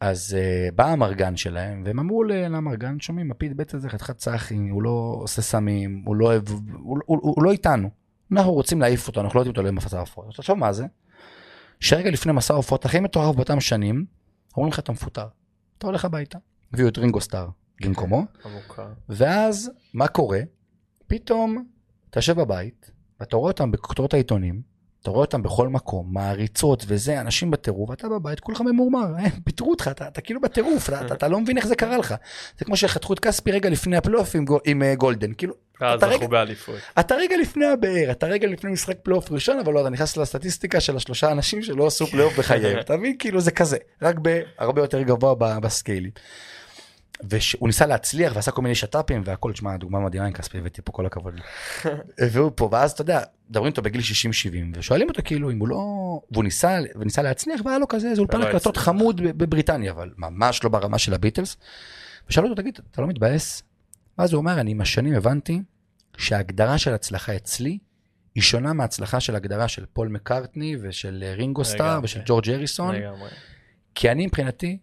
אז 0.00 0.36
uh, 0.38 0.74
בא 0.74 0.86
המרגן 0.86 1.36
שלהם, 1.36 1.82
והם 1.86 1.98
אמרו 1.98 2.24
למרגן, 2.24 3.00
שומעים, 3.00 3.30
הפיד 3.30 3.56
בית 3.56 3.74
הזה 3.74 3.88
חתיכת 3.88 4.16
צחי, 4.16 4.68
הוא 4.70 4.82
לא 4.82 5.16
עושה 5.20 5.42
סמים, 5.42 6.02
הוא 6.06 6.16
לא 6.16 6.26
אוהב, 6.26 6.48
הוא, 6.48 6.60
הוא, 6.78 6.98
הוא, 7.06 7.18
הוא 7.22 7.44
לא 7.44 7.50
איתנו. 7.50 7.90
אנחנו 8.32 8.52
רוצים 8.52 8.80
להעיף 8.80 9.08
אותו, 9.08 9.20
אנחנו 9.20 9.36
לא 9.36 9.40
רוצים 9.40 9.56
אותו 9.56 9.62
למסע 9.62 9.96
ההופעות. 9.96 10.28
אז 10.28 10.34
תחשוב 10.34 10.58
מה 10.58 10.72
זה, 10.72 10.86
שרגע 11.80 12.10
לפני 12.10 12.32
מסע 12.32 12.54
ההופעות 12.54 12.84
הכי 12.84 13.00
מטורף 13.00 13.36
באותם 13.36 13.60
שנים, 13.60 14.04
אומרים 14.56 14.72
לך 14.72 14.78
אתה 14.78 14.92
מפוטר, 14.92 15.26
אתה 15.78 15.86
הולך 15.86 16.04
הביתה. 16.04 16.38
הביאו 16.72 16.88
את 16.88 16.98
רינגו 16.98 17.20
סטאר 17.20 17.48
במקומו, 17.80 18.24
עמוקה. 18.44 18.86
ואז 19.08 19.70
מה 19.94 20.08
קורה? 20.08 20.40
פתאום 21.06 21.64
אתה 22.10 22.18
יושב 22.18 22.40
בבית, 22.40 22.90
ואתה 23.20 23.36
רואה 23.36 23.50
אותם 23.50 23.70
בכותרות 23.70 24.14
העיתונים, 24.14 24.62
אתה 25.02 25.10
רואה 25.10 25.20
אותם 25.20 25.42
בכל 25.42 25.68
מקום, 25.68 26.06
מעריצות 26.12 26.84
וזה, 26.88 27.20
אנשים 27.20 27.50
בטירוף, 27.50 27.90
ואתה 27.90 28.08
בבית, 28.08 28.40
כולך 28.40 28.60
ממורמר, 28.60 29.06
אה, 29.18 29.26
פיטרו 29.44 29.70
אותך, 29.70 29.88
אתה, 29.90 30.08
אתה 30.08 30.20
כאילו 30.20 30.40
בטירוף, 30.40 30.88
אתה, 30.88 31.06
אתה, 31.06 31.14
אתה 31.14 31.28
לא 31.28 31.40
מבין 31.40 31.56
איך 31.56 31.66
זה 31.66 31.74
קרה 31.76 31.96
לך. 31.98 32.14
זה 32.58 32.64
כמו 32.64 32.76
שחתכו 32.76 33.12
את 33.12 33.18
כספי 33.20 33.50
רגע 33.52 33.70
לפני 33.70 33.96
הפלייאוף 33.96 34.34
עם, 34.34 34.44
עם 34.64 34.82
אה, 34.82 34.94
גולדן, 34.94 35.32
כאילו, 35.38 35.54
ואז 35.80 35.98
אתה 35.98 36.06
רגע- 36.06 36.26
באליפות. 36.26 36.74
אתה 37.00 37.14
רגע 37.14 37.36
לפני 37.36 37.66
הבאר, 37.66 38.10
אתה 38.10 38.26
רגע 38.26 38.48
לפני 38.48 38.70
משחק 38.70 38.96
פלייאוף 39.02 39.32
ראשון, 39.32 39.58
אבל 39.58 39.72
לא, 39.72 39.80
אתה 39.80 39.90
נכנס 39.90 40.16
לסטטיסטיקה 40.16 40.80
של 40.80 40.96
השלושה 40.96 41.32
אנשים 41.32 41.62
שלא 41.62 41.86
עשו 41.86 42.06
פלייאוף 42.06 42.38
בחייהם, 42.38 42.78
אתה 42.84 42.96
מבין? 42.96 43.16
כאילו 43.18 43.40
זה 43.40 43.50
כזה, 43.50 43.76
רק 44.02 44.16
בהרבה 44.18 44.82
יותר 44.82 45.02
גבוה 45.02 45.34
בסקיילים. 45.60 46.10
והוא 47.22 47.68
ניסה 47.68 47.86
להצליח 47.86 48.32
ועשה 48.36 48.50
כל 48.50 48.62
מיני 48.62 48.74
שת"פים 48.74 49.22
והכל, 49.24 49.52
תשמע, 49.52 49.76
דוגמה 49.76 50.00
מדהימה 50.00 50.26
עם 50.26 50.32
כספי 50.32 50.58
הבאתי 50.58 50.82
פה, 50.82 50.92
כל 50.92 51.06
הכבוד. 51.06 51.34
והוא 52.32 52.50
פה, 52.54 52.68
ואז 52.72 52.92
אתה 52.92 53.00
יודע, 53.00 53.22
מדברים 53.50 53.66
איתו 53.66 53.82
בגיל 53.82 54.00
60-70, 54.00 54.04
ושואלים 54.74 55.08
אותו 55.08 55.22
כאילו 55.24 55.50
אם 55.50 55.58
הוא 55.58 55.68
לא, 55.68 55.76
והוא 56.30 56.44
ניסה, 56.44 56.78
וניסה 57.00 57.22
להצליח, 57.22 57.60
והיה 57.64 57.78
לו 57.78 57.88
כזה 57.88 58.10
איזה 58.10 58.20
אולפן 58.20 58.36
והקלטות. 58.36 58.76
חמוד 58.76 59.20
בבריטניה, 59.20 59.92
אבל 59.92 60.10
ממש 60.18 60.64
לא 60.64 60.70
ברמה 60.70 60.98
של 60.98 61.14
הביטלס. 61.14 61.56
ושאלו 62.28 62.48
אותו, 62.48 62.62
תגיד, 62.62 62.78
אתה 62.90 63.02
לא 63.02 63.08
מתבאס? 63.08 63.62
ואז 64.18 64.32
הוא 64.32 64.38
אומר, 64.38 64.60
אני 64.60 64.70
עם 64.70 64.80
השנים 64.80 65.14
הבנתי 65.14 65.62
שההגדרה 66.16 66.78
של 66.78 66.94
הצלחה 66.94 67.36
אצלי 67.36 67.78
היא 68.34 68.42
שונה 68.42 68.72
מההצלחה 68.72 69.20
של 69.20 69.36
הגדרה 69.36 69.68
של 69.68 69.84
פול 69.92 70.08
מקארטני 70.08 70.76
ושל 70.82 71.24
רינגו 71.36 71.64
סטאר. 71.64 72.00
ושל 72.02 72.20
ג'ורג' 72.24 72.50
הריסון. 72.50 72.94
לגמרי. 72.94 73.30
כי 73.94 74.10
אני 74.10 74.26
מבחינתי, 74.26 74.78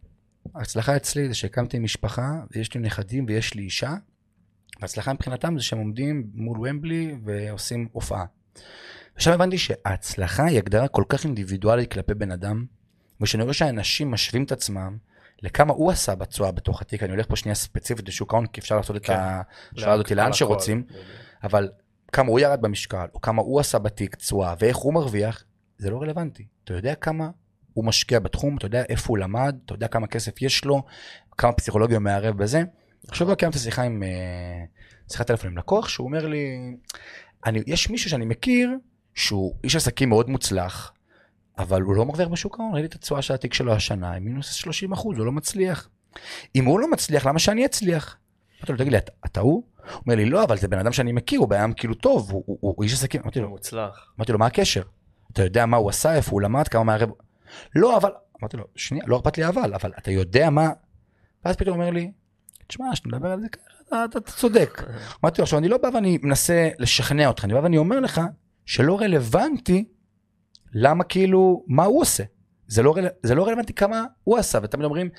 ההצלחה 0.55 0.95
אצלי 0.95 1.27
זה 1.27 1.33
שהקמתי 1.33 1.79
משפחה 1.79 2.31
ויש 2.51 2.73
לי 2.73 2.81
נכדים 2.81 3.25
ויש 3.27 3.53
לי 3.53 3.61
אישה, 3.61 3.93
וההצלחה 4.79 5.13
מבחינתם 5.13 5.57
זה 5.57 5.63
שהם 5.63 5.79
עומדים 5.79 6.27
מול 6.33 6.57
ומבלי 6.57 7.15
ועושים 7.23 7.87
הופעה. 7.91 8.25
עכשיו 9.15 9.33
הבנתי 9.33 9.57
שההצלחה 9.57 10.45
היא 10.45 10.57
הגדרה 10.57 10.87
כל 10.87 11.03
כך 11.09 11.25
אינדיבידואלית 11.25 11.91
כלפי 11.91 12.13
בן 12.13 12.31
אדם, 12.31 12.65
וכשאני 13.21 13.43
רואה 13.43 13.53
שאנשים 13.53 14.11
משווים 14.11 14.43
את 14.43 14.51
עצמם 14.51 14.97
לכמה 15.41 15.73
הוא 15.73 15.91
עשה 15.91 16.15
בתשואה 16.15 16.51
בתוך 16.51 16.81
התיק, 16.81 17.03
אני 17.03 17.11
הולך 17.11 17.25
פה 17.29 17.35
שנייה 17.35 17.55
ספציפית 17.55 18.07
לשוק 18.07 18.33
ההון, 18.33 18.47
כי 18.47 18.61
אפשר 18.61 18.75
לעשות 18.77 18.95
את 18.95 19.05
כן. 19.05 19.13
השאלה 19.75 19.93
הזאת 19.93 20.11
לאן. 20.11 20.33
שרוצים, 20.33 20.83
אבל 21.43 21.69
כמה 22.11 22.29
הוא 22.29 22.39
ירד 22.39 22.61
במשקל, 22.61 23.05
או 23.13 23.21
כמה 23.21 23.41
הוא 23.41 23.59
עשה 23.59 23.79
בתיק 23.79 24.15
תשואה, 24.15 24.53
ואיך 24.59 24.77
הוא 24.77 24.93
מרוויח, 24.93 25.43
זה 25.77 25.89
לא 25.89 26.01
רלוונטי. 26.01 26.47
אתה 26.63 26.73
יודע 26.73 26.95
כמה 26.95 27.29
הוא 27.77 27.85
משקיע 27.85 28.19
בתחום, 28.19 28.57
אתה 28.57 28.65
יודע 28.65 28.83
איפה 28.89 29.05
הוא 29.09 29.17
למד, 29.17 29.55
אתה 29.65 29.73
יודע 29.73 29.87
כמה 29.87 30.07
כסף 30.07 30.41
יש 30.41 30.65
לו, 30.65 30.83
כמה 31.37 31.51
פסיכולוגיה 31.51 31.97
הוא 31.97 32.03
מערב 32.03 32.37
בזה. 32.37 32.63
עכשיו 33.07 33.29
לא 33.29 33.35
קיימתי 33.35 33.59
שיחה 33.59 33.83
עם, 33.83 34.03
אה, 34.03 34.63
שיחת 35.11 35.27
טלפון 35.27 35.49
עם 35.49 35.57
לקוח, 35.57 35.89
שהוא 35.89 36.07
אומר 36.07 36.27
לי, 36.27 36.75
אני, 37.45 37.61
יש 37.67 37.89
מישהו 37.89 38.09
שאני 38.09 38.25
מכיר, 38.25 38.69
שהוא 39.15 39.55
איש 39.63 39.75
עסקים 39.75 40.09
מאוד 40.09 40.29
מוצלח, 40.29 40.91
אבל 41.57 41.81
הוא 41.81 41.95
לא 41.95 42.05
מרוויח 42.05 42.27
בשוק 42.27 42.59
ההון, 42.59 42.73
ראיתי 42.73 42.87
את 42.87 42.93
התשואה 42.95 43.21
של 43.21 43.33
התיק 43.33 43.53
שלו 43.53 43.73
השנה, 43.73 44.11
היא 44.11 44.21
מינוס 44.21 44.51
30 44.51 44.91
אחוז, 44.91 45.17
הוא 45.17 45.25
לא 45.25 45.31
מצליח. 45.31 45.89
אם 46.55 46.65
הוא 46.65 46.79
לא 46.79 46.91
מצליח, 46.91 47.25
למה 47.25 47.39
שאני 47.39 47.65
אצליח? 47.65 48.17
אמרתי 48.59 48.71
לו, 48.71 48.77
תגיד 48.77 48.93
לי, 48.93 48.99
אתה, 49.25 49.39
הוא? 49.39 49.51
הוא 49.51 49.63
הוא 49.93 50.01
אומר 50.05 50.15
לי, 50.15 50.25
לא, 50.25 50.43
אבל 50.43 50.57
זה 50.57 50.67
בן 50.67 50.79
אדם 50.79 50.91
שאני 50.91 51.11
מכיר, 51.11 51.39
הוא 51.39 51.47
אדם 51.55 51.73
כאילו 51.73 51.93
טוב, 51.93 52.31
הוא, 52.31 52.43
הוא, 52.45 52.57
הוא 52.61 52.83
איש 52.83 52.93
עסקים. 52.93 53.21
אמרתי 53.21 53.39
לו, 53.39 53.49
מוצלח. 53.49 54.13
אמרתי 54.17 54.31
לו, 54.31 54.39
מה 54.39 54.45
הקשר? 54.45 54.81
אתה 55.31 55.43
יודע 55.43 55.65
מה 55.65 55.77
הוא 55.77 55.89
עשה, 55.89 56.15
איפה 56.15 56.31
הוא 56.31 56.41
למד, 56.41 56.67
כמה 56.67 56.83
מערב... 56.83 57.09
לא, 57.75 57.97
אבל... 57.97 58.09
אמרתי 58.41 58.57
לו, 58.57 58.63
שנייה, 58.75 59.05
לא 59.07 59.17
אכפת 59.17 59.37
לי 59.37 59.47
אבל, 59.47 59.73
אבל 59.73 59.91
אתה 59.97 60.11
יודע 60.11 60.49
מה... 60.49 60.69
ואז 61.45 61.55
פתאום 61.55 61.79
אומר 61.79 61.89
לי, 61.89 62.11
תשמע, 62.67 62.85
כשאתה 62.93 63.09
מדבר 63.09 63.31
על 63.31 63.41
זה 63.41 63.47
ככה, 63.49 64.05
אתה 64.05 64.19
צודק. 64.21 64.83
אמרתי 65.23 65.41
לו, 65.41 65.43
עכשיו, 65.43 65.59
אני 65.59 65.67
לא 65.67 65.77
בא 65.77 65.89
ואני 65.93 66.17
מנסה 66.21 66.69
לשכנע 66.79 67.27
אותך, 67.27 67.45
אני 67.45 67.53
בא 67.53 67.59
ואני 67.59 67.77
אומר 67.77 67.99
לך 67.99 68.21
שלא 68.65 68.99
רלוונטי 69.01 69.85
למה 70.73 71.03
כאילו, 71.03 71.63
מה 71.67 71.83
הוא 71.83 72.01
עושה. 72.01 72.23
זה 72.67 72.83
לא, 72.83 72.97
רל... 72.97 73.07
זה 73.23 73.35
לא 73.35 73.47
רלוונטי 73.47 73.73
כמה 73.73 74.05
הוא 74.23 74.37
עשה, 74.37 74.59
ותמיד 74.63 74.85
אומרים, 74.85 75.09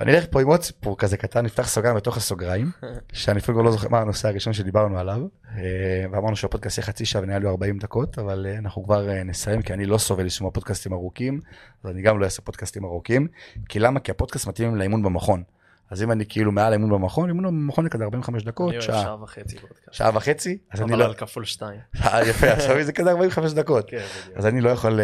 ואני 0.00 0.14
אלך 0.14 0.24
פה 0.30 0.40
עם 0.40 0.48
עוד 0.48 0.62
סיפור 0.62 0.98
כזה 0.98 1.16
קטן, 1.16 1.44
נפתח 1.44 1.68
סוגריים 1.68 1.96
בתוך 1.96 2.16
הסוגריים, 2.16 2.70
שאני 3.12 3.38
אפילו 3.38 3.62
לא 3.62 3.70
זוכר 3.70 3.88
מה 3.88 4.00
הנושא 4.00 4.28
הראשון 4.28 4.52
שדיברנו 4.52 4.98
עליו, 4.98 5.20
אה, 5.56 6.04
ואמרנו 6.12 6.36
שהפודקאסט 6.36 6.78
יהיה 6.78 6.86
חצי 6.86 7.04
שעה 7.04 7.22
ונהיה 7.22 7.38
לו 7.38 7.50
40 7.50 7.78
דקות, 7.78 8.18
אבל 8.18 8.46
אה, 8.48 8.58
אנחנו 8.58 8.84
כבר 8.84 9.08
אה, 9.08 9.24
נסיים, 9.24 9.62
כי 9.62 9.72
אני 9.72 9.86
לא 9.86 9.98
סובל 9.98 10.24
לשמוע 10.24 10.50
פודקאסטים 10.50 10.92
ארוכים, 10.92 11.40
אז 11.84 11.90
אני 11.90 12.02
גם 12.02 12.20
לא 12.20 12.24
אעשה 12.24 12.42
פודקאסטים 12.42 12.84
ארוכים, 12.84 13.28
כי 13.68 13.78
למה? 13.78 14.00
כי 14.00 14.10
הפודקאסט 14.10 14.46
מתאים 14.46 14.76
לאימון 14.76 15.02
במכון. 15.02 15.42
אז 15.90 16.02
אם 16.02 16.12
אני 16.12 16.24
כאילו 16.28 16.52
מעל 16.52 16.72
האימון 16.72 16.90
במכון, 16.90 17.28
אימון 17.28 17.44
במכון 17.44 17.84
זה 17.84 17.90
כזה 17.90 18.04
45 18.04 18.44
דקות, 18.44 18.68
אני 18.68 18.76
אוהב 18.76 18.86
שעה, 18.86 19.02
שעה 19.02 19.22
וחצי 19.22 19.58
פודקאסט. 19.58 19.92
שעה 19.92 20.10
וחצי, 20.14 20.58
אז 20.72 20.80
אני 20.80 20.90
אבל 20.90 20.98
לא, 20.98 21.04
על 21.04 21.14
כפול 21.14 21.44
שתיים. 21.44 21.80
יפה, 22.30 22.52
עכשיו 22.52 22.82
זה 22.82 22.92
כזה 22.92 23.10
45 23.10 23.52
דקות. 23.52 23.90
כן. 23.90 24.04
אז 24.34 24.46
אני 24.46 24.60
לא 24.60 24.70
יכול, 24.70 25.00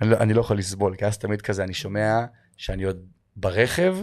אני 0.00 0.10
לא, 0.10 0.16
אני 0.16 0.34
לא 0.34 0.40
יכול 0.40 0.58
לסבול, 0.58 0.96
כי 0.96 1.06
אז 1.06 1.18
תמיד 1.18 1.42
כזה 1.42 1.64
אני 1.64 1.74
שומע 1.74 2.24
שאני 2.56 2.84
עוד 2.84 3.00
ברכב, 3.40 3.96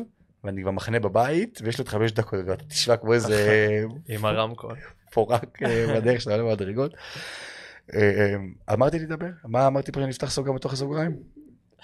ואני 0.44 0.64
במחנה 0.64 1.00
בבית, 1.00 1.60
ויש 1.64 1.78
לי 1.78 1.82
עוד 1.82 1.90
חמש 1.90 2.12
דקות, 2.12 2.40
ואתה 2.48 2.66
תשמע 2.66 2.98
כמו 2.98 3.14
איזה 3.14 3.70
עם 4.10 4.26
הרמקול. 4.26 4.76
פורק 5.12 5.64
אה, 5.64 5.88
בדרך 5.96 6.22
שאתה 6.22 6.36
עולה 6.36 6.44
במדרגות. 6.44 6.94
אה, 7.94 8.00
אה, 8.00 8.36
אמרתי 8.74 9.00
לדבר? 9.00 9.30
מה 9.44 9.68
אמרתי 9.68 9.92
פה 9.92 10.00
שאני 10.00 10.12
אפתח 10.12 10.30
סוגריים 10.30 10.56
בתוך 10.56 10.74
הסוגריים? 10.74 11.16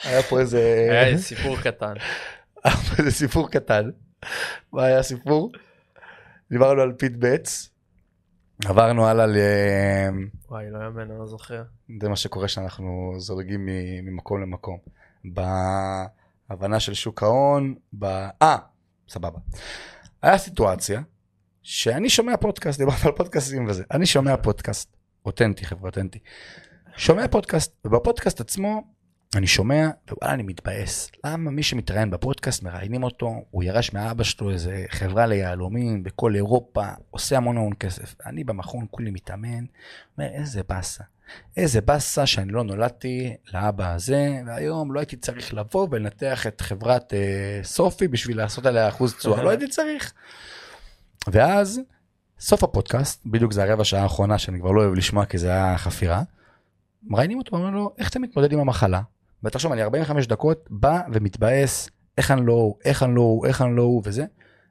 היה 0.03 0.23
פה 0.23 0.39
איזה... 0.39 0.87
היה 0.91 1.17
סיפור 1.17 1.57
קטן. 1.61 1.93
היה 2.63 2.75
פה 2.75 2.95
איזה 2.99 3.11
סיפור 3.11 3.49
קטן. 3.49 3.89
מה 4.73 4.83
היה 4.83 4.99
הסיפור? 4.99 5.51
דיברנו 6.51 6.81
על 6.81 6.93
פיט 6.93 7.13
בסט, 7.19 7.69
עברנו 8.65 9.07
הלאה 9.07 9.27
ל... 9.27 9.37
וואי, 10.49 10.65
לא 10.69 10.83
יאמן, 10.83 11.01
אני 11.01 11.19
לא 11.19 11.25
זוכר. 11.25 11.63
זה 12.01 12.09
מה 12.09 12.15
שקורה 12.15 12.47
שאנחנו 12.47 13.13
זורקים 13.17 13.65
ממקום 14.03 14.41
למקום. 14.41 14.77
בהבנה 16.51 16.79
של 16.79 16.93
שוק 16.93 17.23
ההון, 17.23 17.75
ב... 17.99 18.05
אה, 18.41 18.57
סבבה. 19.09 19.39
היה 20.21 20.37
סיטואציה 20.37 21.01
שאני 21.61 22.09
שומע 22.09 22.37
פודקאסט, 22.37 22.79
דיברנו 22.79 22.97
על 23.05 23.11
פודקאסטים 23.11 23.67
וזה, 23.67 23.83
אני 23.91 24.05
שומע 24.05 24.37
פודקאסט, 24.37 24.95
אותנטי, 25.25 25.65
חבר'ה, 25.65 25.89
אותנטי. 25.89 26.19
שומע 26.97 27.27
פודקאסט, 27.27 27.75
ובפודקאסט 27.85 28.41
עצמו 28.41 28.83
אני 29.35 29.47
שומע, 29.47 29.89
ווואלה, 30.11 30.33
אני 30.33 30.43
מתבאס. 30.43 31.11
למה 31.25 31.51
מי 31.51 31.63
שמתראיין 31.63 32.11
בפודקאסט, 32.11 32.63
מראיינים 32.63 33.03
אותו, 33.03 33.45
הוא 33.51 33.63
ירש 33.63 33.93
מאבא 33.93 34.23
שלו 34.23 34.51
איזה 34.51 34.85
חברה 34.89 35.25
ליהלומים 35.25 36.03
בכל 36.03 36.35
אירופה, 36.35 36.87
עושה 37.09 37.37
המון 37.37 37.57
המון 37.57 37.73
כסף. 37.79 38.15
אני 38.25 38.43
במכון 38.43 38.85
כולי 38.91 39.11
מתאמן, 39.11 39.65
אומר, 40.17 40.29
איזה 40.33 40.61
באסה. 40.69 41.03
איזה 41.57 41.81
באסה 41.81 42.25
שאני 42.25 42.51
לא 42.51 42.63
נולדתי 42.63 43.35
לאבא 43.53 43.93
הזה, 43.93 44.41
והיום 44.47 44.93
לא 44.93 44.99
הייתי 44.99 45.15
צריך 45.15 45.53
לבוא 45.53 45.87
ולנתח 45.91 46.47
את 46.47 46.61
חברת 46.61 47.13
אה, 47.13 47.59
סופי 47.63 48.07
בשביל 48.07 48.37
לעשות 48.37 48.65
עליה 48.65 48.89
אחוז 48.89 49.13
תשואה, 49.13 49.43
לא 49.43 49.49
הייתי 49.49 49.67
צריך. 49.67 50.13
ואז, 51.27 51.81
סוף 52.39 52.63
הפודקאסט, 52.63 53.21
בדיוק 53.25 53.53
זה 53.53 53.63
הרבע 53.63 53.83
שעה 53.83 54.03
האחרונה 54.03 54.37
שאני 54.37 54.59
כבר 54.59 54.71
לא 54.71 54.81
אוהב 54.81 54.93
לשמוע 54.93 55.25
כי 55.25 55.37
זה 55.37 55.47
היה 55.47 55.77
חפירה, 55.77 56.23
מראיינים 57.03 57.37
אותו 57.37 57.55
ואומרים 57.55 57.73
לו, 57.73 57.93
איך 57.97 58.09
אתה 58.09 58.19
מתמודד 58.19 58.51
עם 58.51 58.59
המחלה? 58.59 59.01
ותחשוב, 59.43 59.71
אני 59.71 59.83
45 59.83 60.27
דקות 60.27 60.67
בא 60.69 61.01
ומתבאס, 61.13 61.89
איך 62.17 62.31
אני 62.31 62.45
לא 62.45 62.53
הוא, 62.53 62.75
איך 62.85 63.03
אני 63.03 63.15
לא 63.15 63.21
הוא, 63.21 63.45
איך 63.45 63.61
אני 63.61 63.75
לא 63.75 63.81
הוא 63.81 64.01
וזה. 64.05 64.25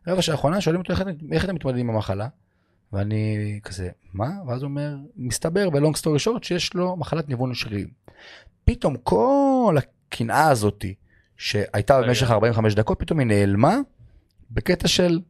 רבע 0.06 0.22
שעה 0.22 0.34
האחרונה 0.34 0.60
שואלים 0.60 0.80
אותו, 0.80 0.92
איך 1.32 1.44
אתה 1.44 1.52
מתמודד 1.52 1.78
עם 1.78 1.90
המחלה? 1.90 2.28
ואני 2.92 3.60
כזה, 3.62 3.88
מה? 4.12 4.30
ואז 4.46 4.62
הוא 4.62 4.68
אומר, 4.68 4.96
מסתבר 5.16 5.70
בלונג 5.70 5.96
סטורי 5.96 6.18
שורט 6.18 6.44
שיש 6.44 6.74
לו 6.74 6.96
מחלת 6.96 7.28
ניוון 7.28 7.54
שרירים. 7.54 7.88
פתאום 8.64 8.96
כל 8.96 9.76
הקנאה 9.78 10.48
הזאתי 10.48 10.94
שהייתה. 11.36 12.02
במשך 12.02 12.30
45 12.30 12.74
דקות, 12.74 12.98
פתאום 12.98 13.18
היא 13.18 13.26
נעלמה 13.26 13.76
בקטע 14.50 14.88
של 14.88 15.20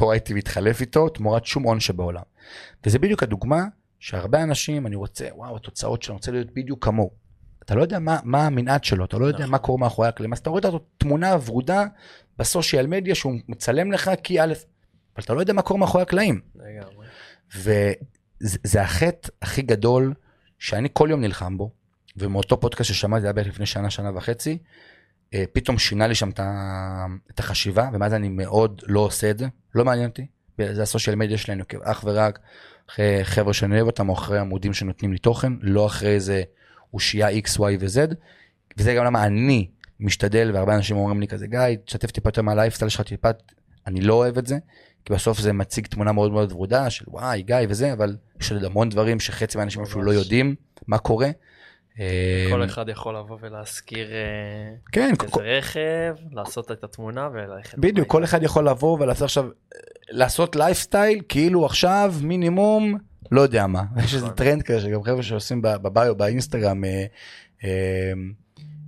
לא 0.00 0.10
הייתי 0.10 0.34
מתחלף 0.34 0.80
איתו 0.80 1.08
תמורת 1.08 1.46
שום 1.46 1.62
הון 1.62 1.80
שבעולם. 1.80 2.22
וזה 2.86 2.98
בדיוק 2.98 3.22
הדוגמה 3.22 3.64
שהרבה 3.98 4.42
אנשים, 4.42 4.86
אני 4.86 4.96
רוצה, 4.96 5.28
וואו, 5.34 5.56
התוצאות 5.56 6.02
שלו, 6.02 6.12
אני 6.12 6.16
רוצה 6.16 6.32
להיות 6.32 6.54
בדיוק 6.54 6.84
כמוהו. 6.84 7.10
אתה 7.64 7.74
לא 7.74 7.82
יודע 7.82 7.98
מה, 7.98 8.18
מה 8.24 8.46
המנעד 8.46 8.84
שלו, 8.84 9.04
אתה 9.04 9.18
לא 9.18 9.26
יודע 9.26 9.38
נכון. 9.38 9.50
מה 9.50 9.58
קורה 9.58 9.78
מאחורי 9.78 10.08
הקלעים, 10.08 10.32
אז 10.32 10.38
אתה 10.38 10.50
רואה 10.50 10.60
את 10.60 10.64
התמונה 10.74 11.32
הוורודה 11.32 11.84
בסושיאל 12.38 12.86
מדיה 12.86 13.14
שהוא 13.14 13.34
מצלם 13.48 13.92
לך 13.92 14.10
כי 14.22 14.40
א', 14.40 14.52
אבל 15.16 15.24
אתה 15.24 15.34
לא 15.34 15.40
יודע 15.40 15.52
מה 15.52 15.62
קורה 15.62 15.80
מאחורי 15.80 16.02
הקלעים. 16.02 16.40
וזה 17.56 17.94
זה 18.40 18.82
החטא 18.82 19.28
הכי 19.42 19.62
גדול 19.62 20.14
שאני 20.58 20.88
כל 20.92 21.08
יום 21.10 21.20
נלחם 21.20 21.58
בו, 21.58 21.70
ומאותו 22.16 22.60
פודקאסט 22.60 22.90
ששמעתי, 22.90 23.20
זה 23.20 23.26
היה 23.26 23.32
בערך 23.32 23.48
לפני 23.48 23.66
שנה, 23.66 23.90
שנה 23.90 24.10
וחצי, 24.14 24.58
אה, 25.34 25.44
פתאום 25.52 25.78
שינה 25.78 26.06
לי 26.06 26.14
שם 26.14 26.30
את 27.30 27.38
החשיבה, 27.38 27.90
ומאז 27.92 28.14
אני 28.14 28.28
מאוד 28.28 28.82
לא 28.86 29.00
עושה 29.00 29.30
את 29.30 29.38
זה, 29.38 29.46
לא 29.74 29.84
מעניין 29.84 30.08
אותי. 30.08 30.26
זה 30.72 30.82
הסושיאל 30.82 31.16
מדיה 31.16 31.38
שלנו, 31.38 31.64
אך 31.82 32.04
ורק 32.06 32.38
אחרי 32.90 33.24
חבר'ה 33.24 33.52
שאני 33.52 33.74
אוהב 33.74 33.86
אותם, 33.86 34.08
או 34.08 34.14
אחרי 34.14 34.38
עמודים 34.38 34.72
שנותנים 34.72 35.12
לי 35.12 35.18
תוכן, 35.18 35.52
לא 35.60 35.86
אחרי 35.86 36.14
איזה 36.14 36.42
אושייה 36.94 37.30
X, 37.30 37.58
Y 37.58 37.60
ו-Z, 37.80 38.14
וזה 38.78 38.94
גם 38.94 39.04
למה 39.04 39.24
אני 39.24 39.70
משתדל, 40.00 40.50
והרבה 40.54 40.74
אנשים 40.74 40.96
אומרים 40.96 41.20
לי 41.20 41.28
כזה, 41.28 41.46
גיא, 41.46 41.60
תשתף 41.84 42.10
טיפה 42.10 42.28
יותר 42.28 42.42
מהלייפסטייל 42.42 42.88
שלך, 42.88 43.00
טיפה, 43.00 43.28
אני 43.86 44.00
לא 44.00 44.14
אוהב 44.14 44.38
את 44.38 44.46
זה, 44.46 44.58
כי 45.04 45.12
בסוף 45.12 45.38
זה 45.38 45.52
מציג 45.52 45.86
תמונה 45.86 46.12
מאוד 46.12 46.32
מאוד 46.32 46.52
ורודה 46.52 46.90
של 46.90 47.04
וואי, 47.08 47.42
גיא 47.42 47.56
וזה, 47.68 47.92
אבל 47.92 48.16
יש 48.40 48.52
עוד 48.52 48.64
המון 48.64 48.88
דברים 48.88 49.20
שחצי 49.20 49.58
מהאנשים 49.58 49.82
אפילו 49.82 50.02
לא. 50.02 50.10
יודעים 50.10 50.54
מה 50.86 50.98
קורה. 50.98 51.30
כל 52.50 52.62
אה, 52.62 52.64
אחד 52.64 52.88
יכול 52.88 53.16
לבוא 53.16 53.38
ולהזכיר 53.40 54.10
אה, 54.12 54.76
כן, 54.92 55.14
איזה 55.22 55.58
רכב, 55.58 56.14
לעשות 56.32 56.72
את 56.72 56.84
התמונה 56.84 57.28
וללכת. 57.32 57.78
בדיוק. 57.78 58.08
כל 58.08 58.24
אחד 58.24 58.42
יכול 58.42 58.68
לבוא 58.68 58.98
ולעשות 59.00 59.22
עכשיו, 59.22 59.44
לעשות 60.10 60.56
לייפסטייל, 60.56 61.20
כאילו 61.28 61.66
עכשיו 61.66 62.14
מינימום, 62.22 62.98
לא 63.30 63.40
יודע 63.40 63.66
מה. 63.66 63.82
יש 64.04 64.14
איזה 64.14 64.24
נכון. 64.24 64.36
טרנד 64.36 64.62
כזה 64.62 64.80
שגם 64.80 65.02
חבר'ה 65.02 65.22
שעושים 65.22 65.62
ב 65.62 65.72
bio, 65.72 66.14
באינסטגרם, 66.16 66.84
אה, 66.84 67.04
אה, 67.64 68.12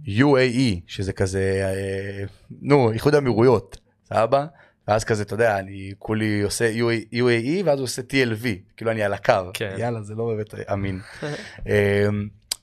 UAE, 0.07 0.81
שזה 0.87 1.13
כזה, 1.13 1.63
אה, 1.65 2.25
נו, 2.63 2.93
איחוד 2.93 3.15
האמירויות, 3.15 3.79
סבבה? 4.05 4.47
ואז 4.89 5.05
כזה, 5.05 5.23
אתה 5.23 5.35
יודע, 5.35 5.59
אני 5.59 5.93
כולי 5.99 6.43
עושה 6.43 6.73
UAE, 6.73 7.15
UAE 7.15 7.65
ואז 7.65 7.79
הוא 7.79 7.85
עושה 7.85 8.03
TLV, 8.03 8.47
כאילו 8.77 8.91
אני 8.91 9.03
על 9.03 9.13
הקו. 9.13 9.51
כן. 9.55 9.75
יאללה, 9.79 10.03
זה 10.03 10.15
לא 10.15 10.27
באמת 10.27 10.71
אמין. 10.73 11.01
אה, 11.69 12.09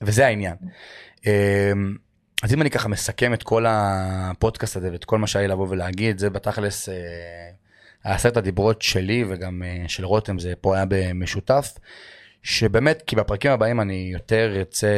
וזה 0.02 0.26
העניין. 0.26 0.56
אה, 1.26 1.72
אז 2.42 2.54
אם 2.54 2.62
אני 2.62 2.70
ככה 2.70 2.88
מסכם 2.88 3.34
את 3.34 3.42
כל 3.42 3.64
הפודקאסט 3.68 4.76
הזה 4.76 4.92
ואת 4.92 5.04
כל 5.04 5.18
מה 5.18 5.26
שהיה 5.26 5.46
לי 5.46 5.52
לבוא 5.52 5.66
ולהגיד, 5.70 6.18
זה 6.18 6.30
בתכלס 6.30 6.88
אה, 6.88 6.94
עשרת 8.04 8.36
הדיברות 8.36 8.82
שלי 8.82 9.24
וגם 9.28 9.62
אה, 9.62 9.84
של 9.88 10.04
רותם, 10.04 10.38
זה 10.38 10.52
פה 10.60 10.76
היה 10.76 10.84
במשותף. 10.88 11.78
שבאמת, 12.42 13.02
כי 13.06 13.16
בפרקים 13.16 13.50
הבאים 13.50 13.80
אני 13.80 14.10
יותר 14.12 14.52
ארצה 14.56 14.88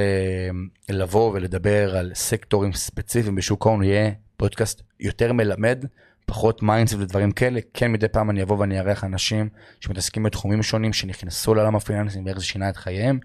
לבוא 0.89 1.33
ולדבר 1.33 1.97
על 1.97 2.11
סקטורים 2.15 2.73
ספציפיים 2.73 3.35
בשוק 3.35 3.67
ההון, 3.67 3.83
יהיה 3.83 4.11
פודקאסט 4.37 4.83
יותר 5.01 5.33
מלמד, 5.33 5.85
פחות 6.33 6.63
mindset 6.63 6.95
ודברים 6.99 7.33
כאלה. 7.33 7.61
כן, 7.75 7.93
מדי 7.93 8.09
פעם 8.09 8.31
אני 8.31 8.43
אבוא 8.43 8.59
ואני 8.59 8.79
אארח 8.79 9.05
אנשים 9.05 9.49
שמתעסקים 9.81 10.23
בתחומים 10.23 10.63
שונים, 10.63 10.93
שנכנסו 10.93 11.55
לעולם 11.55 11.77
הפיננסים 11.77 12.27
ואיך 12.27 12.39
זה 12.39 12.45
שינה 12.45 12.69
את 12.69 12.77
חייהם. 12.77 13.19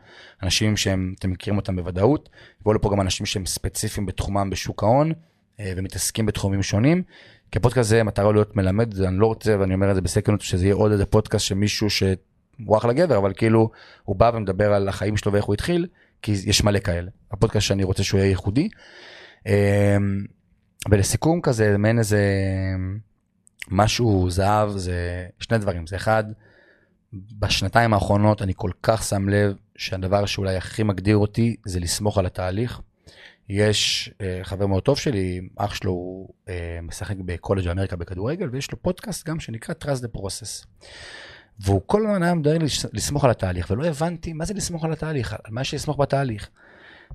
אנשים 0.43 0.77
שהם, 0.77 1.13
אתם 1.19 1.31
מכירים 1.31 1.57
אותם 1.57 1.75
בוודאות. 1.75 2.29
יבואו 2.61 2.75
לפה 2.75 2.91
גם 2.91 3.01
אנשים 3.01 3.25
שהם 3.25 3.45
ספציפיים 3.45 4.05
בתחומם 4.05 4.49
בשוק 4.49 4.83
ההון, 4.83 5.11
אה, 5.59 5.73
ומתעסקים 5.77 6.25
בתחומים 6.25 6.63
שונים. 6.63 7.03
כי 7.51 7.59
הפודקאסט 7.59 7.77
הזה 7.77 8.03
מטרה 8.03 8.31
להיות 8.31 8.55
מלמד, 8.55 9.01
אני 9.01 9.19
לא 9.19 9.25
רוצה, 9.25 9.55
ואני 9.59 9.73
אומר 9.73 9.89
את 9.89 9.95
זה 9.95 10.01
בסקרנות, 10.01 10.41
שזה 10.41 10.65
יהיה 10.65 10.75
עוד 10.75 10.91
איזה 10.91 11.05
פודקאסט 11.05 11.45
שמישהו 11.45 11.89
שהוא 11.89 12.77
אחלה 12.77 12.93
גבר, 12.93 13.17
אבל 13.17 13.33
כאילו 13.33 13.69
הוא 14.03 14.15
בא 14.15 14.31
ומדבר 14.33 14.73
על 14.73 14.89
החיים 14.89 15.17
שלו 15.17 15.33
ואיך 15.33 15.45
הוא 15.45 15.53
התחיל, 15.53 15.87
כי 16.21 16.31
יש 16.31 16.63
מלא 16.63 16.79
כאלה. 16.79 17.11
הפודקאסט 17.31 17.67
שאני 17.67 17.83
רוצה 17.83 18.03
שהוא 18.03 18.19
יהיה 18.19 18.29
ייחודי. 18.29 18.69
ולסיכום 20.91 21.41
כזה, 21.41 21.77
מעין 21.77 21.99
איזה 21.99 22.21
משהו 23.69 24.29
זהב, 24.29 24.69
זה 24.69 25.27
שני 25.39 25.57
דברים. 25.57 25.87
זה 25.87 25.95
אחד, 25.95 26.23
בשנתיים 27.13 27.93
האחרונות 27.93 28.41
אני 28.41 28.53
כל 28.55 28.71
כך 28.83 29.03
שם 29.03 29.29
לב 29.29 29.55
שהדבר 29.75 30.25
שאולי 30.25 30.55
הכי 30.55 30.83
מגדיר 30.83 31.17
אותי 31.17 31.55
זה 31.65 31.79
לסמוך 31.79 32.17
על 32.17 32.25
התהליך. 32.25 32.81
יש 33.49 34.11
אה, 34.21 34.39
חבר 34.43 34.67
מאוד 34.67 34.83
טוב 34.83 34.97
שלי, 34.97 35.41
אח 35.55 35.75
שלו 35.75 35.91
הוא 35.91 36.29
אה, 36.49 36.79
משחק 36.81 37.15
בקולג' 37.25 37.67
אמריקה 37.67 37.95
בכדורגל, 37.95 38.49
ויש 38.51 38.71
לו 38.71 38.81
פודקאסט 38.81 39.27
גם 39.27 39.39
שנקרא 39.39 39.75
Trust 39.83 40.01
the 40.03 40.17
Process. 40.17 40.65
והוא 41.59 41.81
כל 41.85 42.05
הזמן 42.05 42.23
היה 42.23 42.33
מדבר 42.33 42.57
לי 42.57 42.65
לסמוך 42.93 43.23
על 43.23 43.31
התהליך, 43.31 43.71
ולא 43.71 43.85
הבנתי 43.85 44.33
מה 44.33 44.45
זה 44.45 44.53
לסמוך 44.53 44.85
על 44.85 44.91
התהליך, 44.91 45.33
על 45.33 45.39
מה 45.49 45.61
יש 45.61 45.73
לסמוך 45.73 45.99
בתהליך. 45.99 46.49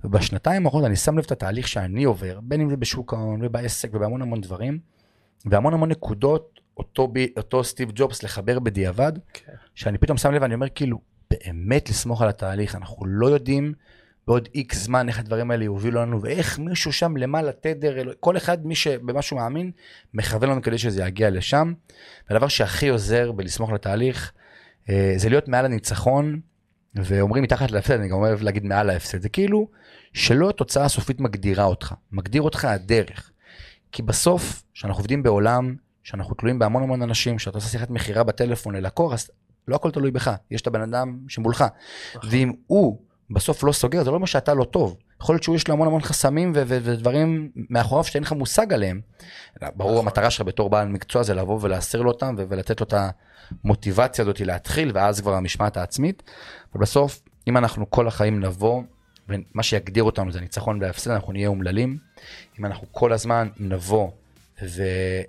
ובשנתיים 0.04 0.66
האחרונות 0.66 0.86
אני 0.86 0.96
שם 0.96 1.18
לב 1.18 1.24
את 1.24 1.32
התהליך 1.32 1.68
שאני 1.68 2.04
עובר, 2.04 2.40
בין 2.42 2.60
אם 2.60 2.70
זה 2.70 2.76
בשוק 2.76 3.14
ההון 3.14 3.40
ובעסק 3.44 3.90
ובהמון 3.94 4.22
המון 4.22 4.40
דברים, 4.40 4.78
והמון 5.46 5.74
המון 5.74 5.88
נקודות, 5.88 6.60
אותו, 6.76 7.08
ב, 7.12 7.26
אותו 7.36 7.64
סטיב 7.64 7.90
ג'ובס 7.94 8.22
לחבר 8.22 8.58
בדיעבד, 8.58 9.12
okay. 9.16 9.20
כן. 9.32 9.52
שאני 9.74 9.98
פתאום 9.98 10.18
שם 10.18 10.32
לב 10.32 10.42
ואני 10.42 10.54
אומר 10.54 10.68
כאילו, 10.74 11.00
באמת 11.30 11.90
לסמוך 11.90 12.22
על 12.22 12.28
התהליך, 12.28 12.74
אנחנו 12.74 13.06
לא 13.06 13.26
יודעים 13.26 13.72
בעוד 14.26 14.48
איקס 14.54 14.84
זמן 14.84 15.08
איך 15.08 15.18
הדברים 15.18 15.50
האלה 15.50 15.64
יובילו 15.64 16.00
לנו, 16.00 16.22
ואיך 16.22 16.58
מישהו 16.58 16.92
שם 16.92 17.16
למעלה, 17.16 17.52
תדר, 17.52 18.12
כל 18.20 18.36
אחד, 18.36 18.66
מי 18.66 18.74
שבמשהו 18.74 19.36
מאמין, 19.36 19.70
מכוון 20.14 20.50
לנו 20.50 20.62
כדי 20.62 20.78
שזה 20.78 21.02
יגיע 21.02 21.30
לשם. 21.30 21.72
והדבר 22.30 22.48
שהכי 22.48 22.88
עוזר 22.88 23.32
בלסמוך 23.32 23.70
על 23.70 23.74
התהליך, 23.76 24.32
אה, 24.88 25.14
זה 25.16 25.28
להיות 25.28 25.48
מעל 25.48 25.64
הניצחון, 25.64 26.40
ואומרים 26.94 27.42
מתחת 27.42 27.70
להפסד, 27.70 27.94
אני 27.94 28.08
גם 28.08 28.16
אוהב 28.16 28.42
להגיד 28.42 28.64
מעל 28.64 28.90
ההפסד, 28.90 29.22
זה 29.22 29.28
כאילו 29.28 29.68
שלא 30.12 30.48
התוצאה 30.50 30.84
הסופית 30.84 31.20
מגדירה 31.20 31.64
אותך, 31.64 31.94
מגדיר 32.12 32.42
אותך 32.42 32.64
הדרך. 32.64 33.30
כי 33.92 34.02
בסוף, 34.02 34.62
כשאנחנו 34.74 35.00
עובדים 35.00 35.22
בעולם, 35.22 35.74
שאנחנו 36.02 36.34
תלויים 36.34 36.58
בהמון 36.58 36.82
המון 36.82 37.02
אנשים, 37.02 37.38
שאתה 37.38 37.58
עושה 37.58 37.68
שיחת 37.68 37.90
מכירה 37.90 38.22
בטלפון 38.22 38.74
ללקוח, 38.74 39.12
אז 39.12 39.30
לא 39.68 39.76
הכל 39.76 39.90
תלוי 39.90 40.10
בך, 40.10 40.30
יש 40.50 40.62
את 40.62 40.66
הבן 40.66 40.80
אדם 40.82 41.18
שמולך. 41.28 41.64
נכון. 42.14 42.30
ואם 42.30 42.52
הוא 42.66 42.98
בסוף 43.30 43.64
לא 43.64 43.72
סוגר, 43.72 44.04
זה 44.04 44.10
לא 44.10 44.16
אומר 44.16 44.26
שאתה 44.26 44.54
לא 44.54 44.64
טוב. 44.64 44.96
יכול 45.20 45.34
להיות 45.34 45.42
שהוא 45.42 45.56
יש 45.56 45.68
לו 45.68 45.74
המון 45.74 45.86
המון 45.86 46.02
חסמים 46.02 46.52
ודברים 46.54 47.50
מאחוריו 47.70 48.04
שאין 48.04 48.22
לך 48.22 48.32
מושג 48.32 48.72
עליהם. 48.72 49.00
ברור 49.76 49.92
נכון. 49.92 50.06
המטרה 50.06 50.30
שלך 50.30 50.46
בתור 50.46 50.70
בעל 50.70 50.88
מקצוע 50.88 51.22
זה 51.22 51.34
לבוא 51.34 51.58
ולהסיר 51.62 52.02
לו 52.02 52.10
אותם 52.10 52.34
ולתת 52.48 52.80
לו 52.80 52.86
את 52.86 52.94
המוטיבציה 53.64 54.22
הזאת 54.22 54.40
להתחיל, 54.40 54.90
ואז 54.94 55.20
כבר 55.20 55.34
המשמעת 55.34 55.76
העצמית. 55.76 56.22
ובסוף, 56.74 57.22
אם 57.48 57.56
אנחנו 57.56 57.90
כל 57.90 58.08
החיים 58.08 58.40
נבוא, 58.40 58.82
ומה 59.28 59.62
שיגדיר 59.62 60.04
אותנו 60.04 60.32
זה 60.32 60.40
ניצחון 60.40 60.78
והפסד, 60.82 61.10
אנחנו 61.10 61.32
נהיה 61.32 61.48
אומללים. 61.48 61.98
אם 62.58 62.66
אנחנו 62.66 62.86
כל 62.90 63.12
הזמן 63.12 63.48
נבוא 63.60 64.10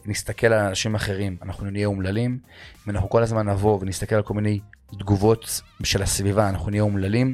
ונסתכל 0.06 0.48
על 0.48 0.66
אנשים 0.66 0.96
אחרים, 0.96 1.38
אנחנו 1.41 1.70
נהיה 1.70 1.88
אומללים. 1.88 2.39
אם 2.88 2.91
אנחנו 2.91 3.10
כל 3.10 3.24
הזמן 3.24 3.50
נבוא 3.50 3.80
ונסתכל 3.82 4.16
על 4.16 4.24
כל 4.24 4.34
מיני 4.34 4.60
תגובות 5.00 5.62
של 5.84 6.02
הסביבה, 6.02 6.50
אנחנו 6.50 6.70
נהיה 6.70 6.84
אומללים. 6.84 7.34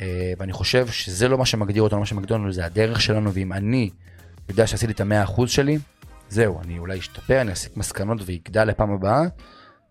אה, 0.00 0.32
ואני 0.38 0.52
חושב 0.52 0.86
שזה 0.86 1.28
לא 1.28 1.38
מה 1.38 1.46
שמגדיר 1.46 1.82
אותנו, 1.82 2.00
מה 2.00 2.06
שמגדיר 2.06 2.36
אותנו 2.36 2.52
זה 2.52 2.64
הדרך 2.64 3.00
שלנו, 3.00 3.32
ואם 3.32 3.52
אני 3.52 3.90
יודע 4.48 4.66
שעשיתי 4.66 4.92
את 4.92 5.00
המאה 5.00 5.22
אחוז 5.22 5.50
שלי, 5.50 5.78
זהו, 6.28 6.60
אני 6.60 6.78
אולי 6.78 6.98
אשתפר, 6.98 7.40
אני 7.40 7.52
אסיק 7.52 7.76
מסקנות 7.76 8.18
ויגדל 8.26 8.64
לפעם 8.64 8.90
הבאה, 8.90 9.22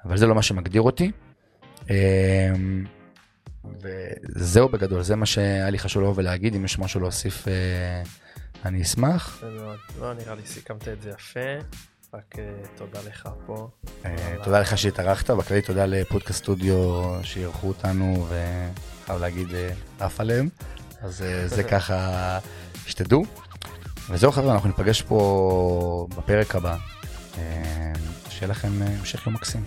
אבל 0.06 0.18
זה 0.18 0.28
לא 0.28 0.36
מה 0.36 0.42
שמגדיר 0.42 0.82
אותי. 0.82 1.12
אה, 3.66 3.70
וזהו 4.36 4.70
בגדול, 4.70 5.04
זה 5.04 5.16
מה 5.16 5.26
שהיה 5.26 5.70
לי 5.70 5.80
חשוב 5.80 6.04
לבוא 6.04 6.14
ולהגיד, 6.16 6.56
אם 6.56 6.66
יש 6.66 6.80
משהו 6.80 7.00
להוסיף, 7.00 7.48
אה, 7.48 8.04
אני 8.66 8.82
אשמח. 8.82 9.44
לא, 10.00 10.14
נראה 10.14 10.36
לי 10.36 10.42
סיכמת 10.46 10.88
את 10.88 11.02
זה 11.02 11.10
יפה. 11.10 11.40
רק 12.14 12.36
תודה 12.76 13.00
לך 13.08 13.30
פה. 13.46 13.70
תודה 14.44 14.60
לך 14.60 14.78
שהתארחת, 14.78 15.30
בכללי 15.30 15.62
תודה 15.62 15.86
לפודקאסט 15.86 16.40
סטודיו 16.40 17.12
שאירחו 17.24 17.68
אותנו, 17.68 18.28
חייב 19.08 19.22
להגיד, 19.22 19.54
אה, 19.54 19.70
עף 20.00 20.20
עליהם. 20.20 20.50
אז 21.02 21.22
אה, 21.22 21.48
זה 21.48 21.64
ככה, 21.74 22.40
שתדעו. 22.88 23.26
וזהו 24.10 24.32
חבר'ה, 24.32 24.54
אנחנו 24.54 24.70
ניפגש 24.70 25.02
פה 25.02 26.08
בפרק 26.18 26.56
הבא. 26.56 26.78
אה, 27.38 27.94
שיהיה 28.30 28.52
לכם 28.52 28.82
המשך 28.82 29.28
יום 29.28 29.36
מקסים. 29.36 29.64